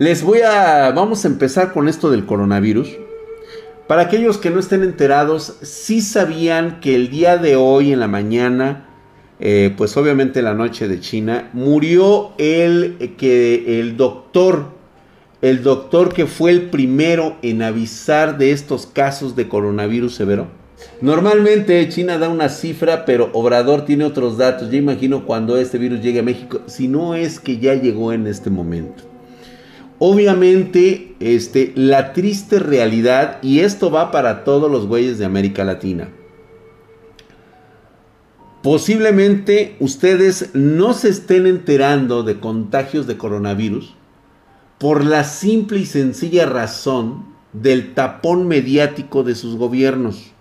Les 0.00 0.22
voy 0.22 0.40
a, 0.40 0.92
vamos 0.92 1.26
a 1.26 1.28
empezar 1.28 1.74
con 1.74 1.86
esto 1.86 2.10
del 2.10 2.24
coronavirus. 2.24 2.88
Para 3.86 4.00
aquellos 4.00 4.38
que 4.38 4.48
no 4.48 4.58
estén 4.58 4.82
enterados, 4.82 5.58
sí 5.60 6.00
sabían 6.00 6.80
que 6.80 6.94
el 6.94 7.10
día 7.10 7.36
de 7.36 7.56
hoy 7.56 7.92
en 7.92 8.00
la 8.00 8.08
mañana, 8.08 8.88
eh, 9.40 9.74
pues 9.76 9.98
obviamente 9.98 10.40
la 10.40 10.54
noche 10.54 10.88
de 10.88 11.00
China, 11.00 11.50
murió 11.52 12.30
el, 12.38 12.96
eh, 12.98 13.12
que, 13.18 13.78
el 13.78 13.98
doctor, 13.98 14.68
el 15.42 15.62
doctor 15.62 16.14
que 16.14 16.24
fue 16.24 16.52
el 16.52 16.70
primero 16.70 17.36
en 17.42 17.60
avisar 17.60 18.38
de 18.38 18.52
estos 18.52 18.86
casos 18.86 19.36
de 19.36 19.50
coronavirus 19.50 20.14
severo. 20.14 20.46
Normalmente 21.02 21.86
China 21.90 22.16
da 22.16 22.30
una 22.30 22.48
cifra, 22.48 23.04
pero 23.04 23.28
Obrador 23.34 23.84
tiene 23.84 24.04
otros 24.06 24.38
datos. 24.38 24.70
Ya 24.70 24.78
imagino 24.78 25.26
cuando 25.26 25.58
este 25.58 25.76
virus 25.76 26.00
llegue 26.00 26.20
a 26.20 26.22
México, 26.22 26.62
si 26.64 26.88
no 26.88 27.14
es 27.14 27.38
que 27.38 27.58
ya 27.58 27.74
llegó 27.74 28.14
en 28.14 28.26
este 28.26 28.48
momento. 28.48 29.09
Obviamente, 30.02 31.14
este, 31.20 31.74
la 31.76 32.14
triste 32.14 32.58
realidad, 32.58 33.38
y 33.42 33.60
esto 33.60 33.90
va 33.90 34.10
para 34.10 34.44
todos 34.44 34.70
los 34.70 34.86
güeyes 34.86 35.18
de 35.18 35.26
América 35.26 35.62
Latina. 35.62 36.08
Posiblemente 38.62 39.76
ustedes 39.78 40.54
no 40.54 40.94
se 40.94 41.10
estén 41.10 41.46
enterando 41.46 42.22
de 42.22 42.40
contagios 42.40 43.06
de 43.06 43.18
coronavirus 43.18 43.94
por 44.78 45.04
la 45.04 45.24
simple 45.24 45.80
y 45.80 45.86
sencilla 45.86 46.46
razón 46.46 47.26
del 47.52 47.92
tapón 47.92 48.48
mediático 48.48 49.22
de 49.22 49.34
sus 49.34 49.56
gobiernos. 49.56 50.32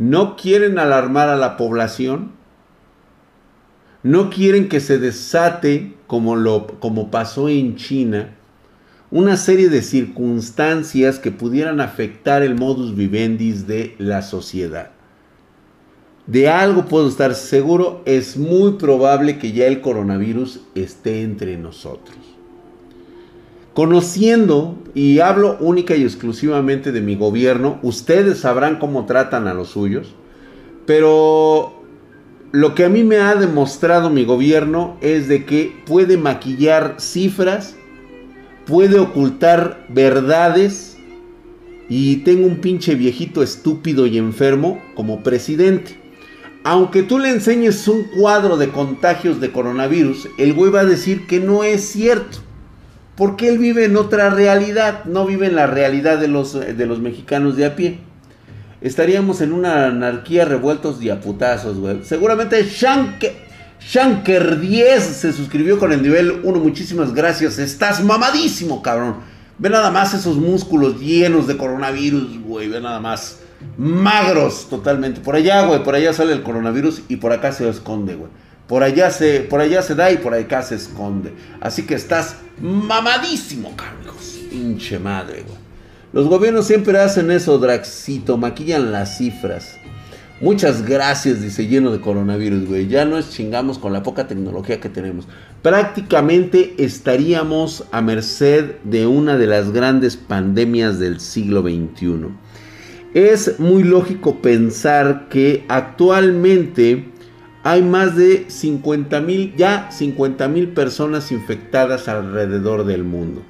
No 0.00 0.34
quieren 0.34 0.80
alarmar 0.80 1.28
a 1.28 1.36
la 1.36 1.56
población 1.56 2.32
no 4.02 4.30
quieren 4.30 4.68
que 4.68 4.80
se 4.80 4.98
desate, 4.98 5.94
como, 6.06 6.36
lo, 6.36 6.66
como 6.80 7.10
pasó 7.10 7.48
en 7.48 7.76
China, 7.76 8.34
una 9.10 9.36
serie 9.36 9.68
de 9.68 9.82
circunstancias 9.82 11.18
que 11.18 11.30
pudieran 11.30 11.80
afectar 11.80 12.42
el 12.42 12.54
modus 12.54 12.96
vivendi 12.96 13.52
de 13.52 13.94
la 13.98 14.22
sociedad. 14.22 14.90
De 16.26 16.48
algo 16.48 16.86
puedo 16.86 17.08
estar 17.08 17.34
seguro, 17.34 18.02
es 18.06 18.36
muy 18.36 18.72
probable 18.72 19.38
que 19.38 19.52
ya 19.52 19.66
el 19.66 19.80
coronavirus 19.80 20.60
esté 20.74 21.22
entre 21.22 21.56
nosotros. 21.58 22.16
Conociendo, 23.74 24.78
y 24.94 25.20
hablo 25.20 25.56
única 25.60 25.96
y 25.96 26.04
exclusivamente 26.04 26.92
de 26.92 27.00
mi 27.00 27.16
gobierno, 27.16 27.78
ustedes 27.82 28.40
sabrán 28.40 28.78
cómo 28.78 29.06
tratan 29.06 29.48
a 29.48 29.54
los 29.54 29.70
suyos, 29.70 30.14
pero 30.86 31.81
lo 32.52 32.74
que 32.74 32.84
a 32.84 32.90
mí 32.90 33.02
me 33.02 33.16
ha 33.16 33.34
demostrado 33.34 34.10
mi 34.10 34.24
gobierno 34.26 34.98
es 35.00 35.26
de 35.26 35.46
que 35.46 35.74
puede 35.86 36.18
maquillar 36.18 36.96
cifras, 36.98 37.76
puede 38.66 38.98
ocultar 38.98 39.86
verdades 39.88 40.98
y 41.88 42.16
tengo 42.18 42.46
un 42.46 42.56
pinche 42.56 42.94
viejito 42.94 43.42
estúpido 43.42 44.06
y 44.06 44.18
enfermo 44.18 44.82
como 44.94 45.22
presidente. 45.22 45.96
Aunque 46.62 47.02
tú 47.02 47.18
le 47.18 47.30
enseñes 47.30 47.88
un 47.88 48.04
cuadro 48.04 48.58
de 48.58 48.68
contagios 48.68 49.40
de 49.40 49.50
coronavirus, 49.50 50.28
el 50.38 50.52
güey 50.52 50.70
va 50.70 50.80
a 50.80 50.84
decir 50.84 51.26
que 51.26 51.40
no 51.40 51.64
es 51.64 51.88
cierto. 51.88 52.38
Porque 53.16 53.48
él 53.48 53.58
vive 53.58 53.84
en 53.86 53.96
otra 53.96 54.30
realidad, 54.30 55.04
no 55.06 55.26
vive 55.26 55.46
en 55.46 55.56
la 55.56 55.66
realidad 55.66 56.18
de 56.18 56.28
los, 56.28 56.52
de 56.52 56.86
los 56.86 57.00
mexicanos 57.00 57.56
de 57.56 57.66
a 57.66 57.76
pie 57.76 57.98
estaríamos 58.82 59.40
en 59.40 59.52
una 59.52 59.86
anarquía 59.86 60.44
revueltos 60.44 61.02
y 61.02 61.10
a 61.10 61.20
putazos, 61.20 61.78
güey. 61.78 62.04
Seguramente 62.04 62.64
Shanker, 62.64 64.60
10 64.60 65.02
se 65.02 65.32
suscribió 65.32 65.78
con 65.78 65.92
el 65.92 66.02
nivel 66.02 66.40
1. 66.42 66.58
Muchísimas 66.60 67.14
gracias. 67.14 67.58
Estás 67.58 68.02
mamadísimo, 68.02 68.82
cabrón. 68.82 69.16
Ve 69.58 69.70
nada 69.70 69.90
más 69.90 70.14
esos 70.14 70.36
músculos 70.36 71.00
llenos 71.00 71.46
de 71.46 71.56
coronavirus, 71.56 72.40
güey. 72.42 72.68
Ve 72.68 72.80
nada 72.80 73.00
más. 73.00 73.38
Magros 73.76 74.68
totalmente. 74.68 75.20
Por 75.20 75.36
allá, 75.36 75.62
güey. 75.66 75.82
Por 75.82 75.94
allá 75.94 76.12
sale 76.12 76.32
el 76.32 76.42
coronavirus 76.42 77.02
y 77.08 77.16
por 77.16 77.32
acá 77.32 77.52
se 77.52 77.68
esconde, 77.68 78.14
güey. 78.14 78.30
Por 78.66 78.82
allá 78.82 79.10
se, 79.10 79.40
por 79.40 79.60
allá 79.60 79.82
se 79.82 79.94
da 79.94 80.10
y 80.10 80.16
por 80.16 80.34
acá 80.34 80.62
se 80.62 80.76
esconde. 80.76 81.34
Así 81.60 81.82
que 81.82 81.94
estás 81.94 82.36
mamadísimo, 82.60 83.74
cabrón. 83.76 84.16
Pinche 84.50 84.98
madre, 84.98 85.44
güey. 85.46 85.61
Los 86.12 86.28
gobiernos 86.28 86.66
siempre 86.66 86.98
hacen 86.98 87.30
eso, 87.30 87.58
Draxito, 87.58 88.36
maquillan 88.36 88.92
las 88.92 89.16
cifras. 89.16 89.78
Muchas 90.42 90.84
gracias, 90.84 91.40
dice 91.40 91.66
lleno 91.66 91.90
de 91.90 92.00
coronavirus, 92.00 92.68
güey. 92.68 92.88
Ya 92.88 93.06
nos 93.06 93.30
chingamos 93.30 93.78
con 93.78 93.94
la 93.94 94.02
poca 94.02 94.26
tecnología 94.26 94.78
que 94.78 94.90
tenemos. 94.90 95.26
Prácticamente 95.62 96.74
estaríamos 96.76 97.84
a 97.92 98.02
merced 98.02 98.74
de 98.84 99.06
una 99.06 99.38
de 99.38 99.46
las 99.46 99.70
grandes 99.72 100.16
pandemias 100.16 100.98
del 100.98 101.18
siglo 101.18 101.62
XXI. 101.62 102.28
Es 103.14 103.58
muy 103.58 103.82
lógico 103.82 104.42
pensar 104.42 105.28
que 105.30 105.64
actualmente 105.68 107.10
hay 107.62 107.82
más 107.82 108.16
de 108.16 108.46
50 108.48 109.20
mil, 109.20 109.54
ya 109.56 109.90
50 109.90 110.48
mil 110.48 110.68
personas 110.68 111.32
infectadas 111.32 112.08
alrededor 112.08 112.84
del 112.84 113.04
mundo. 113.04 113.42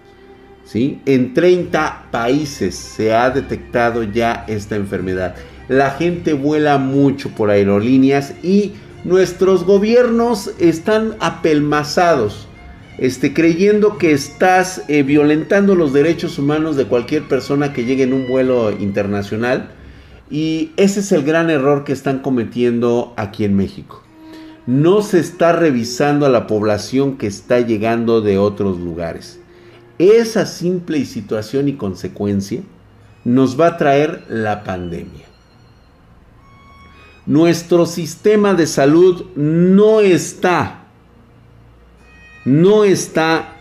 En 0.74 1.34
30 1.34 2.06
países 2.10 2.74
se 2.74 3.12
ha 3.12 3.28
detectado 3.30 4.04
ya 4.04 4.44
esta 4.48 4.76
enfermedad. 4.76 5.34
La 5.68 5.90
gente 5.90 6.32
vuela 6.32 6.78
mucho 6.78 7.30
por 7.30 7.50
aerolíneas 7.50 8.34
y 8.42 8.72
nuestros 9.04 9.64
gobiernos 9.64 10.50
están 10.58 11.14
apelmazados, 11.20 12.48
este, 12.98 13.34
creyendo 13.34 13.98
que 13.98 14.12
estás 14.12 14.82
eh, 14.88 15.02
violentando 15.02 15.74
los 15.74 15.92
derechos 15.92 16.38
humanos 16.38 16.76
de 16.76 16.86
cualquier 16.86 17.28
persona 17.28 17.72
que 17.72 17.84
llegue 17.84 18.04
en 18.04 18.14
un 18.14 18.26
vuelo 18.26 18.70
internacional. 18.70 19.70
Y 20.30 20.70
ese 20.78 21.00
es 21.00 21.12
el 21.12 21.24
gran 21.24 21.50
error 21.50 21.84
que 21.84 21.92
están 21.92 22.20
cometiendo 22.20 23.12
aquí 23.18 23.44
en 23.44 23.54
México. 23.54 24.02
No 24.66 25.02
se 25.02 25.18
está 25.18 25.52
revisando 25.52 26.24
a 26.24 26.30
la 26.30 26.46
población 26.46 27.18
que 27.18 27.26
está 27.26 27.60
llegando 27.60 28.22
de 28.22 28.38
otros 28.38 28.78
lugares. 28.78 29.41
Esa 29.98 30.46
simple 30.46 31.04
situación 31.04 31.68
y 31.68 31.74
consecuencia 31.74 32.62
nos 33.24 33.60
va 33.60 33.68
a 33.68 33.76
traer 33.76 34.24
la 34.28 34.64
pandemia. 34.64 35.26
Nuestro 37.26 37.86
sistema 37.86 38.54
de 38.54 38.66
salud 38.66 39.26
no 39.36 40.00
está, 40.00 40.86
no 42.44 42.84
está 42.84 43.56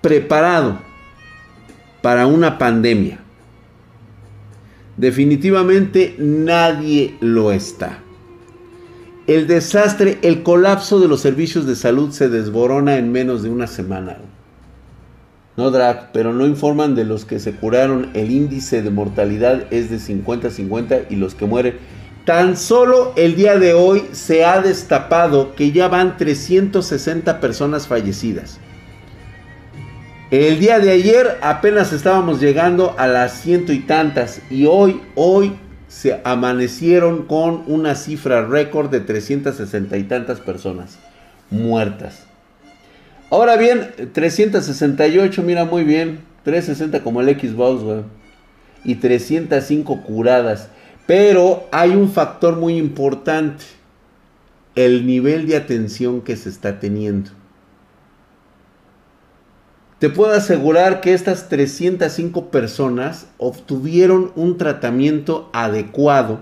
preparado 0.00 0.78
para 2.02 2.26
una 2.26 2.56
pandemia. 2.56 3.18
Definitivamente 4.96 6.14
nadie 6.18 7.16
lo 7.20 7.50
está. 7.50 7.98
El 9.26 9.48
desastre, 9.48 10.18
el 10.22 10.44
colapso 10.44 11.00
de 11.00 11.08
los 11.08 11.20
servicios 11.20 11.66
de 11.66 11.74
salud 11.74 12.12
se 12.12 12.28
desborona 12.28 12.96
en 12.96 13.10
menos 13.10 13.42
de 13.42 13.50
una 13.50 13.66
semana 13.66 14.18
no 15.56 15.70
drag, 15.70 16.12
pero 16.12 16.32
no 16.32 16.46
informan 16.46 16.94
de 16.94 17.04
los 17.04 17.24
que 17.24 17.38
se 17.38 17.52
curaron. 17.52 18.10
El 18.14 18.30
índice 18.30 18.82
de 18.82 18.90
mortalidad 18.90 19.64
es 19.70 19.90
de 19.90 19.96
50-50 19.96 21.06
y 21.10 21.16
los 21.16 21.34
que 21.34 21.46
mueren. 21.46 21.78
Tan 22.24 22.56
solo 22.56 23.12
el 23.16 23.36
día 23.36 23.58
de 23.58 23.72
hoy 23.72 24.04
se 24.12 24.44
ha 24.44 24.60
destapado 24.60 25.54
que 25.54 25.72
ya 25.72 25.88
van 25.88 26.16
360 26.16 27.40
personas 27.40 27.86
fallecidas. 27.86 28.58
El 30.32 30.58
día 30.58 30.80
de 30.80 30.90
ayer 30.90 31.38
apenas 31.40 31.92
estábamos 31.92 32.40
llegando 32.40 32.96
a 32.98 33.06
las 33.06 33.32
ciento 33.32 33.72
y 33.72 33.78
tantas 33.78 34.42
y 34.50 34.66
hoy, 34.66 35.00
hoy 35.14 35.52
se 35.86 36.20
amanecieron 36.24 37.26
con 37.26 37.62
una 37.68 37.94
cifra 37.94 38.44
récord 38.44 38.90
de 38.90 39.00
360 39.00 39.96
y 39.96 40.02
tantas 40.02 40.40
personas 40.40 40.98
muertas. 41.48 42.25
Ahora 43.36 43.58
bien, 43.58 43.90
368, 44.14 45.42
mira 45.42 45.66
muy 45.66 45.84
bien. 45.84 46.20
360 46.44 47.02
como 47.02 47.20
el 47.20 47.38
Xbox, 47.38 47.82
güey. 47.82 48.00
Y 48.82 48.94
305 48.94 50.04
curadas. 50.04 50.70
Pero 51.06 51.68
hay 51.70 51.90
un 51.90 52.10
factor 52.10 52.56
muy 52.56 52.78
importante. 52.78 53.62
El 54.74 55.06
nivel 55.06 55.46
de 55.46 55.56
atención 55.56 56.22
que 56.22 56.34
se 56.34 56.48
está 56.48 56.80
teniendo. 56.80 57.28
Te 59.98 60.08
puedo 60.08 60.32
asegurar 60.32 61.02
que 61.02 61.12
estas 61.12 61.50
305 61.50 62.50
personas 62.50 63.26
obtuvieron 63.36 64.32
un 64.34 64.56
tratamiento 64.56 65.50
adecuado 65.52 66.40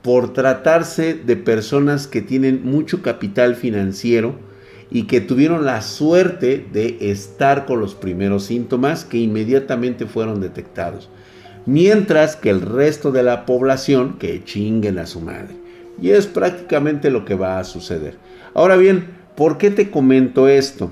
por 0.00 0.32
tratarse 0.32 1.12
de 1.12 1.36
personas 1.36 2.06
que 2.06 2.22
tienen 2.22 2.64
mucho 2.64 3.02
capital 3.02 3.56
financiero 3.56 4.48
y 4.90 5.04
que 5.04 5.20
tuvieron 5.20 5.64
la 5.64 5.82
suerte 5.82 6.66
de 6.72 6.98
estar 7.10 7.66
con 7.66 7.80
los 7.80 7.94
primeros 7.94 8.44
síntomas 8.44 9.04
que 9.04 9.18
inmediatamente 9.18 10.06
fueron 10.06 10.40
detectados. 10.40 11.08
Mientras 11.66 12.36
que 12.36 12.50
el 12.50 12.60
resto 12.60 13.12
de 13.12 13.22
la 13.22 13.46
población 13.46 14.16
que 14.18 14.42
chinguen 14.44 14.98
a 14.98 15.06
su 15.06 15.20
madre. 15.20 15.54
Y 16.00 16.10
es 16.10 16.26
prácticamente 16.26 17.10
lo 17.10 17.24
que 17.24 17.34
va 17.34 17.58
a 17.58 17.64
suceder. 17.64 18.16
Ahora 18.54 18.76
bien, 18.76 19.08
¿por 19.36 19.58
qué 19.58 19.70
te 19.70 19.90
comento 19.90 20.48
esto? 20.48 20.90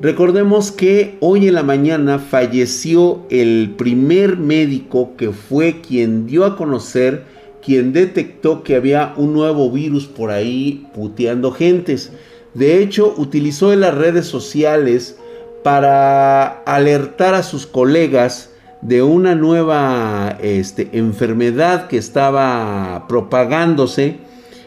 Recordemos 0.00 0.72
que 0.72 1.16
hoy 1.20 1.46
en 1.46 1.54
la 1.54 1.62
mañana 1.62 2.18
falleció 2.18 3.24
el 3.30 3.74
primer 3.76 4.36
médico 4.36 5.16
que 5.16 5.30
fue 5.30 5.80
quien 5.80 6.26
dio 6.26 6.44
a 6.44 6.56
conocer, 6.56 7.22
quien 7.64 7.92
detectó 7.92 8.64
que 8.64 8.74
había 8.74 9.14
un 9.16 9.32
nuevo 9.32 9.70
virus 9.70 10.06
por 10.06 10.30
ahí 10.30 10.86
puteando 10.92 11.52
gentes. 11.52 12.12
De 12.54 12.82
hecho, 12.82 13.14
utilizó 13.16 13.74
las 13.74 13.94
redes 13.94 14.26
sociales 14.26 15.16
para 15.62 16.62
alertar 16.64 17.34
a 17.34 17.42
sus 17.42 17.66
colegas 17.66 18.50
de 18.82 19.02
una 19.02 19.34
nueva 19.34 20.36
este, 20.42 20.90
enfermedad 20.92 21.86
que 21.86 21.96
estaba 21.96 23.06
propagándose 23.08 24.18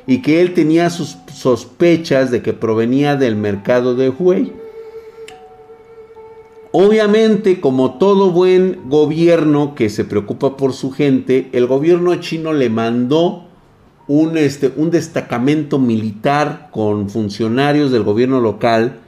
y 0.07 0.21
que 0.21 0.41
él 0.41 0.53
tenía 0.53 0.89
sus 0.89 1.17
sospechas 1.33 2.31
de 2.31 2.41
que 2.41 2.53
provenía 2.53 3.17
del 3.17 3.35
mercado 3.35 3.95
de 3.95 4.09
Huey. 4.09 4.53
Obviamente, 6.71 7.61
como 7.61 7.97
todo 7.97 8.31
buen 8.31 8.89
gobierno 8.89 9.75
que 9.75 9.89
se 9.89 10.03
preocupa 10.05 10.57
por 10.57 10.73
su 10.73 10.91
gente, 10.91 11.49
el 11.53 11.67
gobierno 11.67 12.15
chino 12.15 12.51
le 12.51 12.69
mandó 12.69 13.44
un, 14.07 14.37
este, 14.37 14.71
un 14.75 14.91
destacamento 14.91 15.79
militar 15.79 16.69
con 16.71 17.09
funcionarios 17.09 17.91
del 17.91 18.03
gobierno 18.03 18.39
local 18.39 18.99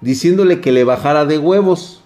diciéndole 0.00 0.60
que 0.60 0.72
le 0.72 0.84
bajara 0.84 1.24
de 1.24 1.38
huevos, 1.38 2.02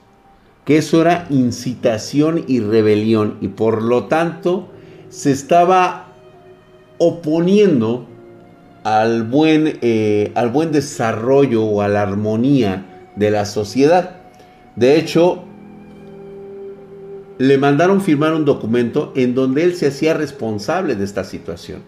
que 0.65 0.79
eso 0.79 1.01
era 1.01 1.27
incitación 1.31 2.45
y 2.47 2.61
rebelión 2.61 3.39
y 3.41 3.49
por 3.49 3.83
lo 3.83 4.05
tanto 4.05 4.69
se 5.09 5.33
estaba 5.33 6.13
oponiendo 6.99 8.07
al 8.85 9.25
buen, 9.25 9.79
eh, 9.83 10.33
al 10.35 10.51
buen 10.51 10.73
desarrollo 10.73 11.65
o 11.65 11.83
a 11.83 11.89
la 11.89 12.03
armonía 12.03 13.11
de 13.17 13.31
la 13.31 13.45
sociedad. 13.45 14.17
De 14.77 14.97
hecho, 14.97 15.45
le 17.39 17.59
mandaron 17.59 18.01
firmar 18.01 18.35
un 18.35 18.45
documento 18.45 19.13
en 19.17 19.35
donde 19.35 19.65
él 19.65 19.75
se 19.75 19.89
hacía 19.89 20.15
responsable 20.15 20.95
de 20.95 21.05
esta 21.05 21.25
situación. 21.25 21.83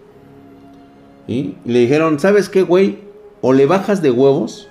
Y 1.26 1.54
le 1.64 1.80
dijeron, 1.80 2.18
¿sabes 2.18 2.48
qué, 2.48 2.62
güey? 2.62 2.98
O 3.40 3.52
le 3.52 3.66
bajas 3.66 4.02
de 4.02 4.10
huevos 4.10 4.68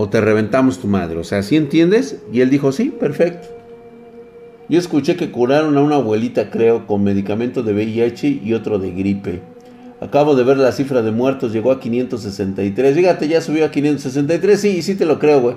o 0.00 0.08
te 0.08 0.20
reventamos 0.20 0.78
tu 0.78 0.86
madre. 0.86 1.18
O 1.18 1.24
sea, 1.24 1.42
¿sí 1.42 1.56
entiendes? 1.56 2.22
Y 2.32 2.40
él 2.40 2.50
dijo, 2.50 2.70
sí, 2.70 2.90
perfecto. 2.90 3.48
Yo 4.68 4.78
escuché 4.78 5.16
que 5.16 5.30
curaron 5.32 5.76
a 5.76 5.82
una 5.82 5.96
abuelita, 5.96 6.50
creo, 6.50 6.86
con 6.86 7.02
medicamento 7.02 7.62
de 7.62 7.72
VIH 7.72 8.42
y 8.44 8.54
otro 8.54 8.78
de 8.78 8.92
gripe. 8.92 9.40
Acabo 10.00 10.36
de 10.36 10.44
ver 10.44 10.58
la 10.58 10.70
cifra 10.70 11.02
de 11.02 11.10
muertos, 11.10 11.52
llegó 11.52 11.72
a 11.72 11.80
563. 11.80 12.94
Fíjate, 12.94 13.26
ya 13.26 13.40
subió 13.40 13.64
a 13.64 13.70
563. 13.70 14.60
Sí, 14.60 14.82
sí 14.82 14.94
te 14.94 15.04
lo 15.04 15.18
creo, 15.18 15.40
güey. 15.40 15.56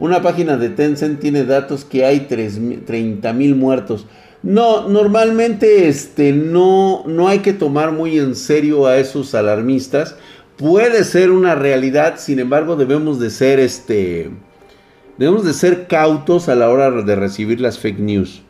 Una 0.00 0.20
página 0.20 0.56
de 0.56 0.68
Tencent 0.68 1.18
tiene 1.18 1.44
datos 1.44 1.84
que 1.84 2.04
hay 2.04 2.20
30 2.20 3.32
mil 3.32 3.54
muertos. 3.54 4.06
No, 4.42 4.88
normalmente 4.88 5.88
este, 5.88 6.32
no, 6.32 7.02
no 7.06 7.28
hay 7.28 7.40
que 7.40 7.52
tomar 7.52 7.92
muy 7.92 8.18
en 8.18 8.36
serio 8.36 8.86
a 8.86 8.98
esos 8.98 9.34
alarmistas. 9.34 10.16
Puede 10.56 11.04
ser 11.04 11.30
una 11.30 11.54
realidad, 11.54 12.14
sin 12.18 12.38
embargo 12.38 12.76
debemos 12.76 13.18
de 13.18 13.30
ser 13.30 13.60
este, 13.60 14.30
debemos 15.16 15.44
de 15.44 15.54
ser 15.54 15.86
cautos 15.86 16.48
a 16.48 16.54
la 16.54 16.70
hora 16.70 16.90
de 16.90 17.16
recibir 17.16 17.60
las 17.60 17.78
fake 17.78 17.98
news. 17.98 18.42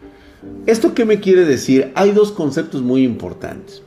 ¿Esto 0.67 0.95
qué 0.95 1.05
me 1.05 1.21
quiere 1.21 1.45
decir? 1.45 1.91
Hay 1.95 2.13
dos 2.13 2.33
conceptos 2.33 2.83
muy 2.83 3.03
importantes. 3.03 3.83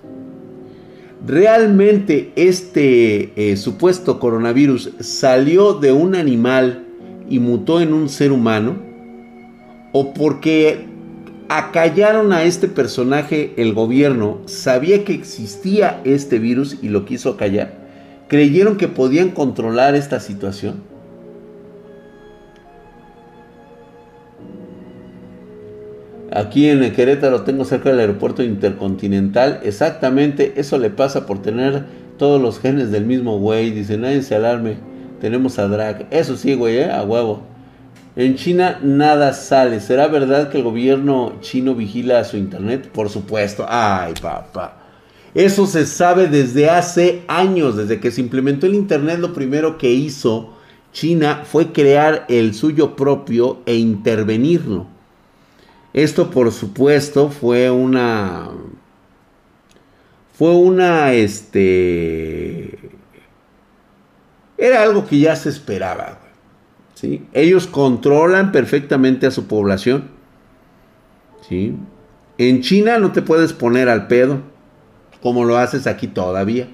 ¿Realmente 1.26 2.32
este 2.36 3.32
eh, 3.36 3.56
supuesto 3.56 4.20
coronavirus 4.20 4.92
salió 5.00 5.74
de 5.74 5.92
un 5.92 6.16
animal 6.16 6.86
y 7.30 7.40
mutó 7.40 7.80
en 7.80 7.94
un 7.94 8.10
ser 8.10 8.32
humano, 8.32 8.76
o 9.94 10.14
porque 10.14 10.91
acallaron 11.54 12.32
a 12.32 12.44
este 12.44 12.70
personaje 12.70 13.54
el 13.58 13.74
gobierno, 13.74 14.40
sabía 14.46 15.04
que 15.04 15.14
existía 15.14 16.00
este 16.06 16.40
virus 16.40 16.78
y 16.82 16.88
lo 16.88 17.04
quiso 17.04 17.36
callar, 17.36 17.74
creyeron 18.30 18.78
que 18.78 18.88
podían 18.88 19.32
controlar 19.32 19.94
esta 19.94 20.22
situación. 20.22 20.82
Aquí 26.34 26.70
en 26.70 26.84
el 26.84 26.94
Querétaro 26.94 27.42
tengo 27.42 27.66
cerca 27.66 27.90
del 27.90 28.00
aeropuerto 28.00 28.42
intercontinental. 28.42 29.60
Exactamente 29.64 30.54
eso 30.56 30.78
le 30.78 30.90
pasa 30.90 31.26
por 31.26 31.42
tener 31.42 31.84
todos 32.18 32.42
los 32.42 32.62
genes 32.62 32.92
del 32.92 33.06
mismo 33.06 33.38
güey. 33.38 33.72
Dice, 33.72 33.98
nadie 33.98 34.22
se 34.22 34.36
alarme. 34.36 34.78
Tenemos 35.20 35.60
a 35.60 35.68
Drag. 35.68 36.08
Eso 36.10 36.38
sí, 36.38 36.54
güey, 36.54 36.78
¿eh? 36.78 36.90
a 36.90 37.04
huevo. 37.04 37.51
En 38.22 38.36
China 38.36 38.80
nada 38.84 39.34
sale. 39.34 39.80
¿Será 39.80 40.08
verdad 40.08 40.52
que 40.52 40.60
el 40.60 40.64
gobierno 40.64 41.40
chino 41.42 41.74
vigila 41.74 42.24
su 42.24 42.38
internet? 42.38 42.88
Por 42.92 43.10
supuesto. 43.10 43.66
Ay, 43.68 44.14
papá. 44.22 44.78
Eso 45.34 45.66
se 45.66 45.88
sabe 45.88 46.28
desde 46.28 46.70
hace 46.70 47.24
años, 47.28 47.78
desde 47.78 48.00
que 48.00 48.12
se 48.12 48.22
implementó 48.22 48.68
el 48.68 48.76
internet. 48.76 49.18
Lo 49.18 49.34
primero 49.34 49.80
que 49.80 49.92
hizo 49.92 50.54
China 50.94 51.42
fue 51.46 51.72
crear 51.72 52.26
el 52.30 52.54
suyo 52.54 52.96
propio 52.96 53.62
e 53.66 53.76
intervenirlo. 53.78 54.86
Esto, 55.92 56.30
por 56.30 56.52
supuesto, 56.52 57.30
fue 57.32 57.72
una 57.72 58.52
fue 60.38 60.52
una 60.52 61.14
este 61.14 62.78
era 64.60 64.84
algo 64.84 65.08
que 65.08 65.18
ya 65.18 65.36
se 65.36 65.50
esperaba. 65.50 66.21
Ellos 67.34 67.68
controlan 67.68 68.52
perfectamente 68.52 69.28
a 69.28 69.32
su 69.32 69.48
población. 69.48 70.10
¿sí? 71.48 71.76
En 72.38 72.62
China 72.62 73.00
no 73.00 73.12
te 73.12 73.22
puedes 73.22 73.54
poner 73.54 73.90
al 73.90 74.08
pedo 74.08 74.42
como 75.22 75.46
lo 75.46 75.58
haces 75.58 75.88
aquí 75.88 76.08
todavía. 76.08 76.68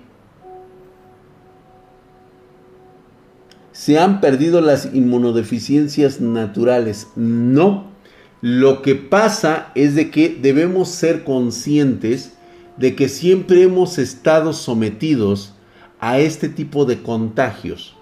Se 3.72 4.00
han 4.00 4.22
perdido 4.22 4.62
las 4.62 4.94
inmunodeficiencias 4.94 6.20
naturales. 6.20 7.08
No. 7.16 7.92
Lo 8.42 8.82
que 8.82 8.96
pasa 8.96 9.72
es 9.76 9.96
de 9.96 10.10
que 10.10 10.30
debemos 10.42 10.90
ser 10.90 11.24
conscientes 11.24 12.34
de 12.78 12.96
que 12.96 13.10
siempre 13.10 13.64
hemos 13.64 13.98
estado 13.98 14.54
sometidos 14.54 15.54
a 16.00 16.20
este 16.20 16.48
tipo 16.48 16.86
de 16.86 17.02
contagios. 17.02 17.96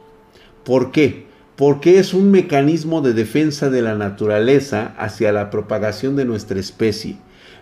¿Por 0.64 0.92
qué? 0.92 1.25
Porque 1.56 2.00
es 2.00 2.14
un 2.14 2.32
mecanismo 2.32 3.02
de 3.02 3.14
defensa 3.14 3.70
de 3.70 3.82
la 3.82 3.96
naturaleza 3.96 4.94
hacia 4.98 5.32
la 5.32 5.50
propagación 5.50 6.16
de 6.16 6.26
nuestra 6.26 6.60
especie. 6.60 7.18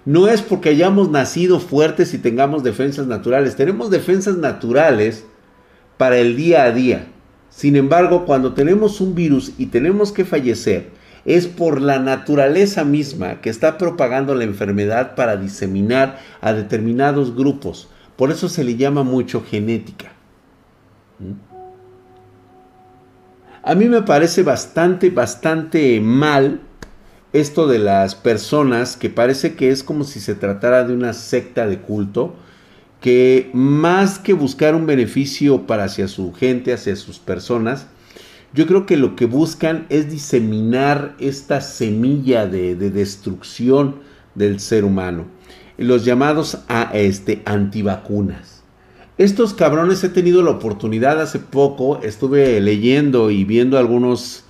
No 0.06 0.28
es 0.28 0.42
porque 0.42 0.70
hayamos 0.70 1.10
nacido 1.10 1.60
fuertes 1.60 2.14
y 2.14 2.18
tengamos 2.18 2.64
defensas 2.64 3.08
naturales. 3.08 3.56
Tenemos 3.56 3.90
defensas 3.90 4.38
naturales 4.38 5.26
para 5.98 6.18
el 6.18 6.36
día 6.36 6.64
a 6.64 6.72
día. 6.72 7.08
Sin 7.50 7.76
embargo, 7.76 8.26
cuando 8.26 8.54
tenemos 8.54 9.00
un 9.00 9.14
virus 9.14 9.54
y 9.58 9.68
tenemos 9.68 10.12
que 10.12 10.26
fallecer, 10.26 10.90
es 11.26 11.48
por 11.48 11.82
la 11.82 12.00
naturaleza 12.00 12.84
misma 12.84 13.42
que 13.42 13.50
está 13.50 13.78
propagando 13.78 14.36
la 14.36 14.44
enfermedad 14.44 15.16
para 15.16 15.38
diseminar 15.38 16.20
a 16.42 16.52
determinados 16.52 17.36
grupos. 17.36 17.90
Por 18.18 18.32
eso 18.32 18.50
se 18.50 18.64
le 18.64 18.76
llama 18.76 19.04
mucho 19.04 19.44
genética. 19.44 20.12
A 23.66 23.76
mí 23.76 23.88
me 23.88 24.02
parece 24.02 24.44
bastante, 24.44 25.10
bastante 25.10 26.02
mal 26.02 26.60
esto 27.32 27.66
de 27.66 27.80
las 27.80 28.14
personas 28.14 28.98
que 28.98 29.10
parece 29.10 29.56
que 29.56 29.70
es 29.70 29.84
como 29.84 30.04
si 30.04 30.20
se 30.20 30.36
tratara 30.36 30.84
de 30.84 30.94
una 30.94 31.14
secta 31.14 31.66
de 31.66 31.80
culto 31.80 32.36
que 33.00 33.50
más 33.54 34.20
que 34.20 34.34
buscar 34.34 34.76
un 34.76 34.86
beneficio 34.86 35.66
para 35.66 35.86
hacia 35.86 36.10
su 36.10 36.34
gente, 36.34 36.74
hacia 36.74 36.98
sus 36.98 37.20
personas, 37.20 37.88
yo 38.54 38.68
creo 38.68 38.86
que 38.86 38.98
lo 38.98 39.16
que 39.16 39.28
buscan 39.28 39.86
es 39.88 40.12
diseminar 40.12 41.16
esta 41.18 41.62
semilla 41.62 42.46
de, 42.46 42.76
de 42.76 42.92
destrucción 42.92 44.02
del 44.36 44.60
ser 44.60 44.84
humano, 44.84 45.26
los 45.78 46.04
llamados 46.04 46.60
a, 46.68 46.92
este, 46.94 47.42
antivacunas. 47.46 48.53
Estos 49.20 49.54
cabrones 49.54 50.04
he 50.04 50.10
tenido 50.10 50.42
la 50.42 50.50
oportunidad 50.50 51.22
hace 51.22 51.38
poco, 51.38 52.02
estuve 52.02 52.60
leyendo 52.62 53.30
y 53.30 53.44
viendo 53.44 53.78
algunos 53.78 54.44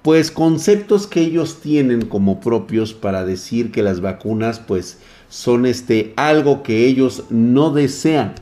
pues 0.00 0.30
conceptos 0.30 1.06
que 1.06 1.20
ellos 1.20 1.60
tienen 1.60 2.06
como 2.06 2.40
propios 2.40 2.94
para 2.94 3.26
decir 3.26 3.70
que 3.70 3.82
las 3.82 4.00
vacunas 4.00 4.60
pues 4.60 4.98
son 5.28 5.66
este 5.66 6.14
algo 6.16 6.62
que 6.62 6.86
ellos 6.86 7.24
no 7.28 7.70
desean. 7.70 8.34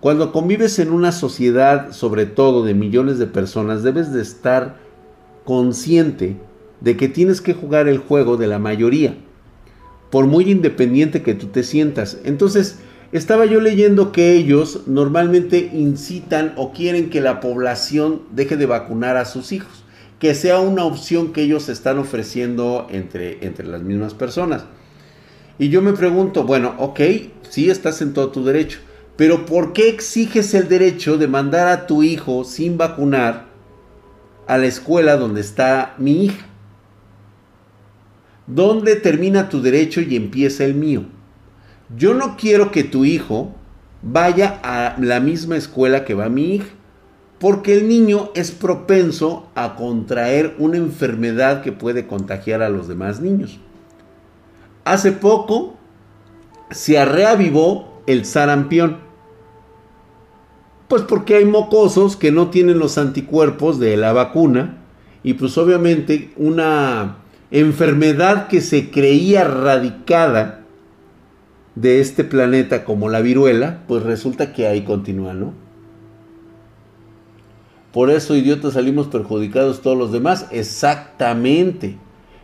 Cuando 0.00 0.32
convives 0.32 0.78
en 0.78 0.90
una 0.90 1.12
sociedad, 1.12 1.92
sobre 1.92 2.24
todo 2.24 2.64
de 2.64 2.72
millones 2.72 3.18
de 3.18 3.26
personas, 3.26 3.82
debes 3.82 4.10
de 4.14 4.22
estar 4.22 4.78
consciente 5.44 6.38
de 6.80 6.96
que 6.96 7.08
tienes 7.08 7.42
que 7.42 7.52
jugar 7.52 7.88
el 7.88 7.98
juego 7.98 8.38
de 8.38 8.46
la 8.46 8.58
mayoría, 8.58 9.18
por 10.10 10.26
muy 10.26 10.50
independiente 10.50 11.22
que 11.22 11.34
tú 11.34 11.48
te 11.48 11.62
sientas. 11.62 12.18
Entonces, 12.24 12.78
estaba 13.12 13.46
yo 13.46 13.60
leyendo 13.60 14.12
que 14.12 14.32
ellos 14.34 14.82
normalmente 14.86 15.70
incitan 15.72 16.52
o 16.56 16.72
quieren 16.72 17.08
que 17.10 17.20
la 17.20 17.40
población 17.40 18.22
deje 18.32 18.56
de 18.56 18.66
vacunar 18.66 19.16
a 19.16 19.24
sus 19.24 19.52
hijos. 19.52 19.84
que 20.18 20.34
sea 20.34 20.58
una 20.58 20.84
opción 20.84 21.32
que 21.32 21.42
ellos 21.42 21.68
están 21.68 21.96
ofreciendo 21.98 22.88
entre, 22.90 23.46
entre 23.46 23.64
las 23.68 23.82
mismas 23.82 24.14
personas. 24.14 24.64
Y 25.60 25.68
yo 25.68 25.80
me 25.80 25.92
pregunto, 25.92 26.42
bueno, 26.42 26.74
ok, 26.78 27.00
sí 27.48 27.70
estás 27.70 28.02
en 28.02 28.14
todo 28.14 28.30
tu 28.30 28.44
derecho, 28.44 28.80
pero 29.16 29.46
¿por 29.46 29.72
qué 29.72 29.88
exiges 29.88 30.54
el 30.54 30.68
derecho 30.68 31.18
de 31.18 31.28
mandar 31.28 31.68
a 31.68 31.86
tu 31.86 32.02
hijo 32.02 32.42
sin 32.42 32.76
vacunar 32.76 33.46
a 34.48 34.58
la 34.58 34.66
escuela 34.66 35.16
donde 35.16 35.40
está 35.40 35.94
mi 35.98 36.24
hija? 36.24 36.46
¿Dónde 38.48 38.96
termina 38.96 39.48
tu 39.48 39.62
derecho 39.62 40.00
y 40.00 40.16
empieza 40.16 40.64
el 40.64 40.74
mío? 40.74 41.04
Yo 41.96 42.14
no 42.14 42.36
quiero 42.36 42.70
que 42.70 42.84
tu 42.84 43.04
hijo 43.04 43.54
vaya 44.02 44.60
a 44.62 44.96
la 45.00 45.20
misma 45.20 45.56
escuela 45.56 46.04
que 46.04 46.14
va 46.14 46.28
mi 46.28 46.54
hija, 46.54 46.68
porque 47.38 47.78
el 47.78 47.88
niño 47.88 48.30
es 48.34 48.50
propenso 48.50 49.48
a 49.54 49.76
contraer 49.76 50.54
una 50.58 50.76
enfermedad 50.76 51.62
que 51.62 51.72
puede 51.72 52.06
contagiar 52.06 52.62
a 52.62 52.68
los 52.68 52.88
demás 52.88 53.20
niños. 53.20 53.58
Hace 54.84 55.12
poco 55.12 55.76
se 56.70 57.02
reavivó 57.04 58.02
el 58.06 58.24
sarampión. 58.24 58.98
Pues 60.88 61.02
porque 61.02 61.36
hay 61.36 61.44
mocosos 61.44 62.16
que 62.16 62.32
no 62.32 62.48
tienen 62.48 62.78
los 62.78 62.98
anticuerpos 62.98 63.78
de 63.78 63.96
la 63.96 64.12
vacuna 64.12 64.78
y 65.22 65.34
pues 65.34 65.56
obviamente 65.58 66.32
una 66.36 67.18
enfermedad 67.50 68.48
que 68.48 68.62
se 68.62 68.90
creía 68.90 69.44
radicada 69.44 70.64
de 71.80 72.00
este 72.00 72.24
planeta 72.24 72.84
como 72.84 73.08
la 73.08 73.20
viruela, 73.20 73.84
pues 73.86 74.02
resulta 74.02 74.52
que 74.52 74.66
ahí 74.66 74.82
continúa, 74.82 75.34
¿no? 75.34 75.52
Por 77.92 78.10
eso, 78.10 78.36
idiotas, 78.36 78.74
salimos 78.74 79.06
perjudicados 79.08 79.80
todos 79.80 79.96
los 79.96 80.12
demás. 80.12 80.46
Exactamente. 80.50 81.96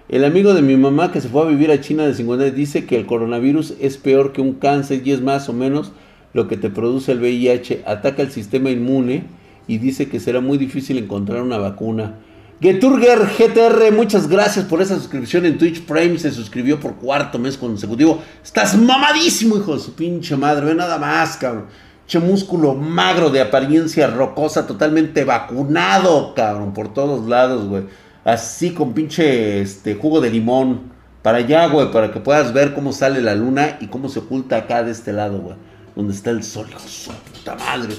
El 0.08 0.24
amigo 0.24 0.54
de 0.54 0.62
mi 0.62 0.76
mamá 0.76 1.12
que 1.12 1.20
se 1.20 1.28
fue 1.28 1.42
a 1.42 1.46
vivir 1.46 1.70
a 1.70 1.80
China 1.80 2.06
de 2.06 2.14
50 2.14 2.50
dice 2.50 2.86
que 2.86 2.96
el 2.96 3.06
coronavirus 3.06 3.74
es 3.80 3.96
peor 3.96 4.32
que 4.32 4.40
un 4.40 4.54
cáncer 4.54 5.02
y 5.04 5.12
es 5.12 5.20
más 5.20 5.48
o 5.48 5.52
menos 5.52 5.92
lo 6.32 6.48
que 6.48 6.56
te 6.56 6.70
produce 6.70 7.12
el 7.12 7.20
VIH. 7.20 7.82
Ataca 7.86 8.22
el 8.22 8.30
sistema 8.30 8.70
inmune 8.70 9.24
y 9.66 9.78
dice 9.78 10.08
que 10.08 10.20
será 10.20 10.40
muy 10.40 10.58
difícil 10.58 10.98
encontrar 10.98 11.42
una 11.42 11.58
vacuna. 11.58 12.16
Geturger 12.60 13.26
GTR, 13.38 13.92
muchas 13.92 14.28
gracias 14.28 14.64
por 14.64 14.80
esa 14.80 14.96
suscripción 14.96 15.44
en 15.46 15.58
Twitch 15.58 15.82
Prime. 15.82 16.18
Se 16.18 16.30
suscribió 16.30 16.80
por 16.80 16.94
cuarto 16.94 17.38
mes 17.38 17.58
consecutivo. 17.58 18.22
Estás 18.42 18.76
mamadísimo, 18.76 19.56
hijo 19.56 19.74
de 19.74 19.80
su 19.80 19.94
pinche 19.94 20.36
madre. 20.36 20.66
Ve 20.66 20.74
nada 20.74 20.98
más, 20.98 21.36
cabrón. 21.36 21.66
Che 22.06 22.18
músculo 22.18 22.74
magro 22.74 23.30
de 23.30 23.40
apariencia 23.40 24.06
rocosa, 24.08 24.66
totalmente 24.66 25.24
vacunado, 25.24 26.34
cabrón, 26.34 26.74
por 26.74 26.92
todos 26.92 27.26
lados, 27.28 27.66
güey 27.66 27.84
así 28.24 28.72
con 28.72 28.94
pinche 28.94 29.60
este, 29.60 29.94
jugo 29.94 30.20
de 30.20 30.30
limón. 30.30 30.94
Para 31.22 31.38
allá, 31.38 31.66
güey, 31.68 31.90
para 31.90 32.12
que 32.12 32.20
puedas 32.20 32.52
ver 32.52 32.74
cómo 32.74 32.92
sale 32.92 33.22
la 33.22 33.34
luna 33.34 33.78
y 33.80 33.86
cómo 33.86 34.10
se 34.10 34.18
oculta 34.18 34.56
acá 34.56 34.82
de 34.82 34.90
este 34.90 35.12
lado, 35.12 35.38
güey. 35.38 35.56
Donde 35.96 36.12
está 36.12 36.30
el 36.30 36.42
sol, 36.42 36.66
su 36.86 37.12
puta 37.12 37.54
madre. 37.54 37.94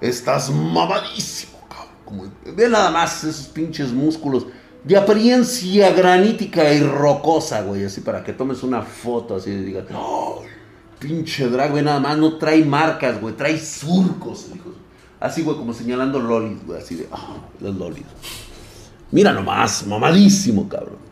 Estás 0.00 0.48
mamadísimo, 0.50 1.58
ve 2.44 2.68
nada 2.68 2.90
más 2.90 3.24
esos 3.24 3.46
pinches 3.46 3.92
músculos 3.92 4.46
de 4.84 4.96
apariencia 4.96 5.92
granítica 5.92 6.72
y 6.72 6.80
rocosa, 6.80 7.62
güey. 7.62 7.84
Así 7.84 8.00
para 8.00 8.24
que 8.24 8.32
tomes 8.32 8.62
una 8.62 8.82
foto 8.82 9.36
así 9.36 9.50
y 9.50 9.62
digas, 9.64 9.84
oh, 9.94 10.42
pinche 10.98 11.48
drag, 11.48 11.70
güey, 11.70 11.84
nada 11.84 12.00
más. 12.00 12.16
No 12.18 12.36
trae 12.38 12.64
marcas, 12.64 13.20
güey. 13.20 13.34
Trae 13.34 13.58
surcos. 13.58 14.46
Así, 15.18 15.42
güey, 15.42 15.56
como 15.56 15.74
señalando 15.74 16.18
lolis, 16.18 16.64
güey. 16.64 16.80
Así 16.80 16.94
de, 16.94 17.08
ah, 17.12 17.36
los 17.60 17.74
lolis. 17.76 18.04
Mira 19.10 19.32
nomás, 19.32 19.86
mamadísimo, 19.86 20.68
cabrón. 20.68 21.10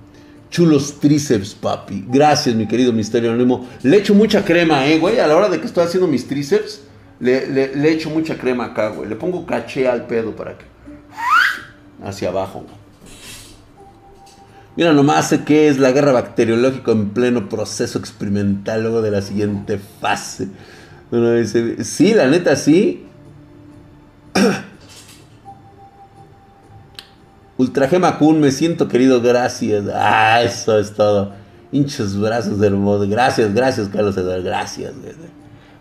Chulos 0.50 0.98
tríceps, 0.98 1.54
papi. 1.54 2.04
Gracias, 2.08 2.54
mi 2.54 2.66
querido 2.66 2.92
Misterio 2.92 3.30
Anónimo. 3.30 3.68
Le 3.82 3.98
echo 3.98 4.14
mucha 4.14 4.44
crema, 4.44 4.86
eh, 4.86 4.98
güey. 4.98 5.18
A 5.18 5.26
la 5.26 5.36
hora 5.36 5.48
de 5.48 5.60
que 5.60 5.66
estoy 5.66 5.84
haciendo 5.84 6.06
mis 6.06 6.26
tríceps, 6.26 6.80
le, 7.20 7.48
le, 7.48 7.92
echo 7.92 8.08
mucha 8.08 8.38
crema 8.38 8.66
acá, 8.66 8.88
güey. 8.88 9.08
Le 9.08 9.16
pongo 9.16 9.44
caché 9.44 9.86
al 9.88 10.06
pedo 10.06 10.34
para 10.34 10.56
que. 10.56 10.64
Hacia 12.02 12.28
abajo, 12.28 12.64
Mira 14.78 14.92
nomás 14.92 15.34
qué 15.44 15.66
es 15.66 15.80
la 15.80 15.90
guerra 15.90 16.12
bacteriológica 16.12 16.92
en 16.92 17.10
pleno 17.10 17.48
proceso 17.48 17.98
experimental 17.98 18.82
luego 18.82 19.02
de 19.02 19.10
la 19.10 19.22
siguiente 19.22 19.80
fase. 20.00 20.46
Bueno, 21.10 21.32
dice, 21.32 21.82
sí, 21.82 22.14
la 22.14 22.28
neta 22.28 22.54
sí. 22.54 23.04
Ultragema 27.56 28.18
Kun, 28.18 28.40
me 28.40 28.52
siento 28.52 28.86
querido, 28.86 29.20
gracias. 29.20 29.86
Ah, 29.92 30.42
eso 30.44 30.78
es 30.78 30.92
todo. 30.92 31.32
Hinchos 31.72 32.16
brazos 32.16 32.62
hermosos. 32.62 33.08
Gracias, 33.08 33.52
gracias, 33.52 33.88
Carlos 33.88 34.16
Eduardo. 34.16 34.44
Gracias. 34.44 34.92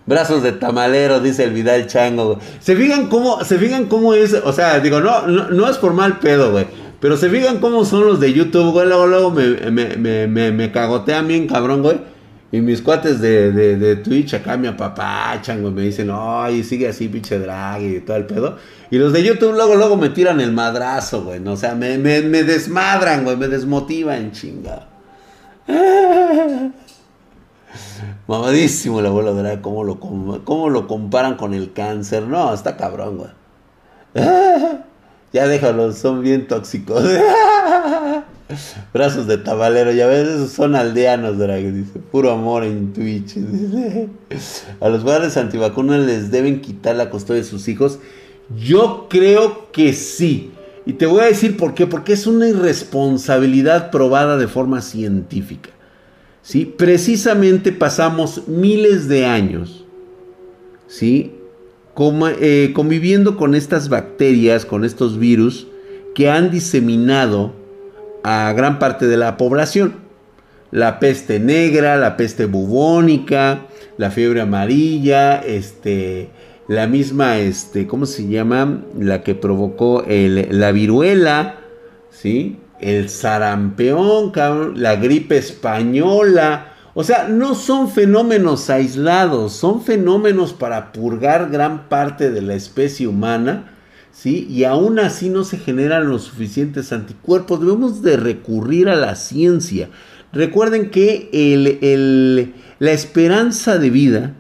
Brazos 0.08 0.42
de 0.42 0.54
tamalero, 0.54 1.20
dice 1.20 1.44
el 1.44 1.52
Vidal 1.52 1.86
Chango. 1.86 2.40
Se 2.62 2.78
fijan 2.78 3.10
cómo, 3.10 3.44
se 3.44 3.58
fijan 3.60 3.88
cómo 3.88 4.14
es, 4.14 4.34
o 4.34 4.54
sea, 4.54 4.80
digo, 4.80 5.02
no, 5.02 5.28
no, 5.28 5.70
es 5.70 5.78
por 5.78 5.94
mal 5.94 6.20
pedo, 6.20 6.52
güey. 6.52 6.66
Pero 7.02 7.18
se 7.18 7.30
fijan 7.30 7.60
cómo 7.60 7.84
son 7.84 8.06
los 8.06 8.20
de 8.22 8.32
YouTube, 8.32 8.72
güey. 8.72 8.88
Luego, 8.88 9.06
luego 9.06 9.32
me, 9.32 9.70
me, 9.70 10.28
me, 10.28 10.52
me 10.52 10.72
cagotean 10.72 11.28
bien, 11.28 11.46
cabrón, 11.48 11.84
güey. 11.84 12.00
Y 12.50 12.62
mis 12.62 12.82
cuates 12.82 13.20
de, 13.20 13.52
de, 13.52 13.96
Twitch 13.98 14.34
acá 14.34 14.56
me 14.56 14.70
apapachan, 14.70 15.62
güey. 15.62 15.74
Me 15.74 15.82
dicen, 15.82 16.10
ay, 16.14 16.64
sigue 16.64 16.88
así, 16.88 17.10
pinche 17.10 17.38
drag 17.38 17.82
y 17.82 18.00
todo 18.00 18.16
el 18.16 18.26
pedo. 18.26 18.58
Y 18.90 18.98
los 18.98 19.12
de 19.12 19.22
YouTube 19.22 19.54
luego, 19.54 19.76
luego 19.76 19.98
me 19.98 20.10
tiran 20.10 20.40
el 20.40 20.54
madrazo, 20.54 21.24
güey. 21.26 21.42
¿no? 21.42 21.52
O 21.52 21.58
sea, 21.58 21.76
me, 21.76 21.98
me, 21.98 22.22
me 22.22 22.44
desmadran, 22.44 23.26
güey. 23.26 23.36
Me 23.36 23.50
desmotivan, 23.50 24.32
chinga. 24.32 24.88
Mamadísimo 28.28 29.00
el 29.00 29.06
abuelo 29.06 29.34
drag. 29.34 29.62
¿Cómo 29.62 29.84
lo, 29.84 30.00
¿Cómo 30.00 30.70
lo 30.70 30.88
comparan 30.88 31.36
con 31.38 31.54
el 31.54 31.72
cáncer? 31.72 32.24
No, 32.24 32.54
está 32.54 32.76
cabrón, 32.76 33.18
güey. 33.18 33.30
ya 35.34 35.48
déjalo, 35.48 35.94
son 35.94 36.22
bien 36.22 36.48
tóxicos. 36.48 37.04
Brazos 38.94 39.28
de 39.28 39.38
tabalero, 39.38 39.92
ya 39.92 40.08
ves, 40.08 40.28
esos 40.28 40.52
son 40.52 40.76
aldeanos, 40.76 41.38
drag, 41.38 41.74
dice. 41.74 42.00
Puro 42.00 42.32
amor 42.32 42.64
en 42.64 42.92
Twitch. 42.92 43.38
A 44.82 44.90
los 44.90 45.04
padres 45.04 45.38
antivacunas 45.38 46.02
les 46.06 46.30
deben 46.30 46.62
quitar 46.62 46.98
la 46.98 47.10
custodia 47.10 47.42
de 47.42 47.48
sus 47.48 47.68
hijos. 47.70 48.00
Yo 48.58 49.08
creo 49.10 49.72
que 49.72 49.94
sí. 49.94 50.52
Y 50.86 50.94
te 50.94 51.06
voy 51.06 51.22
a 51.22 51.26
decir 51.26 51.56
por 51.56 51.74
qué. 51.74 51.88
Porque 51.88 52.14
es 52.14 52.28
una 52.28 52.48
irresponsabilidad 52.48 53.90
probada 53.90 54.38
de 54.38 54.48
forma 54.48 54.82
científica. 54.82 55.70
¿Sí? 56.48 56.64
Precisamente 56.64 57.74
pasamos 57.74 58.48
miles 58.48 59.10
de 59.10 59.26
años. 59.26 59.84
¿Sí? 60.88 61.34
Eh, 62.40 62.72
conviviendo 62.74 63.36
con 63.36 63.54
estas 63.54 63.90
bacterias, 63.90 64.64
con 64.64 64.86
estos 64.86 65.20
virus 65.20 65.68
que 66.16 66.30
han 66.30 66.50
diseminado 66.50 67.52
a 68.24 68.54
gran 68.54 68.80
parte 68.80 69.08
de 69.08 69.18
la 69.18 69.36
población. 69.36 69.96
La 70.72 71.02
peste 71.02 71.42
negra, 71.42 71.98
la 71.98 72.16
peste 72.16 72.46
bubónica, 72.46 73.66
la 73.98 74.10
fiebre 74.10 74.40
amarilla, 74.40 75.40
este, 75.40 76.30
la 76.70 76.88
misma, 76.88 77.40
este, 77.40 77.88
¿cómo 77.88 78.06
se 78.06 78.26
llama? 78.26 78.86
La 78.98 79.22
que 79.22 79.36
provocó 79.36 80.06
la 80.08 80.72
viruela, 80.72 81.60
¿sí? 82.10 82.56
El 82.80 83.10
sarampeón, 83.10 84.32
la 84.76 84.96
gripe 84.96 85.38
española. 85.38 86.74
O 86.94 87.04
sea, 87.04 87.28
no 87.28 87.56
son 87.56 87.90
fenómenos 87.90 88.70
aislados, 88.70 89.54
son 89.54 89.82
fenómenos 89.84 90.54
para 90.54 90.92
purgar 90.92 91.50
gran 91.50 91.90
parte 91.90 92.32
de 92.32 92.42
la 92.42 92.56
especie 92.56 93.08
humana 93.08 93.74
¿sí? 94.18 94.48
Y 94.50 94.64
aún 94.64 94.98
así 95.00 95.30
no 95.30 95.44
se 95.44 95.60
generan 95.60 96.10
los 96.10 96.24
suficientes 96.24 96.92
anticuerpos. 96.92 97.60
Debemos 97.60 98.02
de 98.02 98.18
recurrir 98.18 98.90
a 98.90 98.96
la 98.96 99.16
ciencia. 99.16 99.90
Recuerden 100.34 100.90
que 100.90 101.30
la 102.80 102.92
esperanza 102.92 103.78
de 103.78 103.90
vida 103.90 104.34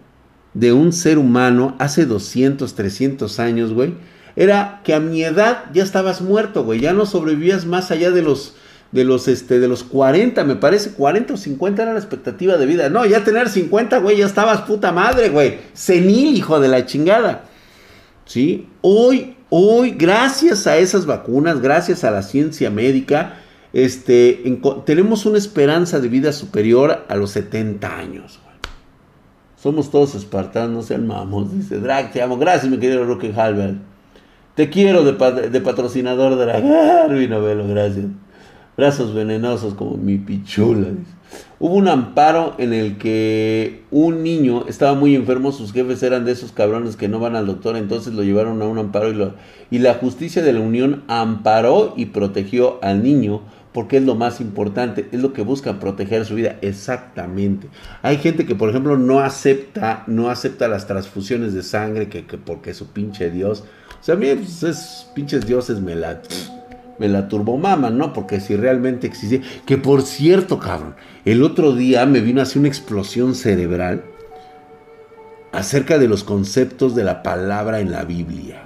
de 0.53 0.73
un 0.73 0.91
ser 0.93 1.19
humano 1.19 1.75
hace 1.77 2.05
200, 2.05 2.73
300 2.73 3.39
años, 3.39 3.73
güey, 3.73 3.93
era 4.37 4.79
que 4.85 4.93
a 4.93 5.01
mi 5.01 5.21
edad 5.23 5.65
ya 5.73 5.83
estabas 5.83 6.21
muerto, 6.21 6.63
güey, 6.63 6.79
ya 6.79 6.93
no 6.93 7.05
sobrevivías 7.05 7.65
más 7.65 7.91
allá 7.91 8.11
de 8.11 8.21
los 8.21 8.55
de 8.93 9.03
los 9.03 9.27
este 9.27 9.59
de 9.59 9.67
los 9.67 9.83
40, 9.83 10.45
me 10.45 10.55
parece 10.55 10.91
40 10.91 11.33
o 11.33 11.37
50 11.37 11.83
era 11.83 11.91
la 11.91 11.99
expectativa 11.99 12.55
de 12.55 12.65
vida. 12.65 12.87
No, 12.87 13.05
ya 13.05 13.25
tener 13.25 13.49
50, 13.49 13.97
güey, 13.97 14.15
ya 14.15 14.25
estabas 14.25 14.61
puta 14.61 14.93
madre, 14.93 15.27
güey. 15.27 15.57
Senil, 15.73 16.37
hijo 16.37 16.61
de 16.61 16.69
la 16.69 16.85
chingada. 16.85 17.43
¿Sí? 18.23 18.69
Hoy 18.79 19.35
Hoy, 19.49 19.91
gracias 19.91 20.67
a 20.67 20.77
esas 20.77 21.05
vacunas, 21.05 21.61
gracias 21.61 22.03
a 22.03 22.11
la 22.11 22.21
ciencia 22.21 22.69
médica, 22.69 23.37
este, 23.71 24.43
tenemos 24.85 25.25
una 25.25 25.37
esperanza 25.37 26.01
de 26.01 26.09
vida 26.09 26.33
superior 26.33 27.05
a 27.07 27.15
los 27.15 27.31
70 27.31 27.97
años. 27.97 28.39
Somos 29.55 29.89
todos 29.89 30.15
espartanos, 30.15 30.69
no 30.69 30.81
sean 30.81 31.07
mamos, 31.07 31.55
dice 31.55 31.79
Drag, 31.79 32.11
te 32.11 32.21
amo. 32.21 32.37
Gracias, 32.37 32.69
mi 32.69 32.77
querido 32.77 33.05
Roque 33.05 33.33
Halbert. 33.35 33.77
Te 34.57 34.71
quiero 34.71 35.03
de, 35.03 35.49
de 35.49 35.61
patrocinador 35.61 36.35
de 36.35 36.47
la 36.47 37.07
Novelo, 37.27 37.67
gracias. 37.67 38.07
Brazos 38.75 39.13
venenosos 39.13 39.75
como 39.75 39.97
mi 39.97 40.17
pichula. 40.17 40.87
Hubo 41.59 41.75
un 41.75 41.87
amparo 41.87 42.55
en 42.57 42.73
el 42.73 42.97
que 42.97 43.83
un 43.91 44.23
niño 44.23 44.65
estaba 44.67 44.95
muy 44.95 45.13
enfermo, 45.13 45.51
sus 45.51 45.73
jefes 45.73 46.01
eran 46.01 46.25
de 46.25 46.31
esos 46.31 46.53
cabrones 46.53 46.95
que 46.95 47.07
no 47.07 47.19
van 47.19 47.35
al 47.35 47.45
doctor, 47.45 47.77
entonces 47.77 48.15
lo 48.15 48.23
llevaron 48.23 48.59
a 48.63 48.65
un 48.65 48.79
amparo 48.79 49.11
y, 49.11 49.13
lo, 49.13 49.35
y 49.69 49.77
la 49.77 49.93
justicia 49.93 50.41
de 50.41 50.53
la 50.53 50.61
Unión 50.61 51.03
amparó 51.07 51.93
y 51.95 52.07
protegió 52.07 52.79
al 52.81 53.03
niño 53.03 53.43
porque 53.73 53.97
es 53.97 54.03
lo 54.05 54.15
más 54.15 54.41
importante, 54.41 55.07
es 55.11 55.21
lo 55.21 55.33
que 55.33 55.43
buscan 55.43 55.79
proteger 55.79 56.25
su 56.25 56.33
vida, 56.33 56.57
exactamente. 56.63 57.67
Hay 58.01 58.17
gente 58.17 58.47
que, 58.47 58.55
por 58.55 58.71
ejemplo, 58.71 58.97
no 58.97 59.19
acepta, 59.19 60.03
no 60.07 60.31
acepta 60.31 60.67
las 60.67 60.87
transfusiones 60.87 61.53
de 61.53 61.61
sangre 61.61 62.09
que, 62.09 62.23
porque 62.23 62.73
su 62.73 62.87
pinche 62.87 63.29
Dios, 63.29 63.65
o 63.99 64.03
sea, 64.03 64.15
a 64.15 64.17
mí 64.17 64.27
pues, 64.35 64.63
esos 64.63 65.07
pinches 65.13 65.45
dioses 65.45 65.79
me 65.81 65.95
la 65.95 66.21
me 66.99 67.07
la 67.07 67.27
turbomama, 67.27 67.89
¿no? 67.89 68.13
Porque 68.13 68.39
si 68.39 68.55
realmente 68.55 69.07
existe. 69.07 69.41
Que 69.65 69.77
por 69.77 70.01
cierto, 70.01 70.59
cabrón, 70.59 70.95
el 71.25 71.43
otro 71.43 71.73
día 71.73 72.05
me 72.05 72.21
vino 72.21 72.41
así 72.41 72.59
una 72.59 72.67
explosión 72.67 73.35
cerebral 73.35 74.03
acerca 75.51 75.97
de 75.97 76.07
los 76.07 76.23
conceptos 76.23 76.95
de 76.95 77.03
la 77.03 77.23
palabra 77.23 77.79
en 77.79 77.91
la 77.91 78.03
Biblia. 78.03 78.63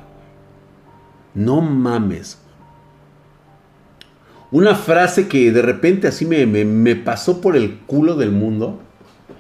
No 1.34 1.62
mames. 1.62 2.38
Una 4.52 4.76
frase 4.76 5.28
que 5.28 5.52
de 5.52 5.62
repente 5.62 6.08
así 6.08 6.26
me, 6.26 6.46
me 6.46 6.96
pasó 6.96 7.40
por 7.40 7.56
el 7.56 7.80
culo 7.80 8.16
del 8.16 8.32
mundo. 8.32 8.82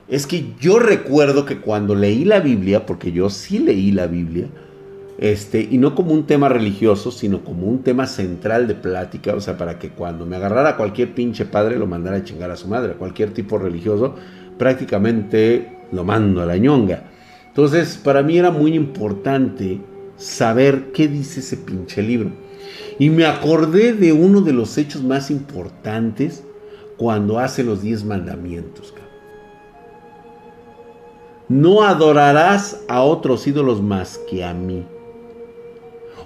Es 0.08 0.28
que 0.28 0.54
yo 0.60 0.80
recuerdo 0.80 1.46
que 1.46 1.60
cuando 1.60 1.96
leí 1.96 2.26
la 2.26 2.40
Biblia, 2.40 2.86
porque 2.86 3.12
yo 3.12 3.30
sí 3.30 3.60
leí 3.60 3.92
la 3.92 4.08
Biblia, 4.08 4.48
este, 5.22 5.66
y 5.70 5.78
no 5.78 5.96
como 5.96 6.14
un 6.14 6.26
tema 6.26 6.50
religioso, 6.50 7.12
sino 7.12 7.44
como 7.44 7.68
un 7.68 7.84
tema 7.84 8.08
central 8.08 8.68
de 8.68 8.76
plática, 8.76 9.34
o 9.34 9.40
sea, 9.40 9.56
para 9.56 9.80
que 9.80 9.92
cuando 9.92 10.26
me 10.26 10.36
agarrara 10.36 10.76
cualquier 10.76 11.14
pinche 11.14 11.46
padre 11.46 11.78
lo 11.78 11.88
mandara 11.88 12.18
a 12.18 12.24
chingar 12.24 12.52
a 12.52 12.58
su 12.58 12.68
madre, 12.68 12.94
cualquier 12.94 13.32
tipo 13.32 13.58
religioso, 13.58 14.16
prácticamente 14.58 15.78
lo 15.92 16.04
mando 16.04 16.42
a 16.42 16.46
la 16.46 16.58
ñonga. 16.58 17.04
Entonces, 17.48 18.00
para 18.04 18.24
mí 18.24 18.38
era 18.38 18.52
muy 18.52 18.74
importante 18.74 19.80
saber 20.18 20.92
qué 20.92 21.08
dice 21.08 21.40
ese 21.40 21.58
pinche 21.58 22.02
libro. 22.02 22.32
Y 22.98 23.10
me 23.10 23.26
acordé 23.26 23.94
de 23.94 24.12
uno 24.12 24.42
de 24.42 24.54
los 24.54 24.78
hechos 24.78 25.04
más 25.04 25.32
importantes 25.32 26.44
cuando 26.98 27.40
hace 27.40 27.64
los 27.64 27.82
diez 27.82 28.04
mandamientos. 28.04 28.92
No 31.52 31.84
adorarás 31.84 32.80
a 32.88 33.02
otros 33.02 33.46
ídolos 33.46 33.82
más 33.82 34.18
que 34.30 34.42
a 34.42 34.54
mí. 34.54 34.86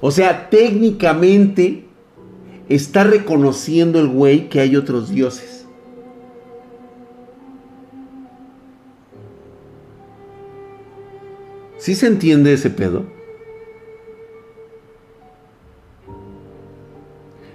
O 0.08 0.12
sea, 0.12 0.52
técnicamente 0.52 1.84
está 2.70 3.04
reconociendo 3.06 4.00
el 4.00 4.08
güey 4.08 4.50
que 4.50 4.60
hay 4.60 4.76
otros 4.76 5.10
dioses. 5.10 5.66
¿Sí 11.80 11.96
se 11.96 12.06
entiende 12.06 12.54
ese 12.54 12.70
pedo? 12.70 13.08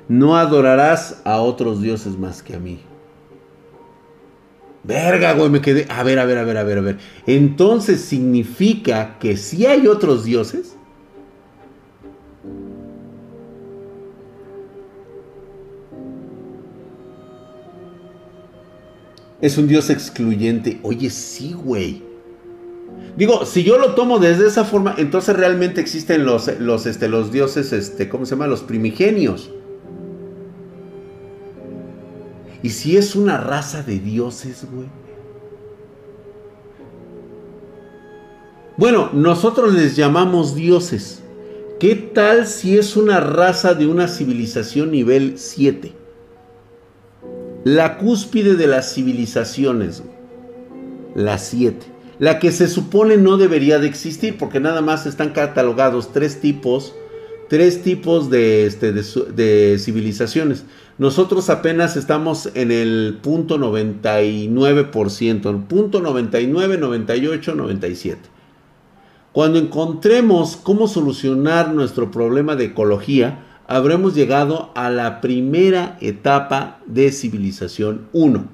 No 0.09 0.37
adorarás 0.37 1.23
a 1.23 1.41
otros 1.43 1.81
dioses 1.81 2.19
más 2.19 2.43
que 2.43 2.57
a 2.57 2.59
mí. 2.59 2.81
Verga, 4.83 5.35
güey, 5.35 5.51
me 5.51 5.61
quedé. 5.61 5.87
A 5.89 6.03
ver, 6.03 6.19
a 6.19 6.25
ver, 6.25 6.39
a 6.39 6.43
ver, 6.43 6.57
a 6.57 6.65
ver, 6.65 6.79
a 6.79 6.81
ver. 6.81 6.99
Entonces 7.29 8.01
significa 8.01 9.19
que 9.21 9.37
si 9.37 9.67
hay 9.67 9.87
otros 9.87 10.25
dioses. 10.25 10.75
Es 19.41 19.59
un 19.59 19.67
Dios 19.69 19.91
excluyente. 19.91 20.81
Oye, 20.83 21.11
sí, 21.11 21.53
güey. 21.53 22.03
Digo, 23.17 23.45
si 23.45 23.65
yo 23.65 23.79
lo 23.79 23.95
tomo 23.95 24.19
desde 24.19 24.47
esa 24.47 24.65
forma, 24.65 24.95
entonces 24.99 25.37
realmente 25.37 25.81
existen 25.81 26.25
los, 26.25 26.59
los, 26.59 26.87
este, 26.87 27.09
los 27.09 27.33
dioses, 27.33 27.73
este, 27.73 28.09
¿cómo 28.09 28.25
se 28.25 28.31
llama? 28.31 28.47
Los 28.47 28.63
primigenios. 28.63 29.51
Y 32.63 32.71
si 32.71 32.97
es 32.97 33.17
una 33.17 33.39
raza 33.39 33.83
de 33.83 33.99
dioses, 33.99 34.67
güey. 34.71 34.89
Bueno, 38.77 39.11
nosotros 39.13 39.75
les 39.75 39.97
llamamos 39.97 40.55
dioses. 40.55 41.23
¿Qué 41.79 41.95
tal 41.95 42.47
si 42.47 42.77
es 42.77 42.97
una 42.97 43.21
raza 43.21 43.75
de 43.75 43.87
una 43.87 44.09
civilización 44.09 44.91
nivel 44.91 45.39
7? 45.39 46.00
La 47.65 47.99
cúspide 47.99 48.55
de 48.57 48.67
las 48.67 48.95
civilizaciones, 48.95 50.03
la 51.15 51.37
siete, 51.39 51.87
la 52.19 52.39
que 52.39 52.53
se 52.53 52.69
supone 52.69 53.17
no 53.17 53.37
debería 53.37 53.79
de 53.79 53.87
existir 53.87 54.39
porque 54.39 54.61
nada 54.61 54.81
más 54.81 55.07
están 55.07 55.31
catalogados 55.31 56.13
tres 56.13 56.41
tipos, 56.41 56.95
tres 57.49 57.83
tipos 57.83 58.31
de, 58.31 58.67
este, 58.67 58.93
de, 58.93 59.79
civilizaciones. 59.79 60.65
Nosotros 60.99 61.51
apenas 61.51 61.97
estamos 61.97 62.51
en 62.55 62.71
el 62.71 63.19
punto 63.23 63.59
99%, 63.59 65.51
el 65.51 65.63
punto 65.65 66.01
99, 66.01 66.79
98, 66.79 67.55
97. 67.55 68.21
Cuando 69.33 69.59
encontremos 69.59 70.57
cómo 70.57 70.89
solucionar 70.89 71.73
nuestro 71.73 72.11
problema 72.11 72.57
de 72.57 72.67
ecología, 72.67 73.47
habremos 73.71 74.17
llegado 74.17 74.73
a 74.75 74.91
la 74.91 75.21
primera 75.21 75.97
etapa 76.01 76.81
de 76.87 77.13
civilización 77.13 78.09
1. 78.13 78.49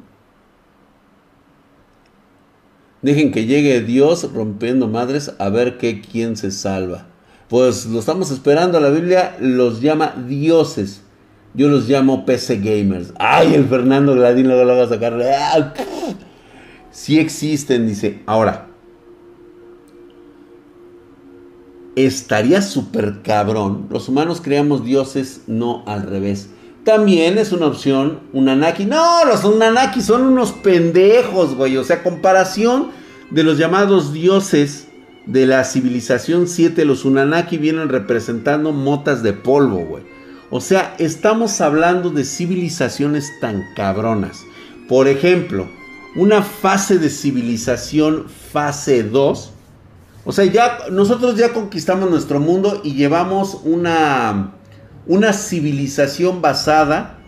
Dejen 3.00 3.32
que 3.32 3.46
llegue 3.46 3.80
Dios 3.80 4.30
rompiendo 4.34 4.88
madres 4.88 5.34
a 5.38 5.48
ver 5.48 5.78
qué 5.78 6.02
quién 6.02 6.36
se 6.36 6.50
salva. 6.50 7.06
Pues 7.48 7.86
lo 7.86 7.98
estamos 7.98 8.30
esperando. 8.30 8.78
La 8.78 8.90
Biblia 8.90 9.36
los 9.40 9.80
llama 9.80 10.14
dioses. 10.28 11.02
Yo 11.54 11.68
los 11.68 11.88
llamo 11.88 12.26
PC 12.26 12.58
gamers. 12.58 13.14
Ay, 13.18 13.54
el 13.54 13.64
Fernando 13.64 14.14
Gladín 14.14 14.48
lo 14.48 14.66
va 14.66 14.82
a 14.82 14.88
sacar. 14.88 15.18
Sí 16.90 17.18
existen, 17.18 17.86
dice. 17.86 18.22
Ahora, 18.24 18.65
estaría 21.96 22.62
súper 22.62 23.22
cabrón. 23.22 23.88
Los 23.90 24.08
humanos 24.08 24.40
creamos 24.40 24.84
dioses, 24.84 25.40
no 25.46 25.82
al 25.86 26.02
revés. 26.04 26.50
También 26.84 27.36
es 27.36 27.50
una 27.50 27.66
opción 27.66 28.20
un 28.32 28.48
Anaki. 28.48 28.84
No, 28.84 29.24
los 29.24 29.42
Unanaki 29.42 30.00
son 30.02 30.22
unos 30.22 30.52
pendejos, 30.52 31.56
güey. 31.56 31.76
O 31.78 31.82
sea, 31.82 32.04
comparación 32.04 32.90
de 33.30 33.42
los 33.42 33.58
llamados 33.58 34.12
dioses 34.12 34.86
de 35.26 35.46
la 35.46 35.64
civilización 35.64 36.46
7, 36.46 36.84
los 36.84 37.04
Unanaki 37.04 37.58
vienen 37.58 37.88
representando 37.88 38.70
motas 38.70 39.24
de 39.24 39.32
polvo, 39.32 39.78
güey. 39.78 40.04
O 40.50 40.60
sea, 40.60 40.94
estamos 40.98 41.60
hablando 41.60 42.10
de 42.10 42.24
civilizaciones 42.24 43.32
tan 43.40 43.64
cabronas. 43.74 44.44
Por 44.88 45.08
ejemplo, 45.08 45.66
una 46.14 46.42
fase 46.42 46.98
de 46.98 47.10
civilización 47.10 48.26
fase 48.28 49.02
2 49.02 49.54
o 50.26 50.32
sea, 50.32 50.44
ya 50.44 50.78
nosotros 50.90 51.36
ya 51.36 51.52
conquistamos 51.52 52.10
nuestro 52.10 52.40
mundo 52.40 52.80
y 52.82 52.94
llevamos 52.94 53.60
una, 53.62 54.54
una 55.06 55.32
civilización 55.32 56.42
basada 56.42 57.18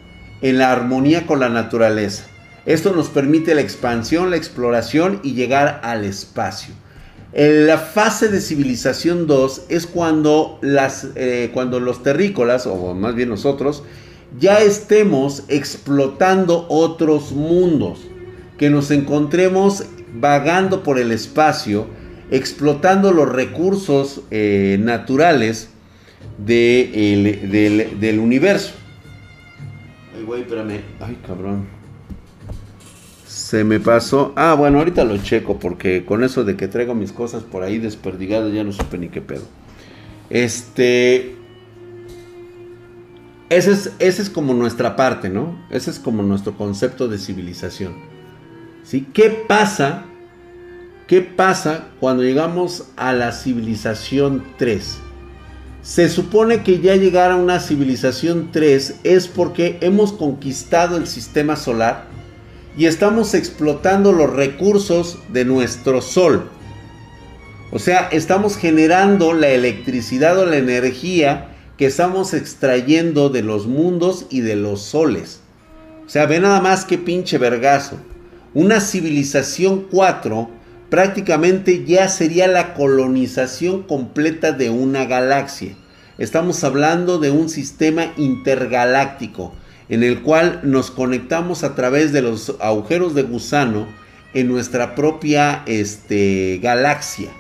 en 0.43 0.59
la 0.59 0.73
armonía 0.73 1.25
con 1.25 1.39
la 1.39 1.49
naturaleza. 1.49 2.25
Esto 2.67 2.93
nos 2.93 3.09
permite 3.09 3.55
la 3.55 3.61
expansión, 3.61 4.31
la 4.31 4.37
exploración 4.37 5.21
y 5.23 5.35
llegar 5.35 5.81
al 5.85 6.05
espacio. 6.05 6.75
En 7.33 7.69
la 7.69 7.79
fase 7.79 8.29
de 8.29 8.41
civilización 8.41 9.29
2 9.29 9.67
es 9.69 9.87
cuando, 9.87 10.59
las, 10.61 11.07
eh, 11.15 11.51
cuando 11.55 11.79
los 11.79 12.03
terrícolas, 12.03 12.67
o 12.67 12.95
más 12.95 13.15
bien 13.15 13.29
nosotros, 13.29 13.85
ya 14.41 14.59
estemos 14.59 15.45
explotando 15.47 16.67
otros 16.69 17.31
mundos, 17.31 18.01
que 18.59 18.71
nos 18.71 18.91
encontremos 18.91 19.85
vagando 20.15 20.83
por 20.83 20.99
el 20.99 21.13
espacio 21.13 21.87
explotando 22.31 23.13
los 23.13 23.29
recursos 23.29 24.23
eh, 24.31 24.79
naturales 24.81 25.71
del, 26.39 28.19
universo. 28.21 28.75
Ay, 30.17 30.23
güey, 30.25 30.43
espérame. 30.43 30.81
Ay, 31.01 31.19
cabrón. 31.27 31.67
Se 33.27 33.65
me 33.65 33.81
pasó. 33.81 34.33
Ah, 34.37 34.55
bueno, 34.55 34.79
ahorita 34.79 35.05
lo 35.05 35.17
checo 35.19 35.59
porque 35.59 36.05
con 36.05 36.25
eso 36.25 36.45
de 36.45 36.57
que 36.57 36.69
traigo 36.69 36.95
mis 36.95 37.13
cosas 37.13 37.43
por 37.43 37.63
ahí 37.63 37.79
desperdigadas 37.79 38.53
ya 38.53 38.65
no 38.65 38.73
supe 38.73 38.99
ni 38.99 39.09
qué 39.09 39.21
pedo. 39.21 39.45
Este... 40.31 41.35
Ese 43.51 43.73
es, 43.73 43.93
ese 43.99 44.21
es 44.21 44.29
como 44.29 44.53
nuestra 44.53 44.95
parte, 44.95 45.31
¿no? 45.31 45.59
Ese 45.71 45.91
es 45.91 45.99
como 45.99 46.23
nuestro 46.23 46.59
concepto 46.59 47.09
de 47.09 47.17
civilización. 47.17 47.95
¿Sí? 48.83 49.07
¿Qué 49.15 49.31
pasa 49.31 50.05
¿Qué 51.09 51.23
pasa 51.23 51.89
cuando 51.99 52.23
llegamos 52.23 52.85
a 52.97 53.13
la 53.13 53.33
civilización 53.33 54.45
3? 54.59 54.99
se 55.89 56.11
supone 56.11 56.63
que 56.63 56.81
ya 56.81 56.97
llegar 56.97 57.31
a 57.31 57.37
una 57.37 57.61
civilización 57.61 58.51
3 58.53 58.97
es 59.05 59.27
porque 59.27 59.79
hemos 59.81 60.13
conquistado 60.13 60.99
el 60.99 61.07
sistema 61.07 61.57
solar 61.57 62.05
y 62.77 62.85
estamos 62.85 63.33
explotando 63.33 64.13
los 64.13 64.31
recursos 64.31 65.19
de 65.33 65.47
nuestro 65.47 66.03
sol. 66.03 66.51
O 67.73 67.79
sea, 67.79 68.09
estamos 68.13 68.59
generando 68.59 69.33
la 69.33 69.49
electricidad 69.49 70.39
o 70.39 70.45
la 70.45 70.59
energía 70.59 71.57
que 71.79 71.87
estamos 71.87 72.35
extrayendo 72.35 73.31
de 73.31 73.43
los 73.43 73.67
mundos 73.67 74.27
y 74.29 74.41
de 74.41 74.57
los 74.57 74.83
soles. 74.83 75.41
O 76.05 76.09
sea, 76.11 76.27
ve 76.27 76.39
nada 76.39 76.61
más 76.61 76.85
que 76.85 76.99
pinche 76.99 77.39
vergazo. 77.39 77.97
Una 78.53 78.83
civilización 78.83 79.87
4 79.91 80.58
prácticamente 80.91 81.85
ya 81.85 82.09
sería 82.09 82.49
la 82.49 82.75
colonización 82.75 83.83
completa 83.83 84.53
de 84.53 84.71
una 84.71 85.05
galaxia. 85.05 85.75
Estamos 86.19 86.65
hablando 86.65 87.19
de 87.19 87.31
un 87.31 87.49
sistema 87.49 88.13
intergaláctico 88.17 89.53
en 89.89 90.03
el 90.03 90.23
cual 90.23 90.61
nos 90.65 90.91
conectamos 90.91 91.65
a 91.65 91.75
través 91.75 92.13
de 92.13 92.23
los 92.23 92.57
agujeros 92.61 93.15
de 93.15 93.23
gusano 93.23 93.87
en 94.35 94.49
nuestra 94.49 94.95
propia 94.95 95.63
este, 95.67 96.59
galaxia. 96.63 97.31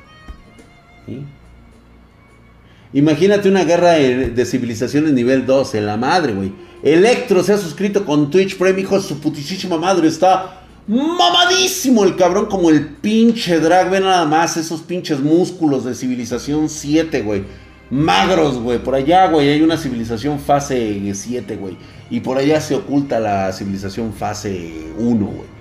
Imagínate 2.92 3.48
una 3.48 3.64
guerra 3.64 3.92
de 3.92 4.46
civilizaciones 4.46 5.12
nivel 5.12 5.44
2 5.44 5.74
en 5.74 5.86
la 5.86 5.96
madre, 5.96 6.32
güey. 6.32 6.52
Electro 6.82 7.42
se 7.42 7.52
ha 7.52 7.58
suscrito 7.58 8.04
con 8.04 8.30
Twitch 8.30 8.56
Prime, 8.56 8.80
hijo 8.80 8.96
de 8.96 9.06
su 9.06 9.20
putísima 9.20 9.76
madre. 9.76 10.08
Está 10.08 10.57
mamadísimo 10.88 12.02
el 12.04 12.16
cabrón, 12.16 12.46
como 12.46 12.70
el 12.70 12.86
pinche 12.86 13.60
drag. 13.60 13.90
Ve 13.90 14.00
nada 14.00 14.24
más 14.24 14.56
esos 14.56 14.80
pinches 14.80 15.20
músculos 15.20 15.84
de 15.84 15.94
civilización 15.94 16.68
7, 16.68 17.22
güey. 17.22 17.44
Magros, 17.90 18.58
güey. 18.58 18.78
Por 18.78 18.94
allá, 18.94 19.28
güey, 19.28 19.48
hay 19.50 19.62
una 19.62 19.76
civilización 19.76 20.40
fase 20.40 21.14
7, 21.14 21.56
güey. 21.56 21.76
Y 22.10 22.20
por 22.20 22.38
allá 22.38 22.60
se 22.60 22.74
oculta 22.74 23.20
la 23.20 23.52
civilización 23.52 24.12
fase 24.12 24.72
1, 24.98 25.26
güey. 25.26 25.58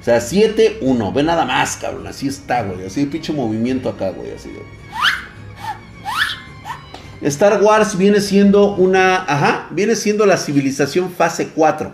O 0.00 0.04
sea, 0.04 0.20
7, 0.20 0.78
1. 0.80 1.12
Ve 1.12 1.22
nada 1.22 1.44
más, 1.44 1.76
cabrón. 1.76 2.06
Así 2.06 2.28
está, 2.28 2.62
güey. 2.62 2.86
Así 2.86 3.04
de 3.04 3.10
pinche 3.10 3.32
movimiento 3.32 3.88
acá, 3.88 4.10
güey. 4.10 4.32
Así 4.32 4.48
de... 4.48 4.62
Star 7.20 7.60
Wars 7.60 7.98
viene 7.98 8.20
siendo 8.20 8.76
una, 8.76 9.24
ajá, 9.24 9.66
viene 9.72 9.96
siendo 9.96 10.24
la 10.24 10.36
civilización 10.36 11.10
fase 11.10 11.48
4. 11.48 11.92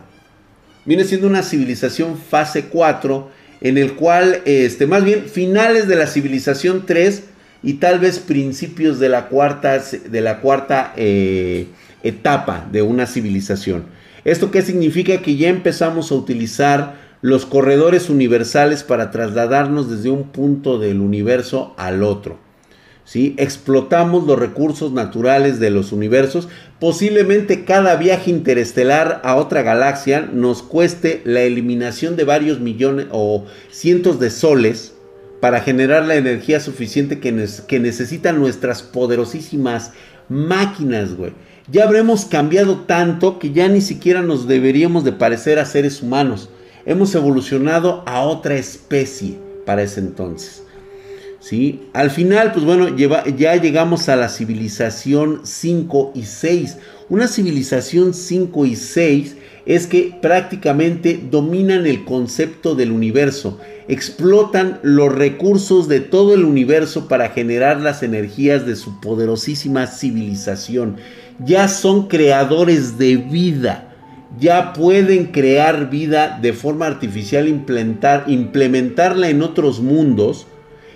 Viene 0.85 1.05
siendo 1.05 1.27
una 1.27 1.43
civilización 1.43 2.19
fase 2.19 2.67
4 2.67 3.31
en 3.61 3.79
el 3.79 3.95
cual, 3.95 4.43
este, 4.45 4.87
más 4.87 5.05
bien 5.05 5.25
finales 5.25 5.89
de 5.89 5.97
la 5.97 6.07
civilización 6.07 6.85
3 6.87 7.25
y 7.63 7.75
tal 7.75 7.99
vez 7.99 8.19
principios 8.19 8.99
de 8.99 9.09
la 9.09 9.29
cuarta, 9.29 9.79
de 9.79 10.21
la 10.21 10.41
cuarta 10.41 10.93
eh, 10.97 11.69
etapa 12.03 12.69
de 12.71 12.83
una 12.83 13.07
civilización. 13.07 13.87
¿Esto 14.25 14.51
qué 14.51 14.61
significa? 14.61 15.23
Que 15.23 15.37
ya 15.37 15.49
empezamos 15.49 16.13
a 16.13 16.15
utilizar 16.15 16.97
los 17.23 17.47
corredores 17.47 18.11
universales 18.11 18.83
para 18.83 19.11
trasladarnos 19.11 19.91
desde 19.91 20.11
un 20.11 20.25
punto 20.25 20.79
del 20.79 21.01
universo 21.01 21.75
al 21.79 22.03
otro. 22.03 22.44
Explotamos 23.13 24.27
los 24.27 24.39
recursos 24.39 24.93
naturales 24.93 25.61
de 25.61 25.71
los 25.71 25.93
universos. 25.93 26.49
Posiblemente 26.81 27.65
cada 27.65 27.97
viaje 27.97 28.31
interestelar 28.31 29.21
a 29.25 29.37
otra 29.37 29.63
galaxia 29.63 30.23
nos 30.23 30.63
cueste 30.63 31.23
la 31.25 31.43
eliminación 31.43 32.17
de 32.17 32.25
varios 32.25 32.61
millones 32.61 33.07
o 33.13 33.45
cientos 33.71 34.19
de 34.19 34.31
soles 34.31 34.95
para 35.41 35.61
generar 35.61 36.07
la 36.07 36.17
energía 36.17 36.59
suficiente 36.59 37.21
que, 37.21 37.47
que 37.69 37.79
necesitan 37.79 38.41
nuestras 38.41 38.83
poderosísimas 38.83 39.93
máquinas, 40.29 41.15
güey. 41.15 41.33
Ya 41.71 41.85
habremos 41.85 42.25
cambiado 42.25 42.81
tanto 42.87 43.39
que 43.39 43.53
ya 43.53 43.69
ni 43.69 43.81
siquiera 43.81 44.23
nos 44.23 44.49
deberíamos 44.49 45.05
de 45.05 45.13
parecer 45.13 45.59
a 45.59 45.67
seres 45.67 46.03
humanos. 46.03 46.49
Hemos 46.85 47.15
evolucionado 47.15 48.03
a 48.07 48.23
otra 48.23 48.57
especie 48.57 49.39
para 49.65 49.83
ese 49.83 50.01
entonces. 50.01 50.64
¿Sí? 51.45 51.83
Al 51.93 52.11
final, 52.11 52.53
pues 52.53 52.65
bueno, 52.65 52.97
ya 52.97 53.57
llegamos 53.57 54.09
a 54.09 54.17
la 54.17 54.31
civilización 54.31 55.41
5 55.45 56.13
y 56.15 56.23
6. 56.23 56.79
Una 57.11 57.29
civilización 57.29 58.15
5 58.15 58.67
y 58.67 58.77
6 58.77 59.37
es 59.67 59.87
que 59.87 60.17
prácticamente 60.23 61.21
dominan 61.31 61.87
el 61.87 62.05
concepto 62.05 62.75
del 62.75 62.93
universo, 62.93 63.59
explotan 63.89 64.81
los 64.83 65.15
recursos 65.15 65.87
de 65.87 66.01
todo 66.01 66.35
el 66.35 66.45
universo 66.45 67.09
para 67.09 67.29
generar 67.29 67.81
las 67.81 68.03
energías 68.03 68.67
de 68.67 68.77
su 68.77 69.01
poderosísima 69.01 69.87
civilización. 69.87 70.97
Ya 71.45 71.69
son 71.69 72.09
creadores 72.09 72.97
de 72.97 73.17
vida, 73.17 73.95
ya 74.39 74.73
pueden 74.73 75.27
crear 75.27 75.91
vida 75.91 76.39
de 76.41 76.55
forma 76.55 76.87
artificial, 76.87 77.49
implementar, 77.49 78.25
implementarla 78.29 79.29
en 79.29 79.43
otros 79.43 79.81
mundos 79.81 80.47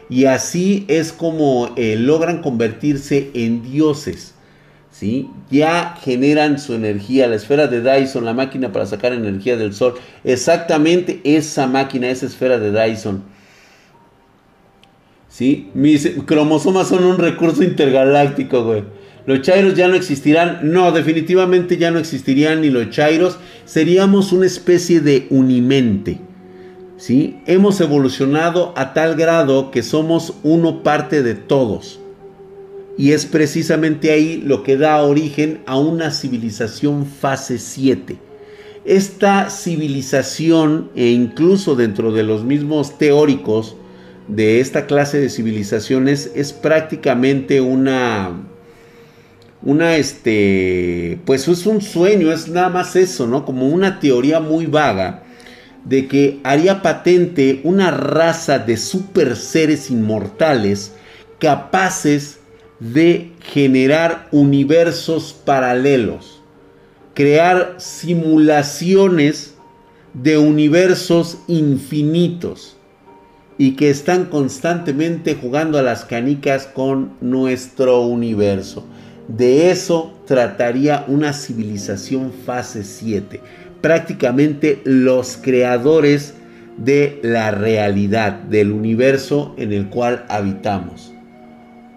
y 0.08 0.24
así 0.24 0.84
es 0.88 1.12
como 1.12 1.72
eh, 1.76 1.96
logran 1.96 2.40
convertirse 2.42 3.30
en 3.34 3.62
dioses. 3.62 4.34
¿sí? 4.90 5.28
Ya 5.50 5.96
generan 6.02 6.58
su 6.58 6.74
energía, 6.74 7.28
la 7.28 7.36
esfera 7.36 7.66
de 7.66 7.82
Dyson, 7.82 8.24
la 8.24 8.34
máquina 8.34 8.72
para 8.72 8.86
sacar 8.86 9.12
energía 9.12 9.56
del 9.56 9.72
sol. 9.72 9.94
Exactamente 10.24 11.20
esa 11.24 11.66
máquina, 11.66 12.10
esa 12.10 12.26
esfera 12.26 12.58
de 12.58 12.72
Dyson. 12.72 13.22
¿Sí? 15.28 15.70
Mis 15.74 16.08
cromosomas 16.26 16.88
son 16.88 17.04
un 17.04 17.18
recurso 17.18 17.62
intergaláctico, 17.62 18.64
güey. 18.64 18.82
Los 19.26 19.42
Chairos 19.42 19.74
ya 19.74 19.88
no 19.88 19.94
existirán. 19.94 20.60
No, 20.62 20.90
definitivamente 20.90 21.76
ya 21.76 21.90
no 21.90 21.98
existirían 21.98 22.62
ni 22.62 22.70
los 22.70 22.90
Chairos. 22.90 23.38
Seríamos 23.66 24.32
una 24.32 24.46
especie 24.46 25.00
de 25.00 25.26
unimente. 25.30 26.18
¿Sí? 26.98 27.38
Hemos 27.46 27.80
evolucionado 27.80 28.74
a 28.76 28.92
tal 28.92 29.14
grado 29.14 29.70
que 29.70 29.82
somos 29.82 30.34
uno 30.42 30.82
parte 30.82 31.22
de 31.22 31.34
todos. 31.34 32.00
Y 32.98 33.12
es 33.12 33.24
precisamente 33.24 34.10
ahí 34.10 34.42
lo 34.44 34.64
que 34.64 34.76
da 34.76 35.00
origen 35.02 35.60
a 35.66 35.78
una 35.78 36.10
civilización 36.10 37.06
fase 37.06 37.58
7. 37.58 38.18
Esta 38.84 39.50
civilización, 39.50 40.90
e 40.96 41.06
incluso 41.08 41.76
dentro 41.76 42.12
de 42.12 42.24
los 42.24 42.44
mismos 42.44 42.98
teóricos 42.98 43.76
de 44.26 44.60
esta 44.60 44.86
clase 44.86 45.20
de 45.20 45.30
civilizaciones, 45.30 46.32
es 46.34 46.52
prácticamente 46.52 47.60
una, 47.60 48.48
una, 49.62 49.96
este, 49.96 51.20
pues 51.24 51.46
es 51.46 51.66
un 51.66 51.80
sueño, 51.80 52.32
es 52.32 52.48
nada 52.48 52.68
más 52.68 52.96
eso, 52.96 53.26
¿no? 53.28 53.44
Como 53.44 53.68
una 53.68 54.00
teoría 54.00 54.40
muy 54.40 54.66
vaga 54.66 55.24
de 55.88 56.06
que 56.06 56.40
haría 56.44 56.82
patente 56.82 57.60
una 57.64 57.90
raza 57.90 58.58
de 58.58 58.76
super 58.76 59.36
seres 59.36 59.90
inmortales 59.90 60.92
capaces 61.38 62.40
de 62.78 63.32
generar 63.40 64.28
universos 64.30 65.32
paralelos, 65.32 66.42
crear 67.14 67.76
simulaciones 67.78 69.54
de 70.14 70.36
universos 70.36 71.38
infinitos 71.46 72.76
y 73.56 73.72
que 73.72 73.90
están 73.90 74.26
constantemente 74.26 75.34
jugando 75.34 75.78
a 75.78 75.82
las 75.82 76.04
canicas 76.04 76.66
con 76.66 77.14
nuestro 77.20 78.02
universo. 78.02 78.84
De 79.26 79.70
eso 79.70 80.14
trataría 80.26 81.04
una 81.08 81.32
civilización 81.32 82.32
fase 82.32 82.84
7 82.84 83.40
prácticamente 83.80 84.80
los 84.84 85.36
creadores 85.36 86.34
de 86.76 87.18
la 87.22 87.50
realidad, 87.50 88.32
del 88.32 88.72
universo 88.72 89.54
en 89.58 89.72
el 89.72 89.88
cual 89.88 90.24
habitamos. 90.28 91.12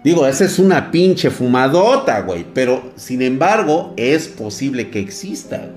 Digo, 0.03 0.25
esa 0.25 0.45
es 0.45 0.57
una 0.57 0.89
pinche 0.89 1.29
fumadota, 1.29 2.21
güey, 2.21 2.45
pero 2.55 2.91
sin 2.95 3.21
embargo 3.21 3.93
es 3.97 4.27
posible 4.27 4.89
que 4.89 4.99
exista. 4.99 5.69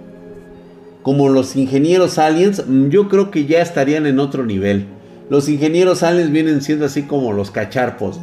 Como 1.02 1.28
los 1.28 1.54
ingenieros 1.54 2.16
aliens, 2.18 2.64
yo 2.88 3.10
creo 3.10 3.30
que 3.30 3.44
ya 3.44 3.60
estarían 3.60 4.06
en 4.06 4.18
otro 4.18 4.46
nivel. 4.46 4.86
Los 5.28 5.50
ingenieros 5.50 6.02
aliens 6.02 6.30
vienen 6.30 6.62
siendo 6.62 6.86
así 6.86 7.02
como 7.02 7.32
los 7.34 7.50
cacharpos, 7.50 8.18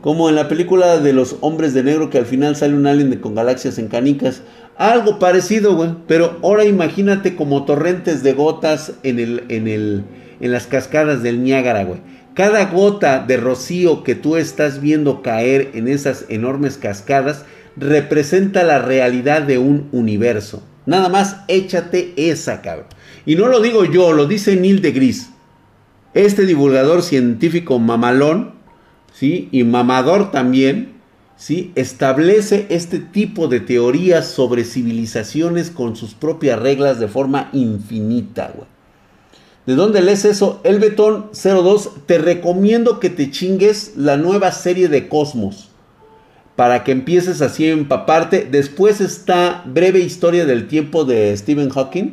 Como 0.00 0.28
en 0.28 0.34
la 0.34 0.48
película 0.48 0.98
de 0.98 1.12
los 1.12 1.36
hombres 1.40 1.74
de 1.74 1.84
negro 1.84 2.10
que 2.10 2.18
al 2.18 2.26
final 2.26 2.56
sale 2.56 2.74
un 2.74 2.86
alien 2.86 3.16
con 3.20 3.36
galaxias 3.36 3.78
en 3.78 3.86
canicas. 3.86 4.42
Algo 4.78 5.18
parecido, 5.18 5.74
güey. 5.74 5.90
Pero 6.06 6.38
ahora 6.42 6.64
imagínate 6.64 7.34
como 7.36 7.64
torrentes 7.64 8.22
de 8.22 8.32
gotas 8.32 8.92
en, 9.02 9.18
el, 9.18 9.44
en, 9.48 9.68
el, 9.68 10.04
en 10.40 10.52
las 10.52 10.66
cascadas 10.66 11.22
del 11.22 11.42
Niágara, 11.42 11.84
güey. 11.84 12.00
Cada 12.34 12.66
gota 12.66 13.24
de 13.26 13.36
rocío 13.36 14.04
que 14.04 14.14
tú 14.14 14.36
estás 14.36 14.80
viendo 14.80 15.22
caer 15.22 15.72
en 15.74 15.88
esas 15.88 16.26
enormes 16.28 16.78
cascadas 16.78 17.44
representa 17.76 18.62
la 18.62 18.78
realidad 18.78 19.42
de 19.42 19.58
un 19.58 19.88
universo. 19.90 20.62
Nada 20.86 21.08
más 21.08 21.38
échate 21.48 22.14
esa, 22.16 22.62
cabrón. 22.62 22.86
Y 23.26 23.34
no 23.34 23.48
lo 23.48 23.60
digo 23.60 23.84
yo, 23.84 24.12
lo 24.12 24.26
dice 24.26 24.54
Neil 24.54 24.80
de 24.80 24.92
Gris. 24.92 25.30
Este 26.14 26.46
divulgador 26.46 27.02
científico 27.02 27.80
mamalón, 27.80 28.54
¿sí? 29.12 29.48
Y 29.50 29.64
mamador 29.64 30.30
también, 30.30 30.97
¿sí? 31.38 31.72
establece 31.76 32.66
este 32.68 32.98
tipo 32.98 33.48
de 33.48 33.60
teorías 33.60 34.26
sobre 34.26 34.64
civilizaciones 34.64 35.70
con 35.70 35.96
sus 35.96 36.12
propias 36.12 36.58
reglas 36.58 37.00
de 37.00 37.08
forma 37.08 37.48
infinita. 37.54 38.52
¿De 39.64 39.74
dónde 39.74 40.02
lees 40.02 40.24
eso? 40.24 40.60
El 40.64 40.80
Betón 40.80 41.26
02, 41.32 42.06
te 42.06 42.18
recomiendo 42.18 43.00
que 43.00 43.08
te 43.08 43.30
chingues 43.30 43.92
la 43.96 44.16
nueva 44.16 44.50
serie 44.50 44.88
de 44.88 45.08
Cosmos. 45.08 45.68
Para 46.56 46.82
que 46.82 46.90
empieces 46.90 47.40
así 47.40 47.66
a 47.66 47.72
empaparte. 47.72 48.48
Después 48.50 49.00
está 49.00 49.62
Breve 49.64 50.00
Historia 50.00 50.44
del 50.44 50.66
Tiempo 50.66 51.04
de 51.04 51.36
Stephen 51.36 51.68
Hawking. 51.68 52.12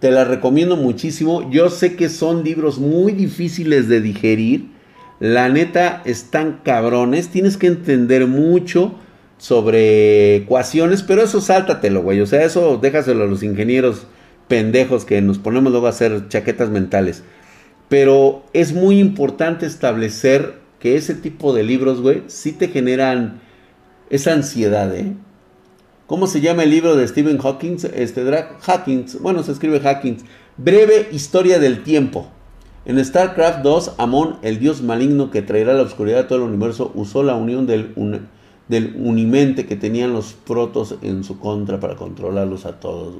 Te 0.00 0.10
la 0.10 0.24
recomiendo 0.24 0.76
muchísimo. 0.76 1.48
Yo 1.50 1.70
sé 1.70 1.94
que 1.94 2.08
son 2.08 2.42
libros 2.42 2.78
muy 2.78 3.12
difíciles 3.12 3.88
de 3.88 4.00
digerir. 4.00 4.75
La 5.20 5.48
neta 5.48 6.02
están 6.04 6.60
cabrones. 6.64 7.28
Tienes 7.28 7.56
que 7.56 7.66
entender 7.66 8.26
mucho 8.26 8.94
sobre 9.38 10.36
ecuaciones. 10.36 11.02
Pero 11.02 11.22
eso 11.22 11.40
sáltatelo, 11.40 12.02
güey. 12.02 12.20
O 12.20 12.26
sea, 12.26 12.44
eso 12.44 12.78
déjaselo 12.78 13.24
a 13.24 13.26
los 13.26 13.42
ingenieros 13.42 14.06
pendejos 14.48 15.04
que 15.04 15.20
nos 15.22 15.38
ponemos 15.38 15.72
luego 15.72 15.86
a 15.86 15.90
hacer 15.90 16.28
chaquetas 16.28 16.70
mentales. 16.70 17.22
Pero 17.88 18.44
es 18.52 18.72
muy 18.72 18.98
importante 18.98 19.66
establecer 19.66 20.54
que 20.80 20.96
ese 20.96 21.14
tipo 21.14 21.52
de 21.54 21.62
libros, 21.62 22.00
güey, 22.00 22.22
sí 22.26 22.52
te 22.52 22.68
generan 22.68 23.40
esa 24.10 24.32
ansiedad, 24.32 24.94
¿eh? 24.94 25.14
¿Cómo 26.06 26.28
se 26.28 26.40
llama 26.40 26.62
el 26.62 26.70
libro 26.70 26.94
de 26.94 27.06
Stephen 27.08 27.38
Hawking? 27.38 27.78
Este 27.94 28.22
Hawking, 28.60 29.06
bueno, 29.20 29.42
se 29.42 29.52
escribe 29.52 29.80
Hawking. 29.80 30.18
Breve 30.56 31.08
historia 31.10 31.58
del 31.58 31.82
tiempo. 31.82 32.30
En 32.86 33.04
StarCraft 33.04 33.62
2, 33.62 33.94
Amon, 33.98 34.36
el 34.42 34.60
dios 34.60 34.80
maligno 34.80 35.32
que 35.32 35.42
traerá 35.42 35.74
la 35.74 35.82
oscuridad 35.82 36.20
a 36.20 36.28
todo 36.28 36.38
el 36.38 36.44
universo, 36.44 36.92
usó 36.94 37.24
la 37.24 37.34
unión 37.34 37.66
del, 37.66 37.92
del 38.68 38.94
unimente 38.96 39.66
que 39.66 39.74
tenían 39.74 40.12
los 40.12 40.34
protos 40.34 40.94
en 41.02 41.24
su 41.24 41.40
contra 41.40 41.80
para 41.80 41.96
controlarlos 41.96 42.64
a 42.64 42.78
todos. 42.78 43.14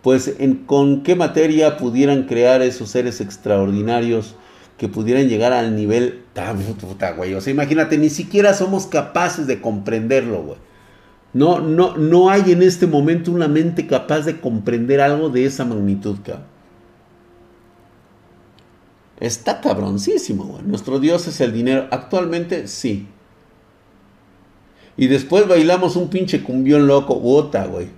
Pues 0.00 0.36
con 0.66 1.02
qué 1.02 1.16
materia 1.16 1.76
pudieran 1.76 2.22
crear 2.22 2.62
esos 2.62 2.88
seres 2.88 3.20
extraordinarios 3.20 4.36
que 4.78 4.86
pudieran 4.86 5.28
llegar 5.28 5.52
al 5.52 5.74
nivel 5.74 6.22
tan 6.32 6.58
puta, 6.58 7.14
güey. 7.14 7.34
O 7.34 7.40
sea, 7.40 7.52
imagínate, 7.52 7.98
ni 7.98 8.10
siquiera 8.10 8.54
somos 8.54 8.86
capaces 8.86 9.48
de 9.48 9.60
comprenderlo, 9.60 10.40
güey. 10.44 10.58
No, 11.32 11.58
no, 11.58 11.96
no 11.96 12.30
hay 12.30 12.52
en 12.52 12.62
este 12.62 12.86
momento 12.86 13.32
una 13.32 13.48
mente 13.48 13.88
capaz 13.88 14.20
de 14.20 14.40
comprender 14.40 15.00
algo 15.00 15.30
de 15.30 15.46
esa 15.46 15.64
magnitud, 15.64 16.18
cabrón. 16.24 16.53
Está 19.20 19.60
cabroncísimo. 19.60 20.60
Nuestro 20.64 20.98
Dios 21.00 21.26
es 21.28 21.40
el 21.40 21.52
dinero. 21.52 21.86
Actualmente, 21.90 22.68
sí. 22.68 23.06
Y 24.96 25.06
después 25.06 25.48
bailamos 25.48 25.96
un 25.96 26.08
pinche 26.08 26.42
cumbión 26.42 26.86
loco. 26.86 27.16
Bota, 27.16 27.66
güey 27.66 27.88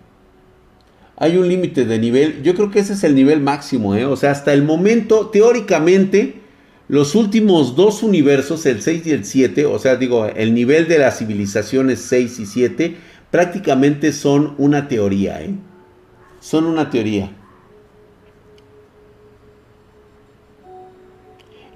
hay 1.17 1.37
un 1.39 1.49
límite 1.49 1.85
de 1.85 1.99
nivel. 1.99 2.43
Yo 2.43 2.55
creo 2.55 2.71
que 2.71 2.81
ese 2.81 2.93
es 2.93 3.03
el 3.05 3.15
nivel 3.15 3.41
máximo, 3.41 3.95
¿eh? 3.95 4.05
O 4.05 4.17
sea, 4.17 4.31
hasta 4.31 4.53
el 4.53 4.63
momento, 4.63 5.29
teóricamente, 5.29 6.41
los 6.89 7.15
últimos 7.15 7.75
dos 7.75 8.03
universos, 8.03 8.67
el 8.67 8.83
6 8.83 9.07
y 9.07 9.11
el 9.11 9.25
7, 9.25 9.67
o 9.67 9.79
sea, 9.79 9.97
digo, 9.97 10.27
el 10.27 10.55
nivel 10.55 10.87
de 10.89 10.99
las 10.99 11.19
civilizaciones 11.19 12.01
6 12.03 12.39
y 12.41 12.47
7, 12.47 12.97
prácticamente 13.31 14.13
son 14.13 14.55
una 14.59 14.89
teoría, 14.89 15.43
¿eh? 15.43 15.55
Son 16.41 16.67
una 16.67 16.91
teoría. 16.91 17.31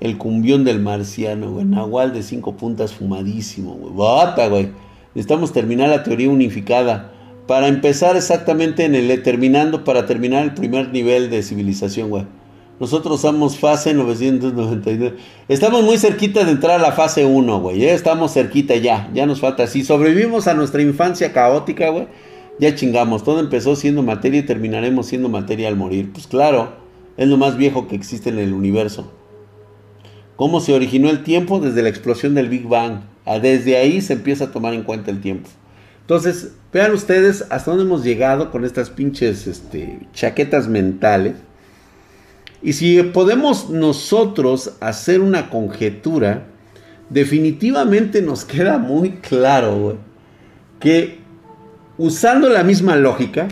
El 0.01 0.17
cumbión 0.17 0.65
del 0.65 0.81
marciano, 0.81 1.53
güey. 1.53 1.67
Nahual 1.67 2.13
de 2.13 2.23
cinco 2.23 2.57
puntas 2.57 2.95
fumadísimo, 2.95 3.75
güey. 3.75 3.93
Bata, 3.95 4.49
güey. 4.49 4.71
Necesitamos 5.15 5.53
terminar 5.53 5.89
la 5.91 6.03
teoría 6.03 6.31
unificada 6.31 7.13
para 7.47 7.69
empezar 7.69 8.17
exactamente 8.17 8.85
en 8.85 8.95
el 8.95 9.23
terminando, 9.23 9.85
para 9.85 10.07
terminar 10.07 10.45
el 10.45 10.55
primer 10.55 10.91
nivel 10.93 11.31
de 11.31 11.43
civilización, 11.43 12.09
güey. 12.09 12.25
Nosotros 12.79 13.21
somos 13.21 13.59
fase 13.59 13.93
999. 13.93 15.17
Estamos 15.49 15.85
muy 15.85 15.99
cerquita 15.99 16.45
de 16.45 16.53
entrar 16.53 16.81
a 16.81 16.83
la 16.83 16.93
fase 16.93 17.27
1, 17.27 17.61
güey. 17.61 17.81
Ya 17.81 17.93
estamos 17.93 18.33
cerquita 18.33 18.75
ya. 18.77 19.11
Ya 19.13 19.27
nos 19.27 19.41
falta. 19.41 19.67
Si 19.67 19.85
sobrevivimos 19.85 20.47
a 20.47 20.55
nuestra 20.55 20.81
infancia 20.81 21.33
caótica, 21.35 21.91
güey, 21.91 22.07
ya 22.59 22.75
chingamos. 22.75 23.23
Todo 23.23 23.41
empezó 23.41 23.77
siendo 23.77 24.03
materia 24.03 24.41
y 24.41 24.45
terminaremos 24.45 25.07
siendo 25.07 25.29
materia 25.29 25.69
al 25.69 25.77
morir. 25.77 26.11
Pues 26.11 26.27
claro, 26.27 26.73
es 27.19 27.29
lo 27.29 27.37
más 27.37 27.59
viejo 27.59 27.87
que 27.87 27.97
existe 27.97 28.31
en 28.31 28.39
el 28.39 28.55
universo. 28.55 29.11
¿Cómo 30.41 30.61
se 30.61 30.73
originó 30.73 31.11
el 31.11 31.23
tiempo? 31.23 31.61
Desde 31.61 31.83
la 31.83 31.91
explosión 31.91 32.35
del 32.35 32.49
Big 32.49 32.67
Bang. 32.67 33.03
Desde 33.43 33.77
ahí 33.77 34.01
se 34.01 34.15
empieza 34.15 34.45
a 34.45 34.53
tomar 34.53 34.73
en 34.73 34.85
cuenta 34.85 35.11
el 35.11 35.21
tiempo. 35.21 35.51
Entonces, 36.01 36.53
vean 36.73 36.95
ustedes 36.95 37.45
hasta 37.51 37.71
dónde 37.71 37.85
hemos 37.85 38.03
llegado 38.03 38.51
con 38.51 38.65
estas 38.65 38.89
pinches 38.89 39.47
este, 39.47 39.99
chaquetas 40.15 40.67
mentales. 40.67 41.35
Y 42.63 42.73
si 42.73 43.03
podemos 43.03 43.69
nosotros 43.69 44.77
hacer 44.81 45.21
una 45.21 45.51
conjetura, 45.51 46.47
definitivamente 47.11 48.23
nos 48.23 48.47
queda 48.47 48.79
muy 48.79 49.17
claro 49.17 49.99
que 50.79 51.19
usando 51.99 52.49
la 52.49 52.65
misma 52.65 52.97
lógica, 52.97 53.47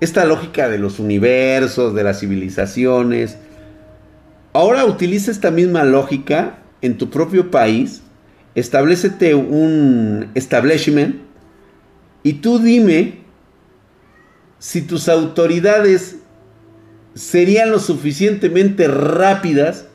esta 0.00 0.26
lógica 0.26 0.68
de 0.68 0.76
los 0.76 0.98
universos, 0.98 1.94
de 1.94 2.04
las 2.04 2.20
civilizaciones, 2.20 3.38
ahora 4.56 4.86
utiliza 4.86 5.30
esta 5.30 5.50
misma 5.50 5.84
lógica 5.84 6.58
en 6.80 6.96
tu 6.96 7.10
propio 7.10 7.50
país, 7.50 8.02
establecete 8.54 9.34
un 9.34 10.30
establishment 10.34 11.16
y 12.22 12.34
tú 12.34 12.58
dime 12.58 13.18
si 14.58 14.80
tus 14.80 15.10
autoridades 15.10 16.16
serían 17.14 17.70
lo 17.70 17.78
suficientemente 17.78 18.88
rápidas 18.88 19.86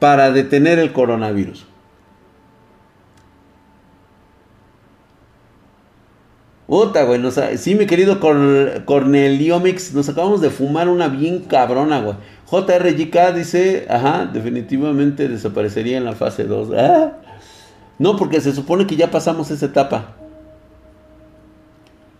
para 0.00 0.30
detener 0.32 0.78
el 0.78 0.92
coronavirus. 0.92 1.66
Puta, 6.66 7.04
güey, 7.04 7.22
sí, 7.56 7.74
mi 7.76 7.86
querido 7.86 8.18
Corneliomix, 8.20 9.94
nos 9.94 10.08
acabamos 10.08 10.40
de 10.40 10.50
fumar 10.50 10.88
una 10.88 11.08
bien 11.08 11.44
cabrona, 11.44 12.00
güey. 12.00 12.16
JRGK 12.50 13.34
dice, 13.34 13.86
ajá, 13.88 14.30
definitivamente 14.32 15.28
desaparecería 15.28 15.98
en 15.98 16.04
la 16.04 16.14
fase 16.14 16.44
2. 16.44 16.68
Ah. 16.76 17.12
No, 17.98 18.16
porque 18.16 18.40
se 18.40 18.52
supone 18.52 18.86
que 18.86 18.96
ya 18.96 19.10
pasamos 19.10 19.50
esa 19.50 19.66
etapa. 19.66 20.14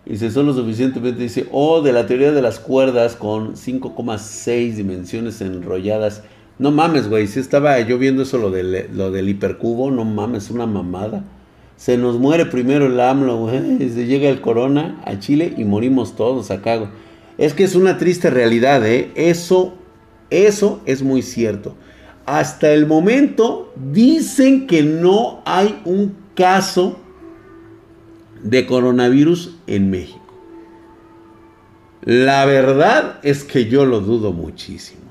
Y 0.05 0.17
si 0.17 0.31
son 0.31 0.45
lo 0.45 0.53
suficientemente, 0.53 1.21
dice, 1.21 1.47
oh, 1.51 1.81
de 1.81 1.91
la 1.91 2.07
teoría 2.07 2.31
de 2.31 2.41
las 2.41 2.59
cuerdas 2.59 3.15
con 3.15 3.55
5,6 3.55 4.73
dimensiones 4.75 5.41
enrolladas. 5.41 6.23
No 6.59 6.71
mames, 6.71 7.09
güey, 7.09 7.27
si 7.27 7.39
estaba 7.39 7.79
yo 7.81 7.97
viendo 7.97 8.23
eso, 8.23 8.37
lo 8.37 8.49
del, 8.49 8.87
lo 8.95 9.11
del 9.11 9.29
hipercubo, 9.29 9.91
no 9.91 10.05
mames, 10.05 10.49
una 10.49 10.65
mamada. 10.65 11.23
Se 11.75 11.97
nos 11.97 12.17
muere 12.17 12.45
primero 12.45 12.87
el 12.87 12.99
AMLO, 12.99 13.37
güey, 13.37 13.89
se 13.89 14.07
llega 14.07 14.29
el 14.29 14.41
corona 14.41 14.99
a 15.05 15.19
Chile 15.19 15.53
y 15.57 15.65
morimos 15.65 16.15
todos 16.15 16.51
acá, 16.51 16.77
güey. 16.77 16.89
Es 17.37 17.53
que 17.53 17.63
es 17.63 17.75
una 17.75 17.97
triste 17.99 18.31
realidad, 18.31 18.83
¿eh? 18.87 19.11
Eso, 19.13 19.75
eso 20.29 20.81
es 20.85 21.01
muy 21.01 21.21
cierto. 21.21 21.75
Hasta 22.25 22.71
el 22.71 22.85
momento 22.85 23.73
dicen 23.91 24.67
que 24.67 24.83
no 24.83 25.41
hay 25.45 25.79
un 25.85 26.15
caso 26.35 26.99
de 28.43 28.65
coronavirus 28.65 29.55
en 29.67 29.89
México. 29.89 30.21
La 32.01 32.45
verdad 32.45 33.19
es 33.23 33.43
que 33.43 33.65
yo 33.65 33.85
lo 33.85 34.01
dudo 34.01 34.31
muchísimo. 34.31 35.01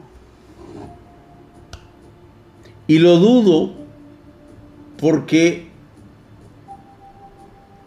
Y 2.86 2.98
lo 2.98 3.18
dudo 3.18 3.74
porque, 4.98 5.66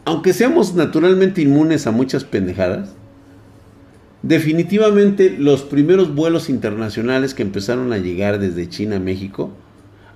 aunque 0.06 0.34
seamos 0.34 0.76
naturalmente 0.76 1.42
inmunes 1.42 1.88
a 1.88 1.92
muchas 1.92 2.24
pendejadas, 2.24 2.89
definitivamente 4.21 5.36
los 5.38 5.63
primeros 5.63 6.13
vuelos 6.13 6.49
internacionales 6.49 7.34
que 7.34 7.43
empezaron 7.43 7.93
a 7.93 7.97
llegar 7.97 8.39
desde 8.39 8.69
China 8.69 8.97
a 8.97 8.99
México, 8.99 9.51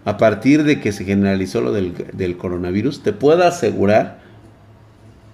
a 0.05 0.17
partir 0.17 0.63
de 0.63 0.81
que 0.81 0.91
se 0.91 1.05
generalizó 1.05 1.61
lo 1.61 1.71
del, 1.71 2.37
coronavirus, 2.37 3.03
te 3.03 3.13
puedo 3.13 3.43
asegurar 3.45 4.21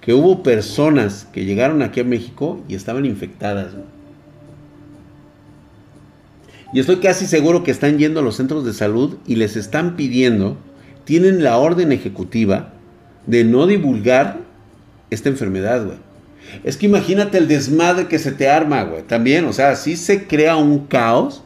que 0.01 0.13
hubo 0.13 0.43
personas 0.43 1.27
que 1.33 1.45
llegaron 1.45 1.81
aquí 1.81 1.99
a 1.99 2.03
México 2.03 2.63
y 2.67 2.75
estaban 2.75 3.05
infectadas. 3.05 3.73
Y 6.71 6.79
estoy 6.79 6.97
casi 6.97 7.25
seguro 7.25 7.63
que 7.63 7.71
están 7.71 7.97
yendo 7.97 8.19
a 8.19 8.23
los 8.23 8.35
centros 8.35 8.63
de 8.63 8.73
salud 8.73 9.17
y 9.25 9.35
les 9.35 9.55
están 9.55 9.95
pidiendo, 9.95 10.57
tienen 11.03 11.43
la 11.43 11.57
orden 11.57 11.91
ejecutiva 11.91 12.73
de 13.25 13.43
no 13.43 13.65
divulgar 13.65 14.41
esta 15.09 15.29
enfermedad, 15.29 15.83
güey. 15.83 15.97
Es 16.63 16.77
que 16.77 16.85
imagínate 16.85 17.37
el 17.37 17.47
desmadre 17.47 18.07
que 18.07 18.19
se 18.19 18.31
te 18.31 18.49
arma, 18.49 18.83
güey. 18.83 19.03
También, 19.03 19.45
o 19.45 19.53
sea, 19.53 19.75
si 19.75 19.95
se 19.95 20.27
crea 20.27 20.55
un 20.55 20.87
caos, 20.87 21.43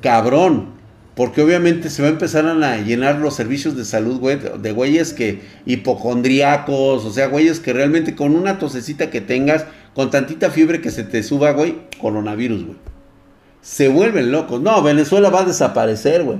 cabrón. 0.00 0.76
Porque 1.14 1.42
obviamente 1.42 1.90
se 1.90 2.00
va 2.00 2.08
a 2.08 2.12
empezar 2.12 2.46
a 2.46 2.76
llenar 2.78 3.18
los 3.18 3.34
servicios 3.34 3.76
de 3.76 3.84
salud, 3.84 4.20
güey, 4.20 4.38
de 4.38 4.72
güeyes 4.72 5.12
que 5.12 5.40
hipocondriacos, 5.66 7.04
o 7.04 7.10
sea, 7.10 7.26
güeyes 7.26 7.58
que 7.58 7.72
realmente 7.72 8.14
con 8.14 8.36
una 8.36 8.60
tosecita 8.60 9.10
que 9.10 9.20
tengas, 9.20 9.66
con 9.94 10.10
tantita 10.10 10.50
fiebre 10.50 10.80
que 10.80 10.92
se 10.92 11.02
te 11.02 11.24
suba, 11.24 11.50
güey, 11.50 11.76
coronavirus, 12.00 12.66
güey. 12.66 12.76
Se 13.62 13.88
vuelven 13.88 14.30
locos. 14.30 14.60
No, 14.60 14.80
Venezuela 14.80 15.28
va 15.30 15.40
a 15.40 15.44
desaparecer, 15.44 16.22
güey. 16.22 16.38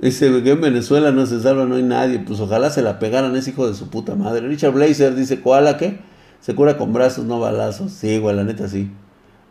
Dice 0.00 0.42
que 0.42 0.50
en 0.50 0.60
Venezuela 0.60 1.12
no 1.12 1.26
se 1.26 1.40
salva, 1.40 1.64
no 1.66 1.76
hay 1.76 1.82
nadie. 1.82 2.18
Pues 2.18 2.40
ojalá 2.40 2.70
se 2.70 2.82
la 2.82 2.98
pegaran 2.98 3.36
ese 3.36 3.50
hijo 3.50 3.68
de 3.68 3.74
su 3.74 3.90
puta 3.90 4.14
madre. 4.14 4.48
Richard 4.48 4.72
Blazer 4.72 5.14
dice, 5.14 5.40
¿cuál 5.40 5.76
qué? 5.76 5.98
Se 6.44 6.54
cura 6.54 6.76
con 6.76 6.92
brazos, 6.92 7.24
no 7.24 7.40
balazos. 7.40 7.90
Sí, 7.90 8.18
güey, 8.18 8.36
la 8.36 8.44
neta 8.44 8.68
sí. 8.68 8.90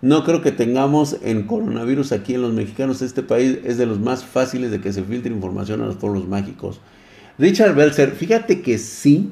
No 0.03 0.23
creo 0.23 0.43
que 0.43 0.51
tengamos 0.51 1.17
en 1.23 1.47
coronavirus 1.47 2.11
aquí 2.11 2.35
en 2.35 2.43
los 2.43 2.53
mexicanos. 2.53 3.01
Este 3.01 3.23
país 3.23 3.57
es 3.63 3.79
de 3.79 3.87
los 3.87 3.99
más 3.99 4.23
fáciles 4.23 4.69
de 4.69 4.79
que 4.79 4.93
se 4.93 5.01
filtre 5.01 5.33
información 5.33 5.81
a 5.81 5.87
los 5.87 5.95
pueblos 5.95 6.27
mágicos. 6.27 6.81
Richard 7.39 7.73
Belzer, 7.73 8.11
fíjate 8.11 8.61
que 8.61 8.77
sí, 8.77 9.31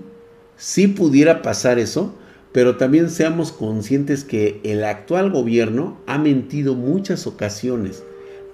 sí 0.57 0.87
pudiera 0.87 1.43
pasar 1.43 1.77
eso, 1.77 2.15
pero 2.51 2.77
también 2.77 3.11
seamos 3.11 3.51
conscientes 3.51 4.23
que 4.23 4.59
el 4.63 4.83
actual 4.83 5.29
gobierno 5.29 5.99
ha 6.07 6.17
mentido 6.17 6.73
muchas 6.73 7.27
ocasiones. 7.27 8.01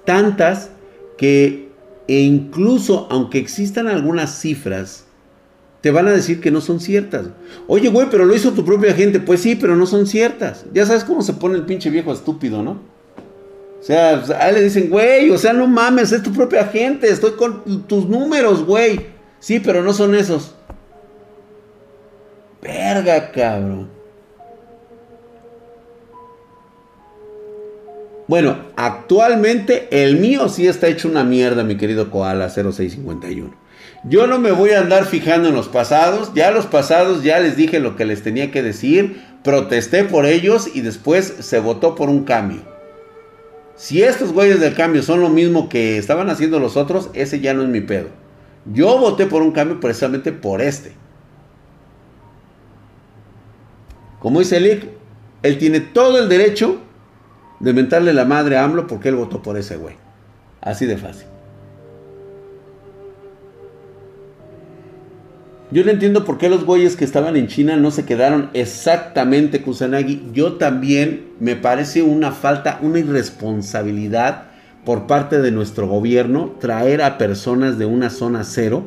Tantas 0.03 0.71
que 1.17 1.69
e 2.09 2.19
incluso 2.19 3.07
aunque 3.09 3.39
existan 3.39 3.87
algunas 3.87 4.37
cifras 4.41 5.06
te 5.87 5.91
van 5.91 6.09
a 6.09 6.11
decir 6.11 6.41
que 6.41 6.51
no 6.51 6.59
son 6.59 6.81
ciertas. 6.81 7.27
Oye, 7.65 7.87
güey, 7.87 8.09
pero 8.11 8.25
lo 8.25 8.35
hizo 8.35 8.51
tu 8.51 8.65
propia 8.65 8.93
gente. 8.93 9.21
Pues 9.21 9.39
sí, 9.39 9.55
pero 9.55 9.77
no 9.77 9.85
son 9.85 10.05
ciertas. 10.05 10.65
Ya 10.73 10.85
sabes 10.85 11.05
cómo 11.05 11.21
se 11.21 11.31
pone 11.31 11.55
el 11.55 11.63
pinche 11.63 11.89
viejo 11.89 12.11
estúpido, 12.11 12.61
¿no? 12.61 12.71
O 13.79 13.83
sea, 13.83 14.19
pues, 14.19 14.31
a 14.31 14.49
él 14.49 14.55
le 14.55 14.63
dicen, 14.63 14.89
güey, 14.89 15.31
o 15.31 15.37
sea, 15.37 15.53
no 15.53 15.65
mames, 15.65 16.11
es 16.11 16.21
tu 16.21 16.33
propia 16.33 16.65
gente. 16.65 17.09
Estoy 17.09 17.37
con 17.37 17.87
tus 17.87 18.05
números, 18.09 18.65
güey. 18.65 19.05
Sí, 19.39 19.61
pero 19.61 19.81
no 19.81 19.93
son 19.93 20.13
esos. 20.13 20.55
Verga, 22.61 23.31
cabrón. 23.31 23.87
Bueno, 28.27 28.57
actualmente 28.75 29.87
el 29.89 30.17
mío 30.17 30.49
sí 30.49 30.67
está 30.67 30.87
hecho 30.87 31.07
una 31.07 31.23
mierda, 31.23 31.63
mi 31.63 31.77
querido 31.77 32.11
Koala 32.11 32.49
0651. 32.49 33.66
Yo 34.03 34.27
no 34.27 34.39
me 34.39 34.51
voy 34.51 34.71
a 34.71 34.79
andar 34.79 35.05
fijando 35.05 35.49
en 35.49 35.55
los 35.55 35.67
pasados. 35.67 36.31
Ya 36.33 36.51
los 36.51 36.65
pasados 36.65 37.23
ya 37.23 37.39
les 37.39 37.55
dije 37.55 37.79
lo 37.79 37.95
que 37.95 38.05
les 38.05 38.23
tenía 38.23 38.51
que 38.51 38.63
decir. 38.63 39.21
Protesté 39.43 40.03
por 40.03 40.25
ellos 40.25 40.69
y 40.73 40.81
después 40.81 41.35
se 41.39 41.59
votó 41.59 41.95
por 41.95 42.09
un 42.09 42.23
cambio. 42.23 42.61
Si 43.75 44.01
estos 44.01 44.33
güeyes 44.33 44.59
del 44.59 44.73
cambio 44.73 45.03
son 45.03 45.21
lo 45.21 45.29
mismo 45.29 45.69
que 45.69 45.97
estaban 45.97 46.29
haciendo 46.29 46.59
los 46.59 46.77
otros, 46.77 47.09
ese 47.13 47.39
ya 47.39 47.53
no 47.53 47.61
es 47.61 47.69
mi 47.69 47.81
pedo. 47.81 48.09
Yo 48.65 48.97
voté 48.97 49.27
por 49.27 49.41
un 49.41 49.51
cambio 49.51 49.79
precisamente 49.79 50.31
por 50.31 50.61
este. 50.61 50.93
Como 54.19 54.39
dice 54.39 54.59
Lick, 54.59 54.89
él 55.43 55.57
tiene 55.57 55.79
todo 55.79 56.17
el 56.19 56.27
derecho 56.27 56.81
de 57.59 57.73
mentarle 57.73 58.13
la 58.13 58.25
madre 58.25 58.57
a 58.57 58.63
AMLO 58.63 58.87
porque 58.87 59.09
él 59.09 59.15
votó 59.15 59.41
por 59.41 59.57
ese 59.57 59.77
güey. 59.77 59.95
Así 60.59 60.85
de 60.85 60.97
fácil. 60.97 61.27
Yo 65.69 65.83
no 65.83 65.91
entiendo 65.91 66.23
por 66.23 66.37
qué 66.37 66.47
los 66.47 66.63
güeyes 66.63 66.95
que 66.95 67.03
estaban 67.03 67.35
en 67.35 67.47
China 67.47 67.75
no 67.75 67.91
se 67.91 68.05
quedaron 68.05 68.49
exactamente 68.53 69.61
Kusanagi. 69.61 70.29
Yo 70.31 70.53
también 70.53 71.33
me 71.41 71.57
parece 71.57 72.03
una 72.03 72.31
falta, 72.31 72.79
una 72.81 72.99
irresponsabilidad 72.99 74.45
por 74.85 75.07
parte 75.07 75.41
de 75.41 75.51
nuestro 75.51 75.85
gobierno 75.85 76.55
traer 76.61 77.01
a 77.01 77.17
personas 77.17 77.77
de 77.77 77.85
una 77.85 78.09
zona 78.09 78.45
cero 78.45 78.85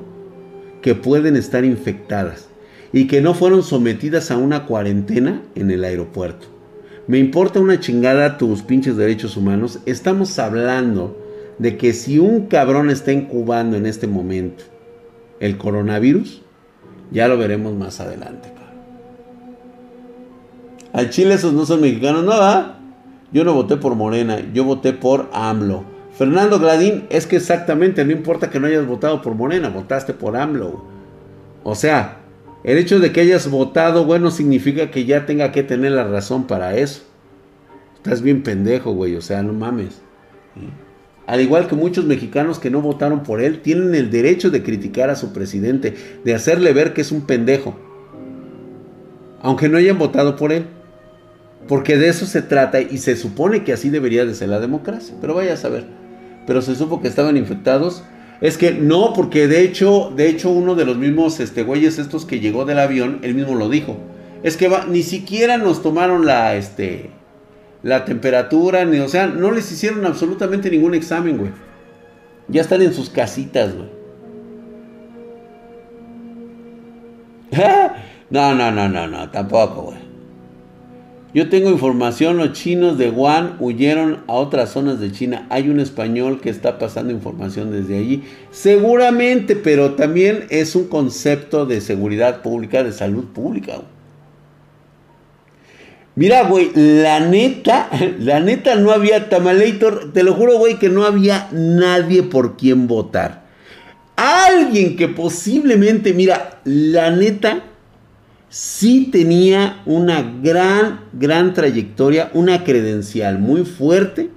que 0.81 0.95
pueden 0.95 1.37
estar 1.37 1.67
infectadas 1.67 2.49
y 2.95 3.07
que 3.07 3.21
no 3.21 3.35
fueron 3.35 3.63
sometidas 3.63 4.31
a 4.31 4.39
una 4.39 4.65
cuarentena 4.65 5.43
en 5.55 5.71
el 5.71 5.85
aeropuerto. 5.85 6.47
Me 7.07 7.19
importa 7.19 7.61
una 7.61 7.79
chingada 7.79 8.39
tus 8.39 8.63
pinches 8.63 8.97
derechos 8.97 9.37
humanos. 9.37 9.81
Estamos 9.85 10.39
hablando 10.39 11.15
de 11.59 11.77
que 11.77 11.93
si 11.93 12.19
un 12.19 12.47
cabrón 12.47 12.89
está 12.89 13.13
incubando 13.13 13.77
en 13.77 13.85
este 13.85 14.07
momento 14.07 14.65
el 15.41 15.59
coronavirus, 15.59 16.43
ya 17.11 17.29
lo 17.29 17.39
veremos 17.39 17.75
más 17.75 18.01
adelante. 18.01 18.53
Al 20.93 21.11
Chile 21.11 21.35
esos 21.35 21.53
no 21.53 21.67
son 21.67 21.81
mexicanos, 21.81 22.25
no, 22.25 22.33
¿ah? 22.33 22.77
Yo 23.33 23.45
no 23.45 23.55
voté 23.55 23.77
por 23.77 23.95
Morena, 23.95 24.41
yo 24.53 24.65
voté 24.65 24.93
por 24.93 25.29
AMLO. 25.33 25.85
Fernando 26.13 26.59
Gladín, 26.59 27.07
es 27.11 27.27
que 27.27 27.37
exactamente, 27.37 28.05
no 28.05 28.11
importa 28.11 28.51
que 28.51 28.59
no 28.59 28.67
hayas 28.67 28.87
votado 28.87 29.23
por 29.23 29.35
Morena, 29.35 29.69
votaste 29.69 30.15
por 30.15 30.37
AMLO. 30.37 30.85
O 31.63 31.75
sea, 31.77 32.19
el 32.65 32.77
hecho 32.77 32.99
de 32.99 33.13
que 33.13 33.21
hayas 33.21 33.49
votado, 33.49 34.05
bueno, 34.05 34.31
significa 34.31 34.91
que 34.91 35.05
ya 35.05 35.27
tenga 35.27 35.53
que 35.53 35.63
tener 35.63 35.93
la 35.93 36.05
razón 36.05 36.47
para 36.47 36.77
eso. 36.77 37.03
Estás 37.97 38.21
bien 38.21 38.43
pendejo, 38.43 38.93
güey, 38.93 39.15
o 39.15 39.23
sea, 39.23 39.43
no 39.43 39.53
mames 39.53 40.01
al 41.31 41.41
igual 41.41 41.69
que 41.69 41.77
muchos 41.77 42.07
mexicanos 42.07 42.59
que 42.59 42.71
no 42.71 42.83
votaron 42.83 43.23
por 43.23 43.41
él, 43.41 43.61
tienen 43.61 43.95
el 43.95 44.11
derecho 44.11 44.51
de 44.51 44.65
criticar 44.65 45.11
a 45.11 45.15
su 45.15 45.33
presidente, 45.33 45.95
de 46.25 46.35
hacerle 46.35 46.73
ver 46.73 46.93
que 46.93 47.03
es 47.03 47.13
un 47.13 47.21
pendejo, 47.21 47.79
aunque 49.41 49.69
no 49.69 49.79
hayan 49.79 49.97
votado 49.97 50.35
por 50.35 50.51
él. 50.51 50.65
Porque 51.69 51.97
de 51.97 52.09
eso 52.09 52.27
se 52.27 52.43
trata 52.43 52.81
y 52.81 52.99
se 52.99 53.15
supone 53.15 53.63
que 53.63 53.73
así 53.73 53.91
debería 53.91 54.27
de 54.27 54.35
ser 54.35 54.49
la 54.49 54.59
democracia. 54.59 55.15
Pero 55.21 55.35
vaya 55.35 55.53
a 55.53 55.57
saber. 55.57 55.85
Pero 56.49 56.63
se 56.63 56.75
supo 56.75 57.01
que 57.01 57.07
estaban 57.07 57.37
infectados. 57.37 58.03
Es 58.41 58.59
que 58.59 58.73
no, 58.73 59.13
porque 59.13 59.47
de 59.47 59.63
hecho, 59.63 60.13
de 60.17 60.29
hecho 60.29 60.51
uno 60.51 60.75
de 60.75 60.85
los 60.85 60.97
mismos 60.97 61.39
este, 61.39 61.63
güeyes 61.63 62.01
estos 62.01 62.25
que 62.25 62.41
llegó 62.41 62.65
del 62.65 62.81
avión, 62.81 63.21
él 63.23 63.37
mismo 63.37 63.55
lo 63.55 63.69
dijo. 63.69 63.97
Es 64.43 64.57
que 64.57 64.69
ni 64.89 65.05
siquiera 65.05 65.59
nos 65.59 65.81
tomaron 65.81 66.27
la, 66.27 66.57
este, 66.57 67.11
la 67.83 68.05
temperatura, 68.05 68.85
ni, 68.85 68.99
o 68.99 69.09
sea, 69.09 69.27
no 69.27 69.51
les 69.53 69.71
hicieron 69.73 70.05
absolutamente 70.05 70.71
ningún 70.71 70.95
examen, 70.95 71.39
güey. 71.39 71.51
Ya 72.49 72.61
están 72.61 72.83
en 72.83 72.93
sus 72.93 73.11
casitas, 73.11 73.75
güey. 73.75 73.89
no, 78.31 78.55
no, 78.55 78.71
no, 78.71 78.89
no, 78.89 79.07
no, 79.07 79.31
tampoco, 79.31 79.83
güey. 79.83 80.11
Yo 81.33 81.49
tengo 81.49 81.71
información, 81.71 82.39
los 82.39 82.53
chinos 82.55 82.99
de 82.99 83.09
Wuhan 83.09 83.57
huyeron 83.61 84.25
a 84.27 84.33
otras 84.33 84.71
zonas 84.71 84.99
de 84.99 85.13
China. 85.13 85.47
Hay 85.49 85.69
un 85.69 85.79
español 85.79 86.41
que 86.41 86.51
está 86.51 86.77
pasando 86.79 87.13
información 87.13 87.71
desde 87.71 87.99
allí. 87.99 88.25
Seguramente, 88.51 89.55
pero 89.55 89.95
también 89.95 90.47
es 90.51 90.75
un 90.75 90.89
concepto 90.89 91.67
de 91.67 91.81
seguridad 91.81 92.43
pública, 92.43 92.83
de 92.83 92.91
salud 92.91 93.27
pública. 93.27 93.75
Güey. 93.77 94.00
Mira, 96.17 96.45
güey, 96.45 96.73
la 96.75 97.21
neta, 97.21 97.89
la 98.19 98.41
neta 98.41 98.75
no 98.75 98.91
había 98.91 99.29
Tamalator. 99.29 100.13
Te 100.13 100.23
lo 100.23 100.35
juro, 100.35 100.59
güey, 100.59 100.79
que 100.79 100.89
no 100.89 101.05
había 101.05 101.49
nadie 101.53 102.23
por 102.23 102.57
quien 102.57 102.87
votar. 102.87 103.45
Alguien 104.17 104.97
que 104.97 105.09
posiblemente, 105.09 106.13
mira, 106.13 106.61
la 106.65 107.11
neta, 107.11 107.65
sí 108.49 109.09
tenía 109.11 109.83
una 109.87 110.23
gran, 110.43 111.05
gran 111.13 111.55
trayectoria, 111.55 112.31
una 112.35 112.65
credencial 112.65 113.39
muy 113.39 113.65
fuerte. 113.65 114.31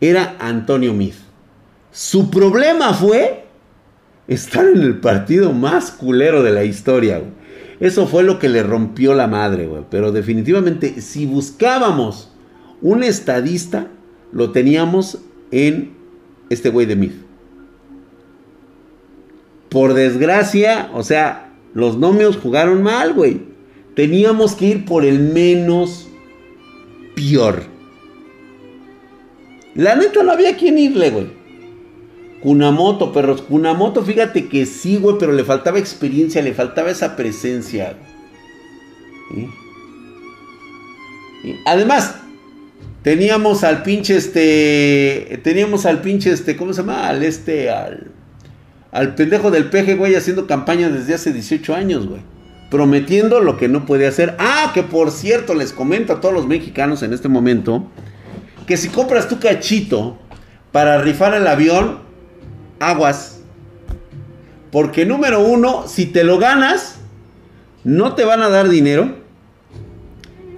Era 0.00 0.36
Antonio 0.38 0.94
Miz. 0.94 1.16
Su 1.92 2.30
problema 2.30 2.94
fue 2.94 3.44
estar 4.26 4.66
en 4.66 4.80
el 4.80 4.98
partido 4.98 5.52
más 5.52 5.90
culero 5.90 6.42
de 6.42 6.52
la 6.52 6.64
historia, 6.64 7.18
güey. 7.18 7.43
Eso 7.80 8.06
fue 8.06 8.22
lo 8.22 8.38
que 8.38 8.48
le 8.48 8.62
rompió 8.62 9.14
la 9.14 9.26
madre, 9.26 9.66
güey. 9.66 9.84
Pero 9.90 10.12
definitivamente, 10.12 11.00
si 11.00 11.26
buscábamos 11.26 12.30
un 12.80 13.02
estadista, 13.02 13.88
lo 14.32 14.52
teníamos 14.52 15.18
en 15.50 15.94
este 16.50 16.70
güey 16.70 16.86
de 16.86 16.96
Myth. 16.96 17.14
Por 19.68 19.94
desgracia, 19.94 20.90
o 20.94 21.02
sea, 21.02 21.52
los 21.74 21.98
nomios 21.98 22.36
jugaron 22.36 22.82
mal, 22.82 23.12
güey. 23.12 23.42
Teníamos 23.96 24.54
que 24.54 24.66
ir 24.66 24.84
por 24.84 25.04
el 25.04 25.18
menos 25.18 26.08
peor. 27.14 27.62
La 29.74 29.96
neta 29.96 30.22
no 30.22 30.30
había 30.30 30.56
quien 30.56 30.78
irle, 30.78 31.10
güey. 31.10 31.26
Kunamoto, 32.44 33.10
perros. 33.10 33.40
Kunamoto, 33.40 34.04
fíjate 34.04 34.48
que 34.48 34.66
sí, 34.66 34.98
güey, 34.98 35.16
pero 35.18 35.32
le 35.32 35.44
faltaba 35.44 35.78
experiencia, 35.78 36.42
le 36.42 36.52
faltaba 36.52 36.90
esa 36.90 37.16
presencia. 37.16 37.96
Además, 41.64 42.16
teníamos 43.02 43.64
al 43.64 43.82
pinche 43.82 44.16
este. 44.16 45.40
Teníamos 45.42 45.86
al 45.86 46.02
pinche 46.02 46.32
este. 46.32 46.54
¿Cómo 46.54 46.74
se 46.74 46.82
llama? 46.82 47.08
Al 47.08 47.22
este. 47.22 47.70
Al. 47.70 48.10
Al 48.92 49.14
pendejo 49.14 49.50
del 49.50 49.70
peje, 49.70 49.94
güey, 49.94 50.14
haciendo 50.14 50.46
campaña 50.46 50.90
desde 50.90 51.14
hace 51.14 51.32
18 51.32 51.74
años, 51.74 52.06
güey. 52.06 52.20
Prometiendo 52.70 53.40
lo 53.40 53.56
que 53.56 53.68
no 53.68 53.86
puede 53.86 54.06
hacer. 54.06 54.36
Ah, 54.38 54.70
que 54.74 54.82
por 54.82 55.10
cierto, 55.10 55.54
les 55.54 55.72
comento 55.72 56.12
a 56.12 56.20
todos 56.20 56.34
los 56.34 56.46
mexicanos 56.46 57.02
en 57.02 57.14
este 57.14 57.28
momento. 57.28 57.90
Que 58.66 58.76
si 58.76 58.90
compras 58.90 59.30
tu 59.30 59.38
cachito 59.38 60.18
para 60.72 61.00
rifar 61.00 61.32
el 61.32 61.46
avión, 61.46 62.03
aguas. 62.80 63.40
Porque 64.70 65.06
número 65.06 65.40
uno, 65.40 65.84
si 65.86 66.06
te 66.06 66.24
lo 66.24 66.38
ganas, 66.38 66.96
no 67.84 68.14
te 68.14 68.24
van 68.24 68.42
a 68.42 68.48
dar 68.48 68.68
dinero. 68.68 69.16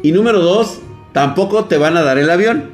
Y 0.03 0.13
número 0.13 0.41
dos, 0.41 0.81
tampoco 1.13 1.65
te 1.67 1.79
van 1.79 1.97
a 1.97 2.03
dar 2.03 2.19
el 2.19 2.31
avión. 2.31 2.71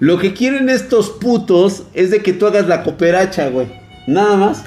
Lo 0.00 0.18
que 0.18 0.34
quieren 0.34 0.68
estos 0.68 1.10
putos 1.10 1.84
es 1.94 2.10
de 2.10 2.22
que 2.22 2.32
tú 2.32 2.46
hagas 2.46 2.66
la 2.66 2.82
cooperacha, 2.82 3.48
güey. 3.48 3.68
Nada 4.06 4.36
más. 4.36 4.64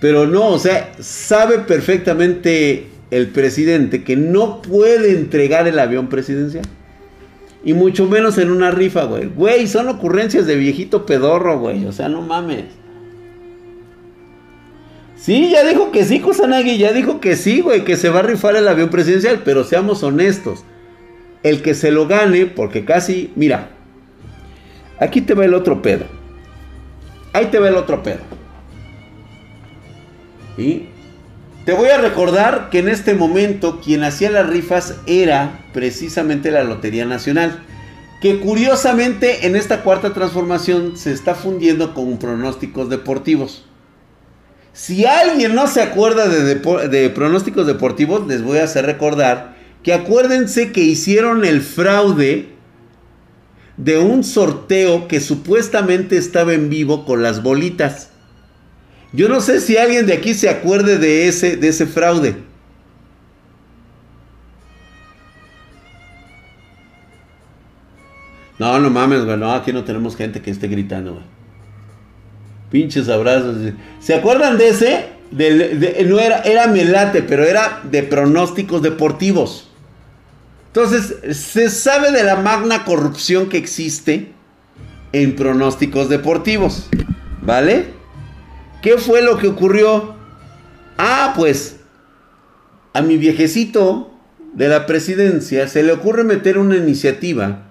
Pero 0.00 0.26
no, 0.26 0.48
o 0.48 0.58
sea, 0.58 0.92
sabe 1.00 1.60
perfectamente 1.60 2.88
el 3.10 3.28
presidente 3.28 4.04
que 4.04 4.16
no 4.16 4.60
puede 4.60 5.12
entregar 5.12 5.66
el 5.66 5.78
avión 5.78 6.08
presidencial. 6.08 6.64
Y 7.64 7.72
mucho 7.72 8.06
menos 8.06 8.36
en 8.36 8.50
una 8.50 8.70
rifa, 8.70 9.04
güey. 9.04 9.26
Güey, 9.26 9.66
son 9.66 9.88
ocurrencias 9.88 10.46
de 10.46 10.56
viejito 10.56 11.06
pedorro, 11.06 11.58
güey. 11.58 11.86
O 11.86 11.92
sea, 11.92 12.08
no 12.08 12.20
mames. 12.20 12.64
Sí, 15.16 15.50
ya 15.50 15.66
dijo 15.66 15.90
que 15.90 16.04
sí, 16.04 16.20
Kusanagi. 16.20 16.76
Ya 16.76 16.92
dijo 16.92 17.20
que 17.20 17.36
sí, 17.36 17.62
güey. 17.62 17.84
Que 17.84 17.96
se 17.96 18.10
va 18.10 18.20
a 18.20 18.22
rifar 18.22 18.56
el 18.56 18.68
avión 18.68 18.90
presidencial. 18.90 19.40
Pero 19.44 19.64
seamos 19.64 20.02
honestos. 20.02 20.62
El 21.42 21.62
que 21.62 21.72
se 21.72 21.90
lo 21.90 22.06
gane, 22.06 22.44
porque 22.44 22.84
casi. 22.84 23.32
Mira. 23.34 23.70
Aquí 25.00 25.22
te 25.22 25.32
va 25.32 25.46
el 25.46 25.54
otro 25.54 25.80
pedo. 25.80 26.04
Ahí 27.32 27.46
te 27.46 27.58
va 27.58 27.68
el 27.68 27.76
otro 27.76 28.02
pedo. 28.02 28.20
Y 30.58 30.88
te 31.64 31.72
voy 31.72 31.88
a 31.88 31.98
recordar 31.98 32.68
que 32.70 32.80
en 32.80 32.88
este 32.88 33.14
momento 33.14 33.80
quien 33.80 34.04
hacía 34.04 34.30
las 34.30 34.48
rifas 34.48 34.96
era 35.06 35.64
precisamente 35.72 36.50
la 36.50 36.64
Lotería 36.64 37.06
Nacional. 37.06 37.62
Que 38.20 38.40
curiosamente 38.40 39.46
en 39.46 39.56
esta 39.56 39.82
cuarta 39.82 40.14
transformación 40.14 40.96
se 40.96 41.12
está 41.12 41.34
fundiendo 41.34 41.94
con 41.94 42.18
pronósticos 42.18 42.88
deportivos. 42.88 43.64
Si 44.72 45.06
alguien 45.06 45.54
no 45.54 45.66
se 45.66 45.82
acuerda 45.82 46.28
de, 46.28 47.10
pronósticos 47.10 47.66
deportivos, 47.66 48.26
les 48.26 48.42
voy 48.42 48.58
a 48.58 48.64
hacer 48.64 48.86
recordar 48.86 49.56
que 49.82 49.92
acuérdense 49.92 50.72
que 50.72 50.80
hicieron 50.80 51.44
el 51.44 51.60
fraude 51.60 52.48
de 53.76 53.98
un 53.98 54.24
sorteo 54.24 55.06
que 55.06 55.20
supuestamente 55.20 56.16
estaba 56.16 56.54
en 56.54 56.70
vivo 56.70 57.04
con 57.04 57.22
las 57.22 57.42
bolitas. 57.42 58.10
Yo 59.14 59.28
no 59.28 59.40
sé 59.40 59.60
si 59.60 59.76
alguien 59.76 60.06
de 60.06 60.12
aquí 60.12 60.34
se 60.34 60.48
acuerde 60.48 60.98
de 60.98 61.28
ese, 61.28 61.56
de 61.56 61.68
ese 61.68 61.86
fraude. 61.86 62.34
No, 68.58 68.80
no 68.80 68.90
mames, 68.90 69.24
güey. 69.24 69.40
Aquí 69.44 69.72
no 69.72 69.84
tenemos 69.84 70.16
gente 70.16 70.42
que 70.42 70.50
esté 70.50 70.66
gritando, 70.66 71.12
güey. 71.12 71.24
Pinches 72.70 73.08
abrazos. 73.08 73.72
¿Se 74.00 74.14
acuerdan 74.14 74.58
de 74.58 74.68
ese? 74.68 75.14
no 75.30 76.18
era, 76.18 76.40
era 76.40 76.66
Melate, 76.66 77.22
pero 77.22 77.44
era 77.44 77.80
de 77.84 78.02
pronósticos 78.02 78.82
deportivos. 78.82 79.70
Entonces, 80.68 81.36
se 81.36 81.70
sabe 81.70 82.10
de 82.10 82.24
la 82.24 82.36
magna 82.36 82.84
corrupción 82.84 83.48
que 83.48 83.58
existe 83.58 84.32
en 85.12 85.36
pronósticos 85.36 86.08
deportivos. 86.08 86.88
¿Vale? 87.42 87.94
¿Qué 88.84 88.98
fue 88.98 89.22
lo 89.22 89.38
que 89.38 89.48
ocurrió? 89.48 90.14
Ah, 90.98 91.32
pues 91.34 91.76
a 92.92 93.00
mi 93.00 93.16
viejecito 93.16 94.12
de 94.52 94.68
la 94.68 94.84
presidencia 94.84 95.68
se 95.68 95.82
le 95.82 95.90
ocurre 95.90 96.22
meter 96.22 96.58
una 96.58 96.76
iniciativa 96.76 97.62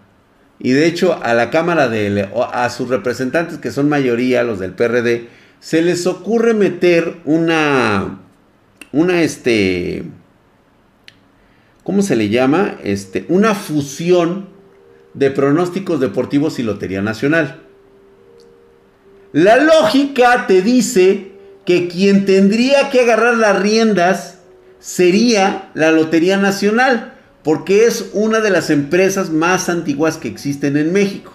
y 0.57 0.71
de 0.71 0.87
hecho 0.87 1.19
a 1.21 1.35
la 1.35 1.51
Cámara 1.51 1.87
de 1.87 2.27
a 2.51 2.67
sus 2.71 2.89
representantes 2.89 3.59
que 3.59 3.69
son 3.69 3.89
mayoría 3.89 4.41
los 4.41 4.57
del 4.57 4.73
PRD 4.73 5.27
se 5.59 5.83
les 5.83 6.07
ocurre 6.07 6.55
meter 6.55 7.17
una 7.25 8.21
una 8.91 9.21
este 9.21 10.05
¿cómo 11.83 12.01
se 12.01 12.15
le 12.15 12.29
llama? 12.29 12.79
Este 12.83 13.27
una 13.29 13.53
fusión 13.53 14.49
de 15.13 15.29
pronósticos 15.29 15.99
deportivos 15.99 16.57
y 16.57 16.63
Lotería 16.63 17.03
Nacional. 17.03 17.59
La 19.33 19.57
lógica 19.57 20.45
te 20.45 20.61
dice 20.61 21.31
que 21.65 21.87
quien 21.87 22.25
tendría 22.25 22.91
que 22.91 23.01
agarrar 23.01 23.35
las 23.35 23.59
riendas 23.59 24.37
sería 24.79 25.71
la 25.73 25.91
Lotería 25.91 26.37
Nacional 26.37 27.15
porque 27.43 27.85
es 27.87 28.11
una 28.13 28.41
de 28.41 28.51
las 28.51 28.69
empresas 28.69 29.31
más 29.31 29.69
antiguas 29.69 30.17
que 30.17 30.27
existen 30.27 30.77
en 30.77 30.93
México. 30.93 31.33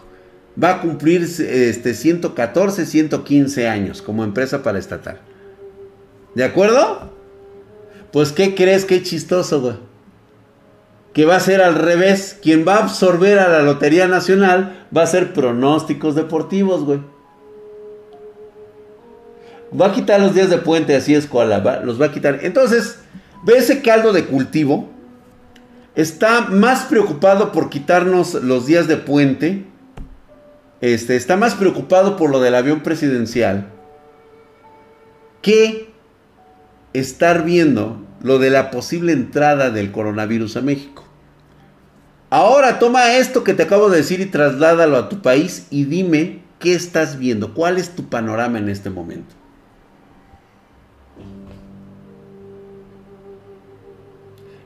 Va 0.63 0.71
a 0.71 0.81
cumplir 0.81 1.23
este, 1.23 1.93
114, 1.93 2.87
115 2.87 3.69
años 3.69 4.01
como 4.01 4.23
empresa 4.23 4.63
paraestatal. 4.63 5.21
¿De 6.37 6.45
acuerdo? 6.45 7.13
Pues, 8.13 8.31
¿qué 8.31 8.55
crees? 8.55 8.85
Qué 8.85 9.03
chistoso, 9.03 9.61
güey. 9.61 9.75
Que 11.13 11.25
va 11.25 11.35
a 11.35 11.41
ser 11.41 11.61
al 11.61 11.75
revés. 11.75 12.39
Quien 12.41 12.67
va 12.67 12.77
a 12.77 12.85
absorber 12.85 13.41
a 13.41 13.49
la 13.49 13.63
Lotería 13.63 14.07
Nacional 14.07 14.87
va 14.97 15.03
a 15.03 15.07
ser 15.07 15.33
pronósticos 15.33 16.15
deportivos, 16.15 16.85
güey. 16.85 17.01
Va 19.79 19.87
a 19.87 19.93
quitar 19.93 20.21
los 20.21 20.35
días 20.35 20.51
de 20.51 20.59
puente, 20.59 20.97
así 20.97 21.15
es 21.15 21.27
cual, 21.27 21.51
los 21.85 22.01
va 22.01 22.07
a 22.07 22.13
quitar. 22.13 22.41
Entonces, 22.43 23.01
ve 23.45 23.59
ese 23.59 23.83
caldo 23.83 24.13
de 24.13 24.25
cultivo 24.25 24.89
está 25.99 26.43
más 26.43 26.85
preocupado 26.85 27.51
por 27.51 27.71
quitarnos 27.71 28.35
los 28.35 28.67
días 28.67 28.87
de 28.87 28.97
puente. 28.99 29.65
Este, 30.81 31.17
está 31.17 31.37
más 31.37 31.55
preocupado 31.57 32.17
por 32.17 32.31
lo 32.31 32.41
del 32.41 32.55
avión 32.55 32.85
presidencial 32.85 33.73
que 35.43 35.91
estar 36.93 37.45
viendo 37.45 38.01
lo 38.23 38.39
de 38.39 38.51
la 38.51 38.71
posible 38.71 39.13
entrada 39.13 39.71
del 39.71 39.91
coronavirus 39.91 40.57
a 40.57 40.63
México. 40.63 41.05
Ahora 42.31 42.79
toma 42.79 43.15
esto 43.15 43.43
que 43.43 43.55
te 43.55 43.65
acabo 43.65 43.91
de 43.91 43.99
decir 43.99 44.21
y 44.21 44.27
trasládalo 44.27 44.97
a 44.97 45.09
tu 45.09 45.21
país 45.21 45.67
y 45.71 45.85
dime 45.85 46.43
qué 46.61 46.75
estás 46.75 47.19
viendo, 47.19 47.55
cuál 47.55 47.77
es 47.77 47.97
tu 47.97 48.09
panorama 48.09 48.59
en 48.59 48.69
este 48.69 48.91
momento. 48.91 49.35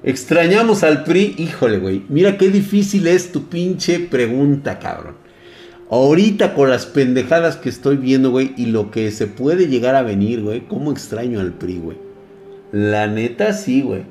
Extrañamos 0.04 0.82
al 0.82 1.04
PRI, 1.04 1.36
híjole, 1.38 1.78
güey. 1.78 2.04
Mira 2.08 2.36
qué 2.36 2.48
difícil 2.48 3.06
es 3.06 3.30
tu 3.30 3.48
pinche 3.48 4.00
pregunta, 4.00 4.78
cabrón. 4.78 5.16
Ahorita 5.90 6.54
con 6.54 6.70
las 6.70 6.86
pendejadas 6.86 7.56
que 7.56 7.68
estoy 7.68 7.96
viendo, 7.96 8.30
güey, 8.30 8.54
y 8.56 8.66
lo 8.66 8.90
que 8.90 9.10
se 9.10 9.26
puede 9.26 9.68
llegar 9.68 9.94
a 9.94 10.02
venir, 10.02 10.42
güey, 10.42 10.66
¿cómo 10.66 10.90
extraño 10.90 11.38
al 11.38 11.52
PRI, 11.52 11.78
güey? 11.78 11.96
La 12.72 13.06
neta 13.06 13.52
sí, 13.52 13.82
güey. 13.82 14.04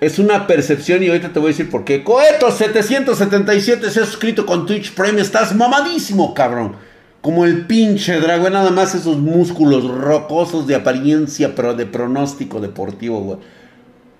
Es 0.00 0.18
una 0.18 0.46
percepción 0.46 1.02
y 1.02 1.08
ahorita 1.08 1.32
te 1.32 1.38
voy 1.38 1.48
a 1.48 1.52
decir 1.52 1.70
por 1.70 1.84
qué. 1.84 2.02
Coeto 2.02 2.50
777 2.50 3.90
se 3.90 4.00
ha 4.00 4.04
suscrito 4.04 4.44
con 4.44 4.66
Twitch 4.66 4.94
Prime. 4.94 5.20
Estás 5.20 5.54
mamadísimo, 5.54 6.34
cabrón. 6.34 6.76
Como 7.24 7.46
el 7.46 7.66
pinche 7.66 8.20
dragón, 8.20 8.52
nada 8.52 8.70
más 8.70 8.94
esos 8.94 9.16
músculos 9.16 9.84
rocosos 9.90 10.66
de 10.66 10.74
apariencia, 10.74 11.54
pero 11.54 11.72
de 11.72 11.86
pronóstico 11.86 12.60
deportivo, 12.60 13.18
güey. 13.22 13.38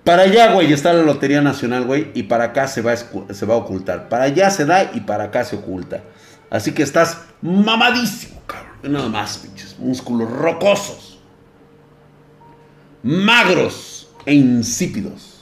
Para 0.03 0.23
allá, 0.23 0.51
güey, 0.53 0.73
está 0.73 0.91
la 0.91 1.03
Lotería 1.03 1.39
Nacional, 1.39 1.85
güey, 1.85 2.09
y 2.15 2.23
para 2.23 2.45
acá 2.45 2.67
se 2.67 2.81
va, 2.81 2.93
a, 2.93 2.97
se 2.97 3.45
va 3.45 3.53
a 3.53 3.57
ocultar. 3.57 4.09
Para 4.09 4.23
allá 4.23 4.49
se 4.49 4.65
da 4.65 4.89
y 4.91 5.01
para 5.01 5.25
acá 5.25 5.43
se 5.43 5.55
oculta. 5.55 6.01
Así 6.49 6.71
que 6.71 6.81
estás 6.81 7.21
mamadísimo, 7.43 8.41
cabrón. 8.47 8.91
Nada 8.91 9.07
más, 9.07 9.37
pinches 9.37 9.77
músculos 9.77 10.27
rocosos. 10.27 11.19
Magros 13.03 14.09
e 14.25 14.33
insípidos. 14.33 15.41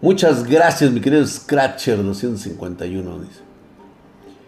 Muchas 0.00 0.44
gracias, 0.44 0.92
mi 0.92 1.00
querido 1.00 1.26
Scratcher 1.26 2.00
251, 2.00 3.18
dice. 3.22 3.43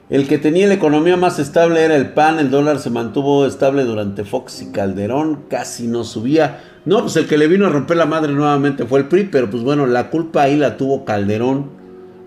El 0.08 0.28
que 0.28 0.38
tenía 0.38 0.68
la 0.68 0.74
economía 0.74 1.16
más 1.16 1.40
estable 1.40 1.82
era 1.82 1.96
el 1.96 2.10
PAN, 2.10 2.38
el 2.38 2.48
dólar 2.48 2.78
se 2.78 2.90
mantuvo 2.90 3.44
estable 3.44 3.82
durante 3.82 4.22
Fox 4.22 4.62
y 4.62 4.70
Calderón, 4.70 5.46
casi 5.48 5.88
no 5.88 6.04
subía. 6.04 6.60
No, 6.84 7.00
pues 7.02 7.16
el 7.16 7.26
que 7.26 7.36
le 7.36 7.48
vino 7.48 7.66
a 7.66 7.70
romper 7.70 7.96
la 7.96 8.06
madre 8.06 8.32
nuevamente 8.32 8.84
fue 8.84 9.00
el 9.00 9.06
PRI, 9.06 9.24
pero 9.24 9.50
pues 9.50 9.64
bueno, 9.64 9.84
la 9.88 10.08
culpa 10.08 10.42
ahí 10.42 10.56
la 10.56 10.76
tuvo 10.76 11.04
Calderón 11.04 11.70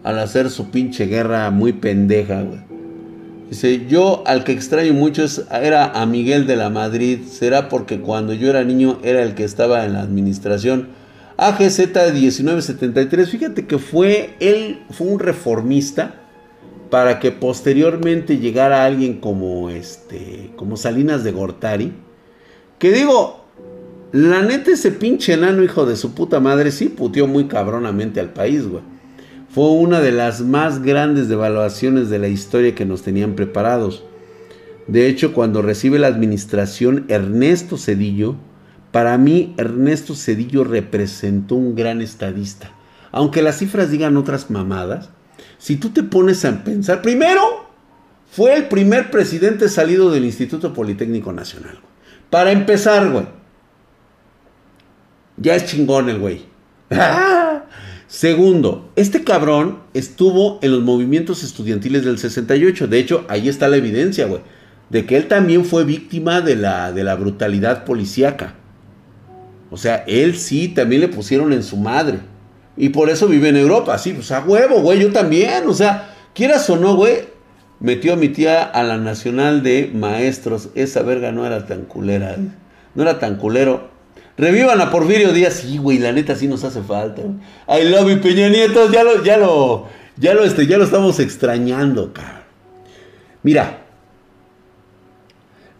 al 0.04 0.20
hacer 0.20 0.50
su 0.50 0.72
pinche 0.72 1.06
guerra 1.06 1.50
muy 1.52 1.72
pendeja, 1.72 2.42
güey. 2.42 2.60
Dice, 3.50 3.86
yo 3.88 4.24
al 4.28 4.44
que 4.44 4.52
extraño 4.52 4.94
mucho 4.94 5.24
era 5.50 5.86
a 5.86 6.06
Miguel 6.06 6.48
de 6.48 6.58
la 6.58 6.70
Madrid, 6.70 7.20
será 7.30 7.70
porque 7.70 8.02
cuando 8.02 8.34
yo 8.34 8.50
era 8.50 8.66
niño 8.66 9.00
era 9.04 9.24
el 9.24 9.36
que 9.36 9.46
estaba 9.46 9.86
en 9.86 9.94
la 9.94 10.02
administración. 10.02 10.90
AGZ 11.38 11.80
1973, 12.14 13.30
fíjate 13.30 13.66
que 13.68 13.78
fue, 13.78 14.36
él 14.42 14.82
fue 14.90 15.08
un 15.08 15.20
reformista 15.20 16.18
para 16.90 17.20
que 17.20 17.32
posteriormente 17.32 18.38
llegara 18.38 18.86
alguien 18.86 19.20
como 19.20 19.70
este 19.70 20.52
como 20.56 20.78
Salinas 20.78 21.24
de 21.24 21.32
Gortari 21.32 21.94
que 22.80 22.92
digo 22.92 23.46
La 24.12 24.42
neta, 24.42 24.72
ese 24.72 24.92
pinche 24.92 25.34
enano 25.34 25.64
hijo 25.64 25.86
de 25.86 25.96
su 25.96 26.16
puta 26.16 26.40
madre 26.40 26.72
sí 26.72 26.90
puteó 26.90 27.28
muy 27.28 27.46
cabronamente 27.46 28.20
al 28.20 28.34
país, 28.34 28.68
güey. 28.68 28.82
Fue 29.50 29.70
una 29.72 30.00
de 30.00 30.12
las 30.12 30.42
más 30.42 30.82
grandes 30.82 31.28
devaluaciones 31.28 32.10
de 32.10 32.18
la 32.18 32.28
historia 32.28 32.74
que 32.74 32.86
nos 32.86 33.04
tenían 33.04 33.36
preparados. 33.36 34.04
De 34.88 35.08
hecho, 35.08 35.34
cuando 35.34 35.62
recibe 35.62 36.00
la 36.00 36.08
administración 36.08 37.06
Ernesto 37.08 37.78
Cedillo, 37.78 38.36
para 38.92 39.18
mí 39.20 39.54
Ernesto 39.58 40.16
Cedillo 40.16 40.64
representó 40.64 41.56
un 41.56 41.76
gran 41.76 42.02
estadista. 42.02 42.72
Aunque 43.12 43.44
las 43.44 43.58
cifras 43.58 43.92
digan 43.92 44.18
otras 44.18 44.50
mamadas, 44.50 45.10
si 45.60 45.76
tú 45.76 45.89
te 45.89 46.01
pones 46.01 46.43
a 46.45 46.64
pensar, 46.64 47.01
primero, 47.03 47.70
fue 48.32 48.55
el 48.55 48.68
primer 48.68 49.12
presidente 49.12 49.70
salido 49.70 50.10
del 50.10 50.26
Instituto 50.26 50.74
Politécnico 50.74 51.34
Nacional. 51.34 51.80
Para 52.30 52.51
empezar, 52.51 53.10
güey. 53.12 53.28
Ya 55.38 55.55
es 55.55 55.66
chingón 55.66 56.10
el 56.10 56.20
güey. 56.20 56.45
Segundo, 58.07 58.91
este 58.95 59.24
cabrón 59.24 59.80
estuvo 59.93 60.60
en 60.62 60.72
los 60.72 60.82
movimientos 60.82 61.43
estudiantiles 61.43 62.05
del 62.05 62.18
68. 62.18 62.88
De 62.88 62.97
hecho, 62.97 63.26
ahí 63.30 63.49
está 63.49 63.68
la 63.68 63.78
evidencia, 63.78 64.26
güey. 64.26 64.41
De 64.89 65.05
que 65.05 65.18
él 65.18 65.28
también 65.28 65.66
fue 65.66 65.84
víctima 65.84 66.41
de 66.41 66.55
la, 66.55 66.91
de 66.91 67.03
la 67.03 67.16
brutalidad 67.16 67.84
policíaca. 67.86 68.55
O 69.70 69.78
sea, 69.78 70.03
él 70.07 70.36
sí 70.38 70.70
también 70.70 71.01
le 71.01 71.07
pusieron 71.10 71.53
en 71.53 71.64
su 71.64 71.78
madre. 71.78 72.20
Y 72.80 72.90
por 72.90 73.10
eso 73.10 73.28
vive 73.28 73.50
en 73.50 73.58
Europa. 73.58 73.98
Sí, 73.98 74.14
pues 74.14 74.32
a 74.32 74.40
huevo, 74.40 74.82
güey. 74.82 75.02
Yo 75.02 75.12
también. 75.12 75.68
O 75.68 75.74
sea, 75.74 76.16
quieras 76.34 76.68
o 76.70 76.78
no, 76.78 76.96
güey. 76.96 77.28
Metió 77.82 78.14
a 78.14 78.16
mi 78.16 78.30
tía 78.30 78.64
a 78.64 78.84
la 78.84 78.98
Nacional 78.98 79.62
de 79.62 79.92
Maestros. 79.94 80.70
Esa 80.76 81.04
verga 81.04 81.34
no 81.34 81.46
era 81.46 81.68
tan 81.68 81.84
culera. 81.84 82.38
No 82.96 83.04
era 83.04 83.20
tan 83.20 83.36
culero. 83.36 83.90
Revivan 84.38 84.80
a 84.80 84.90
Porfirio 84.92 85.34
Díaz. 85.34 85.56
Sí, 85.56 85.78
güey, 85.78 85.98
la 86.00 86.14
neta 86.14 86.36
sí 86.36 86.48
nos 86.48 86.64
hace 86.64 86.82
falta. 86.82 87.22
I 87.68 87.84
love 87.84 88.10
you, 88.10 88.22
Peña 88.22 88.48
Nieto. 88.48 88.90
Ya 88.90 89.04
lo, 89.04 89.26
ya 89.26 89.38
lo, 89.38 89.88
ya 90.16 90.34
lo, 90.34 90.46
este, 90.46 90.66
ya 90.66 90.78
lo 90.78 90.86
estamos 90.86 91.20
extrañando, 91.20 92.14
cabrón. 92.14 92.44
Mira. 93.44 93.86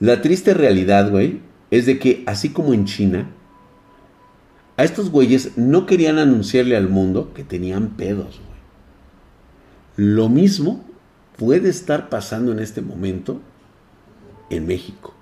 La 0.02 0.22
triste 0.22 0.54
realidad, 0.54 1.10
güey, 1.10 1.42
es 1.72 1.86
de 1.86 2.00
que 2.00 2.24
así 2.26 2.50
como 2.50 2.74
en 2.74 2.86
China, 2.86 3.30
a 4.80 4.86
estos 4.86 5.10
güeyes 5.12 5.58
no 5.58 5.86
querían 5.86 6.20
anunciarle 6.20 6.78
al 6.78 6.88
mundo 6.88 7.34
que 7.34 7.44
tenían 7.44 7.98
pedos, 7.98 8.40
güey. 8.40 8.60
Lo 9.98 10.30
mismo 10.30 10.86
puede 11.36 11.68
estar 11.68 12.08
pasando 12.08 12.54
en 12.54 12.60
este 12.60 12.82
momento 12.82 13.42
en 14.50 14.66
México. 14.66 15.14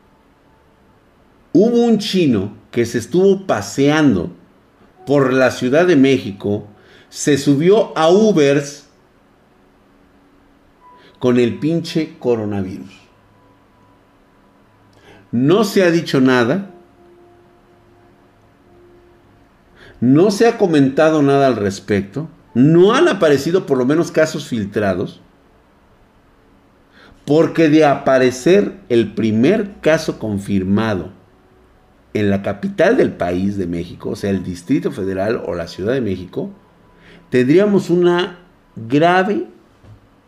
Hubo 1.53 1.85
un 1.85 1.97
chino 1.97 2.53
que 2.69 2.85
se 2.85 2.99
estuvo 2.99 3.47
paseando 3.47 4.29
por 5.07 5.33
la 5.33 5.49
Ciudad 5.49 5.87
de 5.87 5.95
México, 5.95 6.67
se 7.09 7.39
subió 7.39 7.97
a 7.97 8.11
Ubers 8.11 8.85
con 11.17 11.39
el 11.39 11.57
pinche 11.57 12.15
coronavirus. 12.19 12.93
No 15.31 15.63
se 15.63 15.81
ha 15.81 15.89
dicho 15.89 16.21
nada, 16.21 16.75
No 19.99 20.31
se 20.31 20.47
ha 20.47 20.57
comentado 20.57 21.21
nada 21.21 21.47
al 21.47 21.55
respecto. 21.55 22.29
No 22.53 22.93
han 22.93 23.07
aparecido 23.07 23.65
por 23.65 23.77
lo 23.77 23.85
menos 23.85 24.11
casos 24.11 24.47
filtrados. 24.47 25.21
Porque 27.25 27.69
de 27.69 27.85
aparecer 27.85 28.75
el 28.89 29.13
primer 29.13 29.79
caso 29.81 30.17
confirmado 30.17 31.11
en 32.13 32.29
la 32.29 32.41
capital 32.41 32.97
del 32.97 33.11
país 33.11 33.57
de 33.57 33.67
México, 33.67 34.11
o 34.11 34.15
sea, 34.15 34.29
el 34.29 34.43
Distrito 34.43 34.91
Federal 34.91 35.41
o 35.45 35.53
la 35.53 35.67
Ciudad 35.67 35.93
de 35.93 36.01
México, 36.01 36.49
tendríamos 37.29 37.89
una 37.89 38.39
grave 38.75 39.47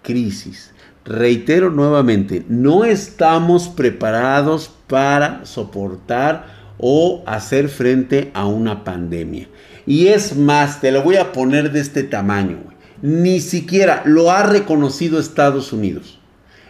crisis. 0.03 0.73
Reitero 1.05 1.71
nuevamente, 1.71 2.45
no 2.47 2.83
estamos 2.83 3.69
preparados 3.69 4.71
para 4.87 5.45
soportar 5.45 6.59
o 6.77 7.23
hacer 7.25 7.69
frente 7.69 8.31
a 8.33 8.45
una 8.45 8.83
pandemia. 8.83 9.47
Y 9.89 10.09
es 10.09 10.37
más, 10.37 10.81
te 10.81 10.91
lo 10.91 11.01
voy 11.01 11.15
a 11.15 11.31
poner 11.31 11.71
de 11.71 11.79
este 11.79 12.03
tamaño. 12.03 12.59
Ni 13.01 13.39
siquiera 13.39 14.03
lo 14.05 14.29
ha 14.29 14.43
reconocido 14.43 15.19
Estados 15.19 15.73
Unidos. 15.73 16.19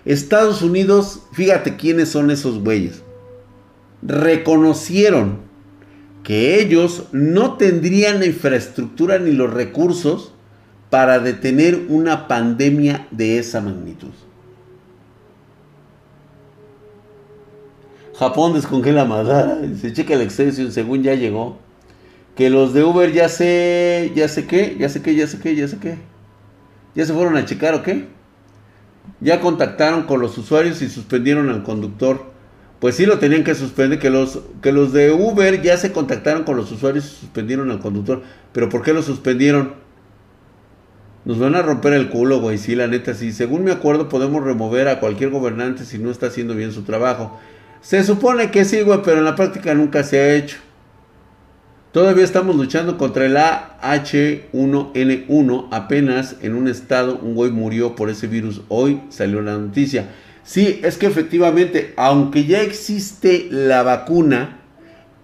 Estados 0.05 0.61
Unidos, 0.61 1.23
fíjate 1.33 1.75
quiénes 1.75 2.07
son 2.07 2.31
esos 2.31 2.63
güeyes. 2.63 3.03
Reconocieron 4.01 5.39
que 6.23 6.61
ellos 6.61 7.07
no 7.11 7.57
tendrían 7.57 8.19
la 8.19 8.25
infraestructura 8.25 9.19
ni 9.19 9.33
los 9.33 9.51
recursos 9.51 10.31
para 10.89 11.19
detener 11.19 11.87
una 11.89 12.25
pandemia 12.29 13.05
de 13.11 13.37
esa 13.37 13.59
magnitud. 13.59 14.13
Japón 18.17 18.53
descongela 18.53 19.03
Madara. 19.03 19.59
Se 19.75 19.91
checa 19.91 20.13
el 20.13 20.21
extensión 20.21 20.71
según 20.71 21.03
ya 21.03 21.15
llegó. 21.15 21.57
Que 22.39 22.49
los 22.49 22.73
de 22.73 22.85
Uber 22.85 23.11
ya 23.11 23.27
sé, 23.27 24.13
ya 24.15 24.29
sé 24.29 24.47
qué, 24.47 24.77
ya 24.79 24.87
sé 24.87 25.01
qué, 25.01 25.13
ya 25.13 25.27
sé 25.27 25.39
qué, 25.39 25.57
ya 25.57 25.67
sé 25.67 25.77
qué. 25.77 25.97
¿Ya 26.95 27.05
se 27.05 27.11
fueron 27.11 27.35
a 27.35 27.43
checar 27.43 27.73
o 27.73 27.83
qué? 27.83 28.07
Ya 29.19 29.41
contactaron 29.41 30.03
con 30.03 30.21
los 30.21 30.37
usuarios 30.37 30.81
y 30.81 30.87
suspendieron 30.87 31.49
al 31.49 31.63
conductor. 31.63 32.31
Pues 32.79 32.95
sí 32.95 33.05
lo 33.05 33.19
tenían 33.19 33.43
que 33.43 33.55
suspender, 33.55 33.99
que 33.99 34.09
los, 34.09 34.39
que 34.61 34.71
los 34.71 34.93
de 34.93 35.11
Uber 35.11 35.61
ya 35.61 35.75
se 35.75 35.91
contactaron 35.91 36.45
con 36.45 36.55
los 36.55 36.71
usuarios 36.71 37.07
y 37.07 37.09
suspendieron 37.09 37.71
al 37.71 37.81
conductor. 37.81 38.23
Pero 38.53 38.69
¿por 38.69 38.83
qué 38.83 38.93
lo 38.93 39.01
suspendieron? 39.01 39.73
Nos 41.25 41.39
van 41.39 41.55
a 41.55 41.61
romper 41.61 41.91
el 41.91 42.07
culo, 42.07 42.39
güey. 42.39 42.57
Sí, 42.57 42.73
la 42.73 42.87
neta, 42.87 43.15
sí. 43.15 43.33
Según 43.33 43.65
me 43.65 43.73
acuerdo, 43.73 44.07
podemos 44.07 44.41
remover 44.41 44.87
a 44.87 45.01
cualquier 45.01 45.29
gobernante 45.29 45.83
si 45.83 45.99
no 45.99 46.09
está 46.09 46.27
haciendo 46.27 46.55
bien 46.55 46.71
su 46.71 46.83
trabajo. 46.83 47.37
Se 47.81 48.01
supone 48.05 48.49
que 48.49 48.63
sí, 48.63 48.79
güey, 48.79 49.01
pero 49.03 49.17
en 49.17 49.25
la 49.25 49.35
práctica 49.35 49.73
nunca 49.73 50.03
se 50.03 50.21
ha 50.21 50.35
hecho. 50.35 50.55
Todavía 51.91 52.23
estamos 52.23 52.55
luchando 52.55 52.97
contra 52.97 53.25
el 53.25 53.35
AH1N1. 53.35 55.67
Apenas 55.71 56.37
en 56.41 56.55
un 56.55 56.67
estado 56.67 57.17
un 57.17 57.35
güey 57.35 57.51
murió 57.51 57.95
por 57.95 58.09
ese 58.09 58.27
virus. 58.27 58.61
Hoy 58.69 59.01
salió 59.09 59.41
la 59.41 59.57
noticia. 59.57 60.09
Sí, 60.43 60.79
es 60.83 60.97
que 60.97 61.07
efectivamente, 61.07 61.93
aunque 61.97 62.45
ya 62.45 62.61
existe 62.61 63.47
la 63.49 63.83
vacuna, 63.83 64.59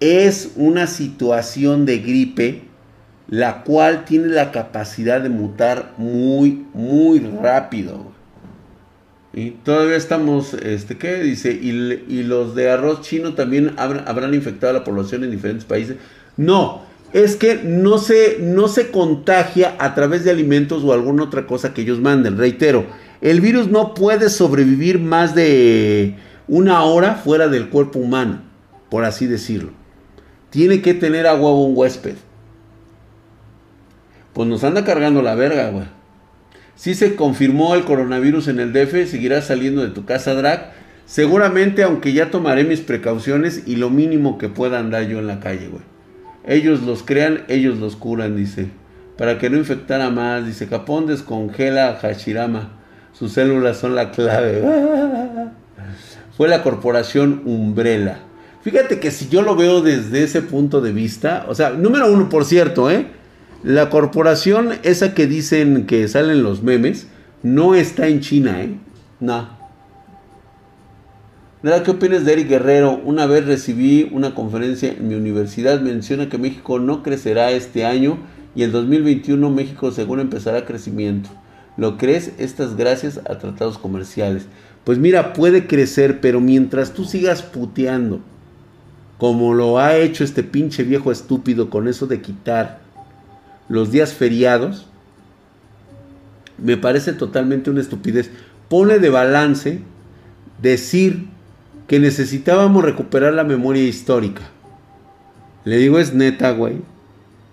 es 0.00 0.52
una 0.56 0.86
situación 0.86 1.86
de 1.86 1.98
gripe 1.98 2.66
la 3.28 3.64
cual 3.64 4.04
tiene 4.04 4.28
la 4.28 4.52
capacidad 4.52 5.20
de 5.20 5.28
mutar 5.28 5.94
muy, 5.96 6.64
muy 6.74 7.20
rápido. 7.20 8.12
Y 9.32 9.50
todavía 9.50 9.96
estamos, 9.96 10.54
este, 10.54 10.96
¿qué 10.96 11.22
dice? 11.22 11.52
Y, 11.52 12.22
los 12.22 12.54
de 12.54 12.70
arroz 12.70 13.02
chino 13.02 13.34
también 13.34 13.74
habrán, 13.76 14.32
infectado 14.32 14.70
a 14.70 14.78
la 14.78 14.84
población 14.84 15.24
en 15.24 15.30
diferentes 15.30 15.64
países. 15.64 15.96
No, 16.36 16.82
es 17.12 17.36
que 17.36 17.62
no 17.62 17.98
se, 17.98 18.38
no 18.40 18.68
se 18.68 18.90
contagia 18.90 19.76
a 19.78 19.94
través 19.94 20.24
de 20.24 20.30
alimentos 20.30 20.84
o 20.84 20.92
alguna 20.92 21.24
otra 21.24 21.46
cosa 21.46 21.72
que 21.72 21.82
ellos 21.82 22.00
manden. 22.00 22.36
Reitero, 22.36 22.86
el 23.20 23.40
virus 23.40 23.68
no 23.68 23.94
puede 23.94 24.28
sobrevivir 24.28 24.98
más 24.98 25.34
de 25.34 26.16
una 26.48 26.82
hora 26.82 27.14
fuera 27.14 27.48
del 27.48 27.68
cuerpo 27.70 27.98
humano, 27.98 28.42
por 28.90 29.04
así 29.04 29.26
decirlo. 29.26 29.70
Tiene 30.50 30.82
que 30.82 30.94
tener 30.94 31.26
a 31.26 31.34
huevo 31.34 31.64
un 31.64 31.76
huésped. 31.76 32.16
Pues 34.32 34.48
nos 34.48 34.64
anda 34.64 34.84
cargando 34.84 35.22
la 35.22 35.34
verga, 35.34 35.70
güey. 35.70 35.86
Si 36.74 36.94
se 36.94 37.16
confirmó 37.16 37.74
el 37.74 37.84
coronavirus 37.84 38.48
en 38.48 38.60
el 38.60 38.72
DF, 38.72 39.10
seguirá 39.10 39.40
saliendo 39.40 39.82
de 39.82 39.88
tu 39.88 40.04
casa, 40.04 40.34
Drag. 40.34 40.74
Seguramente, 41.06 41.82
aunque 41.82 42.12
ya 42.12 42.30
tomaré 42.30 42.64
mis 42.64 42.80
precauciones 42.80 43.62
y 43.66 43.76
lo 43.76 43.88
mínimo 43.88 44.36
que 44.36 44.50
pueda 44.50 44.78
andar 44.78 45.08
yo 45.08 45.18
en 45.18 45.26
la 45.26 45.40
calle, 45.40 45.68
güey. 45.68 45.95
Ellos 46.46 46.82
los 46.82 47.02
crean, 47.02 47.44
ellos 47.48 47.78
los 47.78 47.96
curan, 47.96 48.36
dice. 48.36 48.68
Para 49.18 49.38
que 49.38 49.50
no 49.50 49.56
infectara 49.56 50.10
más, 50.10 50.46
dice. 50.46 50.68
Capón 50.68 51.06
descongela 51.06 51.88
a 51.88 51.96
Hashirama. 51.96 52.72
Sus 53.12 53.32
células 53.32 53.78
son 53.78 53.94
la 53.94 54.10
clave. 54.10 54.62
Fue 56.36 56.48
la 56.48 56.62
corporación 56.62 57.42
Umbrella. 57.46 58.18
Fíjate 58.62 59.00
que 59.00 59.10
si 59.10 59.28
yo 59.28 59.42
lo 59.42 59.56
veo 59.56 59.80
desde 59.80 60.22
ese 60.22 60.42
punto 60.42 60.80
de 60.80 60.92
vista, 60.92 61.46
o 61.48 61.54
sea, 61.54 61.70
número 61.70 62.12
uno, 62.12 62.28
por 62.28 62.44
cierto, 62.44 62.90
¿eh? 62.90 63.06
La 63.62 63.90
corporación, 63.90 64.72
esa 64.82 65.14
que 65.14 65.26
dicen 65.26 65.86
que 65.86 66.06
salen 66.08 66.42
los 66.42 66.62
memes, 66.62 67.06
no 67.42 67.74
está 67.74 68.08
en 68.08 68.20
China, 68.20 68.60
¿eh? 68.60 68.74
No. 69.18 69.55
¿Qué 71.62 71.90
opinas 71.90 72.26
de 72.26 72.34
Eric 72.34 72.48
Guerrero? 72.48 73.00
Una 73.02 73.24
vez 73.24 73.46
recibí 73.46 74.10
una 74.12 74.34
conferencia 74.34 74.92
en 74.92 75.08
mi 75.08 75.14
universidad, 75.14 75.80
menciona 75.80 76.28
que 76.28 76.36
México 76.36 76.78
no 76.78 77.02
crecerá 77.02 77.50
este 77.50 77.86
año 77.86 78.18
y 78.54 78.62
el 78.62 78.72
2021 78.72 79.50
México 79.50 79.90
seguro 79.90 80.20
empezará 80.20 80.66
crecimiento. 80.66 81.30
¿Lo 81.78 81.96
crees? 81.96 82.32
Estas 82.38 82.76
gracias 82.76 83.18
a 83.18 83.38
tratados 83.38 83.78
comerciales. 83.78 84.46
Pues 84.84 84.98
mira, 84.98 85.32
puede 85.32 85.66
crecer, 85.66 86.20
pero 86.20 86.40
mientras 86.40 86.92
tú 86.92 87.06
sigas 87.06 87.42
puteando 87.42 88.20
como 89.16 89.54
lo 89.54 89.78
ha 89.78 89.96
hecho 89.96 90.24
este 90.24 90.42
pinche 90.42 90.82
viejo 90.82 91.10
estúpido 91.10 91.70
con 91.70 91.88
eso 91.88 92.06
de 92.06 92.20
quitar 92.20 92.80
los 93.70 93.90
días 93.90 94.12
feriados, 94.12 94.86
me 96.58 96.76
parece 96.76 97.14
totalmente 97.14 97.70
una 97.70 97.80
estupidez. 97.80 98.30
Pone 98.68 98.98
de 98.98 99.08
balance 99.08 99.80
decir 100.60 101.34
que 101.86 102.00
necesitábamos 102.00 102.84
recuperar 102.84 103.32
la 103.32 103.44
memoria 103.44 103.84
histórica. 103.84 104.42
Le 105.64 105.76
digo, 105.78 105.98
es 105.98 106.14
neta, 106.14 106.50
güey. 106.52 106.80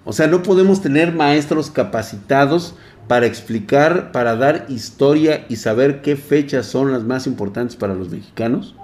O 0.06 0.14
sea, 0.14 0.28
no 0.28 0.44
podemos 0.44 0.82
tener 0.82 1.14
maestros 1.14 1.72
capacitados 1.72 2.76
para 3.08 3.26
explicar, 3.26 4.12
para 4.12 4.36
dar 4.36 4.66
historia 4.70 5.46
y 5.50 5.58
saber 5.58 6.02
qué 6.02 6.16
fechas 6.16 6.66
son 6.66 6.92
las 6.92 7.04
más 7.04 7.28
importantes 7.28 7.76
para 7.76 7.96
los 7.96 8.10
mexicanos. 8.10 8.76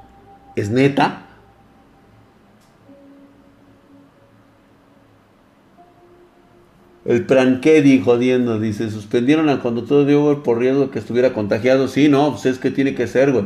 ¿Es 0.56 0.70
neta? 0.70 1.26
El 7.06 7.26
Prankedi 7.26 8.02
jodiendo, 8.02 8.60
dice, 8.60 8.92
suspendieron 8.92 9.50
al 9.50 9.62
conductor 9.62 10.06
de 10.06 10.16
Uber 10.16 10.44
por 10.44 10.60
riesgo 10.60 10.82
de 10.86 10.90
que 10.92 11.00
estuviera 11.00 11.34
contagiado. 11.34 11.88
Sí, 11.88 12.08
no, 12.08 12.32
pues 12.32 12.46
es 12.46 12.60
que 12.60 12.72
tiene 12.72 12.94
que 12.94 13.08
ser, 13.08 13.32
güey. 13.32 13.46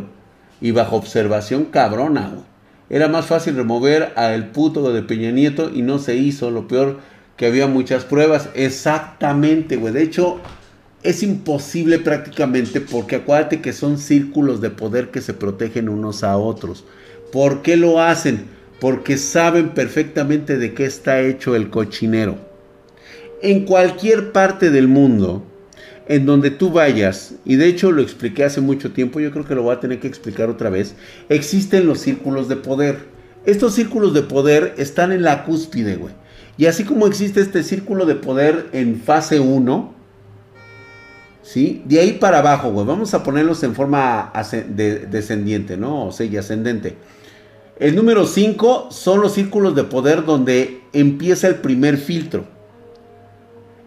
Y 0.64 0.72
bajo 0.72 0.96
observación 0.96 1.66
cabrona, 1.66 2.30
güey. 2.30 2.46
Era 2.90 3.08
más 3.08 3.28
fácil 3.28 3.56
remover 3.56 4.14
al 4.16 4.50
puto 4.50 4.92
de 4.92 5.04
Peña 5.04 5.30
Nieto 5.30 5.70
y 5.72 5.84
no 5.84 6.00
se 6.00 6.16
hizo. 6.16 6.50
Lo 6.50 6.68
peor 6.68 7.02
que 7.38 7.46
había 7.46 7.68
muchas 7.68 8.04
pruebas. 8.04 8.50
Exactamente, 8.56 9.76
güey. 9.76 9.94
De 9.94 10.02
hecho, 10.02 10.40
es 11.04 11.22
imposible 11.22 12.00
prácticamente 12.00 12.82
porque 12.82 13.18
acuérdate 13.18 13.62
que 13.62 13.74
son 13.74 14.00
círculos 14.00 14.60
de 14.60 14.72
poder 14.72 15.12
que 15.12 15.22
se 15.22 15.36
protegen 15.36 15.88
unos 15.88 16.24
a 16.24 16.36
otros. 16.38 16.84
¿Por 17.32 17.62
qué 17.62 17.78
lo 17.78 18.02
hacen? 18.02 18.46
Porque 18.80 19.18
saben 19.18 19.70
perfectamente 19.70 20.58
de 20.58 20.74
qué 20.74 20.86
está 20.86 21.22
hecho 21.22 21.56
el 21.56 21.70
cochinero 21.70 22.54
en 23.44 23.66
cualquier 23.66 24.32
parte 24.32 24.72
del 24.72 24.88
mundo 24.88 25.44
en 26.08 26.26
donde 26.26 26.52
tú 26.52 26.72
vayas, 26.72 27.36
y 27.46 27.56
de 27.56 27.68
hecho 27.68 27.92
lo 27.92 28.02
expliqué 28.02 28.44
hace 28.44 28.62
mucho 28.62 28.92
tiempo, 28.92 29.20
yo 29.20 29.32
creo 29.32 29.46
que 29.46 29.56
lo 29.56 29.64
voy 29.64 29.76
a 29.76 29.80
tener 29.80 30.00
que 30.00 30.08
explicar 30.08 30.50
otra 30.50 30.70
vez, 30.70 30.96
existen 31.30 31.88
los 31.88 32.00
círculos 32.00 32.50
de 32.50 32.58
poder. 32.58 33.14
Estos 33.46 33.74
círculos 33.74 34.14
de 34.14 34.22
poder 34.22 34.74
están 34.78 35.12
en 35.12 35.24
la 35.24 35.44
cúspide, 35.44 35.96
güey. 35.96 36.14
Y 36.58 36.68
así 36.68 36.84
como 36.84 37.08
existe 37.08 37.42
este 37.42 37.64
círculo 37.64 38.06
de 38.06 38.16
poder 38.16 38.68
en 38.74 39.02
fase 39.02 39.40
1, 39.40 39.94
¿sí? 41.42 41.82
De 41.86 42.00
ahí 42.00 42.14
para 42.14 42.40
abajo, 42.40 42.72
güey. 42.72 42.86
Vamos 42.86 43.14
a 43.14 43.24
ponerlos 43.24 43.64
en 43.64 43.76
forma 43.76 44.32
descendiente, 45.10 45.78
¿no? 45.78 46.08
O 46.08 46.12
sea, 46.12 46.40
ascendente. 46.40 46.96
El 47.80 47.96
número 47.96 48.28
5 48.28 48.90
son 48.92 49.20
los 49.20 49.34
círculos 49.34 49.76
de 49.76 49.84
poder 49.84 50.26
donde 50.26 50.82
empieza 50.94 51.48
el 51.48 51.56
primer 51.56 51.98
filtro. 51.98 52.53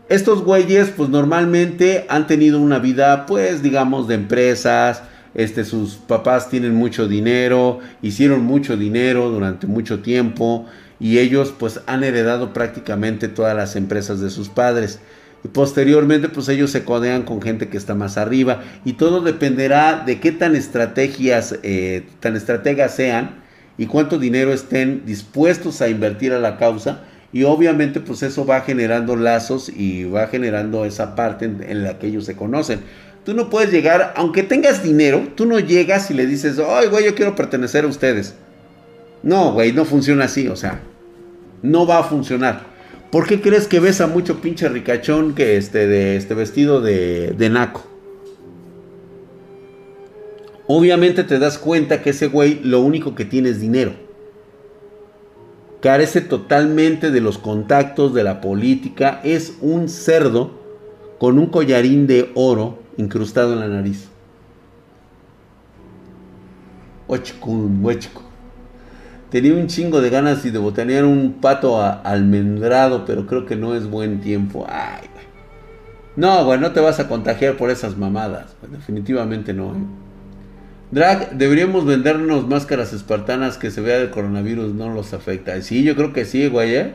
Estos 0.08 0.44
güeyes, 0.44 0.90
pues 0.96 1.08
normalmente 1.08 2.06
han 2.08 2.28
tenido 2.28 2.60
una 2.60 2.78
vida, 2.78 3.26
pues 3.26 3.60
digamos, 3.60 4.06
de 4.06 4.14
empresas. 4.14 5.02
Este, 5.34 5.64
sus 5.64 5.96
papás 5.96 6.48
tienen 6.48 6.76
mucho 6.76 7.08
dinero, 7.08 7.80
hicieron 8.02 8.44
mucho 8.44 8.76
dinero 8.76 9.28
durante 9.30 9.66
mucho 9.66 10.00
tiempo 10.00 10.66
y 11.00 11.18
ellos 11.18 11.52
pues 11.58 11.80
han 11.86 12.04
heredado 12.04 12.52
prácticamente 12.52 13.28
todas 13.28 13.54
las 13.56 13.74
empresas 13.74 14.20
de 14.20 14.30
sus 14.30 14.48
padres. 14.48 15.00
Y 15.44 15.48
posteriormente 15.48 16.28
pues 16.28 16.48
ellos 16.48 16.70
se 16.70 16.84
codean 16.84 17.24
con 17.24 17.42
gente 17.42 17.68
que 17.68 17.76
está 17.76 17.96
más 17.96 18.16
arriba 18.16 18.62
y 18.84 18.92
todo 18.92 19.20
dependerá 19.20 20.04
de 20.06 20.20
qué 20.20 20.30
tan 20.30 20.54
estrategias, 20.54 21.58
eh, 21.64 22.06
tan 22.20 22.36
estrategas 22.36 22.94
sean 22.94 23.42
y 23.76 23.86
cuánto 23.86 24.18
dinero 24.18 24.52
estén 24.52 25.04
dispuestos 25.04 25.82
a 25.82 25.88
invertir 25.88 26.32
a 26.32 26.38
la 26.38 26.58
causa 26.58 27.02
y 27.32 27.44
obviamente 27.44 28.00
pues 28.00 28.22
eso 28.22 28.46
va 28.46 28.60
generando 28.60 29.16
lazos 29.16 29.68
y 29.68 30.04
va 30.04 30.26
generando 30.28 30.84
esa 30.84 31.14
parte 31.14 31.44
en, 31.44 31.82
la 31.82 31.98
que 31.98 32.06
ellos 32.06 32.24
se 32.24 32.36
conocen. 32.36 32.80
Tú 33.24 33.34
no 33.34 33.50
puedes 33.50 33.72
llegar, 33.72 34.14
aunque 34.16 34.44
tengas 34.44 34.82
dinero, 34.82 35.28
tú 35.34 35.46
no 35.46 35.58
llegas 35.58 36.10
y 36.10 36.14
le 36.14 36.26
dices, 36.26 36.60
ay, 36.64 36.86
güey, 36.86 37.04
yo 37.04 37.14
quiero 37.14 37.34
pertenecer 37.34 37.84
a 37.84 37.88
ustedes. 37.88 38.36
No, 39.22 39.52
güey, 39.52 39.72
no 39.72 39.84
funciona 39.84 40.26
así, 40.26 40.46
o 40.46 40.54
sea, 40.54 40.80
no 41.62 41.86
va 41.86 41.98
a 41.98 42.04
funcionar. 42.04 42.64
¿Por 43.10 43.26
qué 43.26 43.40
crees 43.40 43.66
que 43.66 43.80
ves 43.80 44.00
a 44.00 44.06
mucho 44.06 44.40
pinche 44.40 44.68
ricachón 44.68 45.34
que 45.34 45.56
este, 45.56 45.86
de 45.88 46.16
este 46.16 46.34
vestido 46.34 46.80
de, 46.80 47.34
de 47.36 47.50
naco? 47.50 47.84
Obviamente 50.68 51.24
te 51.24 51.38
das 51.38 51.58
cuenta 51.58 52.02
que 52.02 52.10
ese 52.10 52.28
güey 52.28 52.60
lo 52.62 52.80
único 52.80 53.14
que 53.14 53.24
tiene 53.24 53.50
es 53.50 53.60
dinero 53.60 54.05
carece 55.86 56.20
totalmente 56.20 57.12
de 57.12 57.20
los 57.20 57.38
contactos 57.38 58.12
de 58.12 58.24
la 58.24 58.40
política, 58.40 59.20
es 59.22 59.56
un 59.60 59.88
cerdo 59.88 60.50
con 61.20 61.38
un 61.38 61.46
collarín 61.46 62.08
de 62.08 62.32
oro 62.34 62.80
incrustado 62.96 63.52
en 63.52 63.60
la 63.60 63.68
nariz. 63.68 64.08
Tenía 69.30 69.54
un 69.54 69.68
chingo 69.68 70.00
de 70.00 70.10
ganas 70.10 70.44
y 70.44 70.50
de 70.50 70.58
botanear 70.58 71.04
un 71.04 71.34
pato 71.34 71.80
almendrado, 71.80 73.04
pero 73.04 73.24
creo 73.28 73.46
que 73.46 73.54
no 73.54 73.76
es 73.76 73.88
buen 73.88 74.20
tiempo. 74.20 74.66
Ay, 74.68 75.06
No, 76.16 76.44
güey, 76.46 76.58
no 76.58 76.72
te 76.72 76.80
vas 76.80 76.98
a 76.98 77.06
contagiar 77.06 77.56
por 77.56 77.70
esas 77.70 77.96
mamadas. 77.96 78.56
Definitivamente 78.72 79.54
no. 79.54 79.66
¿eh? 79.66 80.05
Drag, 80.90 81.36
deberíamos 81.36 81.84
vendernos 81.84 82.46
máscaras 82.46 82.92
espartanas 82.92 83.58
que 83.58 83.72
se 83.72 83.80
vea 83.80 83.98
el 83.98 84.10
coronavirus, 84.10 84.72
no 84.72 84.88
los 84.94 85.12
afecta. 85.14 85.60
Sí, 85.60 85.82
yo 85.82 85.96
creo 85.96 86.12
que 86.12 86.24
sí, 86.24 86.46
güey, 86.48 86.76
¿eh? 86.76 86.92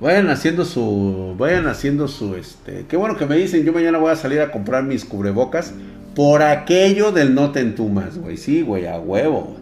Vayan 0.00 0.28
haciendo 0.28 0.64
su, 0.64 1.34
vayan 1.36 1.66
haciendo 1.66 2.06
su, 2.06 2.36
este, 2.36 2.84
qué 2.88 2.96
bueno 2.96 3.16
que 3.16 3.26
me 3.26 3.36
dicen, 3.36 3.64
yo 3.64 3.72
mañana 3.72 3.98
voy 3.98 4.12
a 4.12 4.16
salir 4.16 4.40
a 4.40 4.52
comprar 4.52 4.84
mis 4.84 5.04
cubrebocas 5.04 5.72
por 6.14 6.42
aquello 6.42 7.12
del 7.12 7.34
no 7.34 7.50
te 7.50 7.60
entumas, 7.60 8.18
güey, 8.18 8.36
sí, 8.36 8.62
güey, 8.62 8.86
a 8.86 8.98
huevo. 8.98 9.56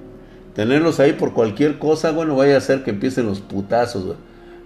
Tenerlos 0.55 1.01
ahí 1.01 1.15
por 1.15 1.33
cualquier 1.33 1.79
cosa, 1.79 2.11
bueno, 2.11 2.37
vaya 2.37 2.57
a 2.57 2.59
hacer 2.59 2.85
que 2.85 2.91
empiecen 2.91 3.27
los 3.27 3.41
putazos, 3.41 4.05
güey. 4.05 4.17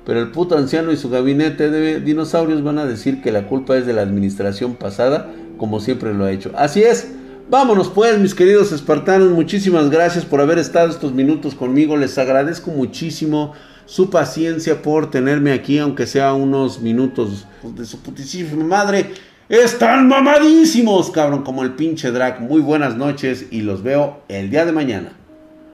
Pero 0.05 0.21
el 0.21 0.31
puto 0.31 0.57
anciano 0.57 0.91
y 0.91 0.97
su 0.97 1.11
gabinete 1.11 1.71
de 1.71 2.01
dinosaurios 2.01 2.65
van 2.65 2.79
a 2.79 2.87
decir 2.87 3.21
que 3.21 3.31
la 3.31 3.47
culpa 3.47 3.77
es 3.77 3.87
de 3.87 3.93
la 3.93 4.03
administración 4.03 4.75
pasada, 4.75 5.31
como 5.59 5.81
siempre 5.81 6.15
lo 6.15 6.25
ha 6.25 6.33
hecho. 6.33 6.51
Así 6.57 6.83
es. 6.83 7.13
Vámonos 7.51 7.89
pues, 7.89 8.19
mis 8.19 8.35
queridos 8.35 8.73
espartanos, 8.73 9.31
muchísimas 9.31 9.89
gracias 9.89 10.27
por 10.27 10.43
haber 10.43 10.59
estado 10.59 10.91
estos 10.91 11.15
minutos 11.15 11.55
conmigo. 11.55 11.97
Les 11.97 12.19
agradezco 12.19 12.71
muchísimo 12.71 13.55
su 13.87 14.11
paciencia 14.11 14.83
por 14.83 15.11
tenerme 15.11 15.53
aquí, 15.53 15.79
aunque 15.79 16.07
sea 16.07 16.35
unos 16.35 16.83
minutos 16.83 17.47
de 17.63 17.87
su 17.87 18.03
putísima 18.03 18.63
madre. 18.65 19.15
Están 19.49 20.09
mamadísimos, 20.09 21.11
cabrón, 21.11 21.43
como 21.43 21.63
el 21.63 21.73
pinche 21.73 22.11
drag. 22.11 22.43
Muy 22.43 22.61
buenas 22.61 22.99
noches 22.99 23.47
y 23.51 23.63
los 23.63 23.83
veo 23.83 24.21
el 24.29 24.51
día 24.51 24.67
de 24.67 24.73
mañana. 24.73 25.13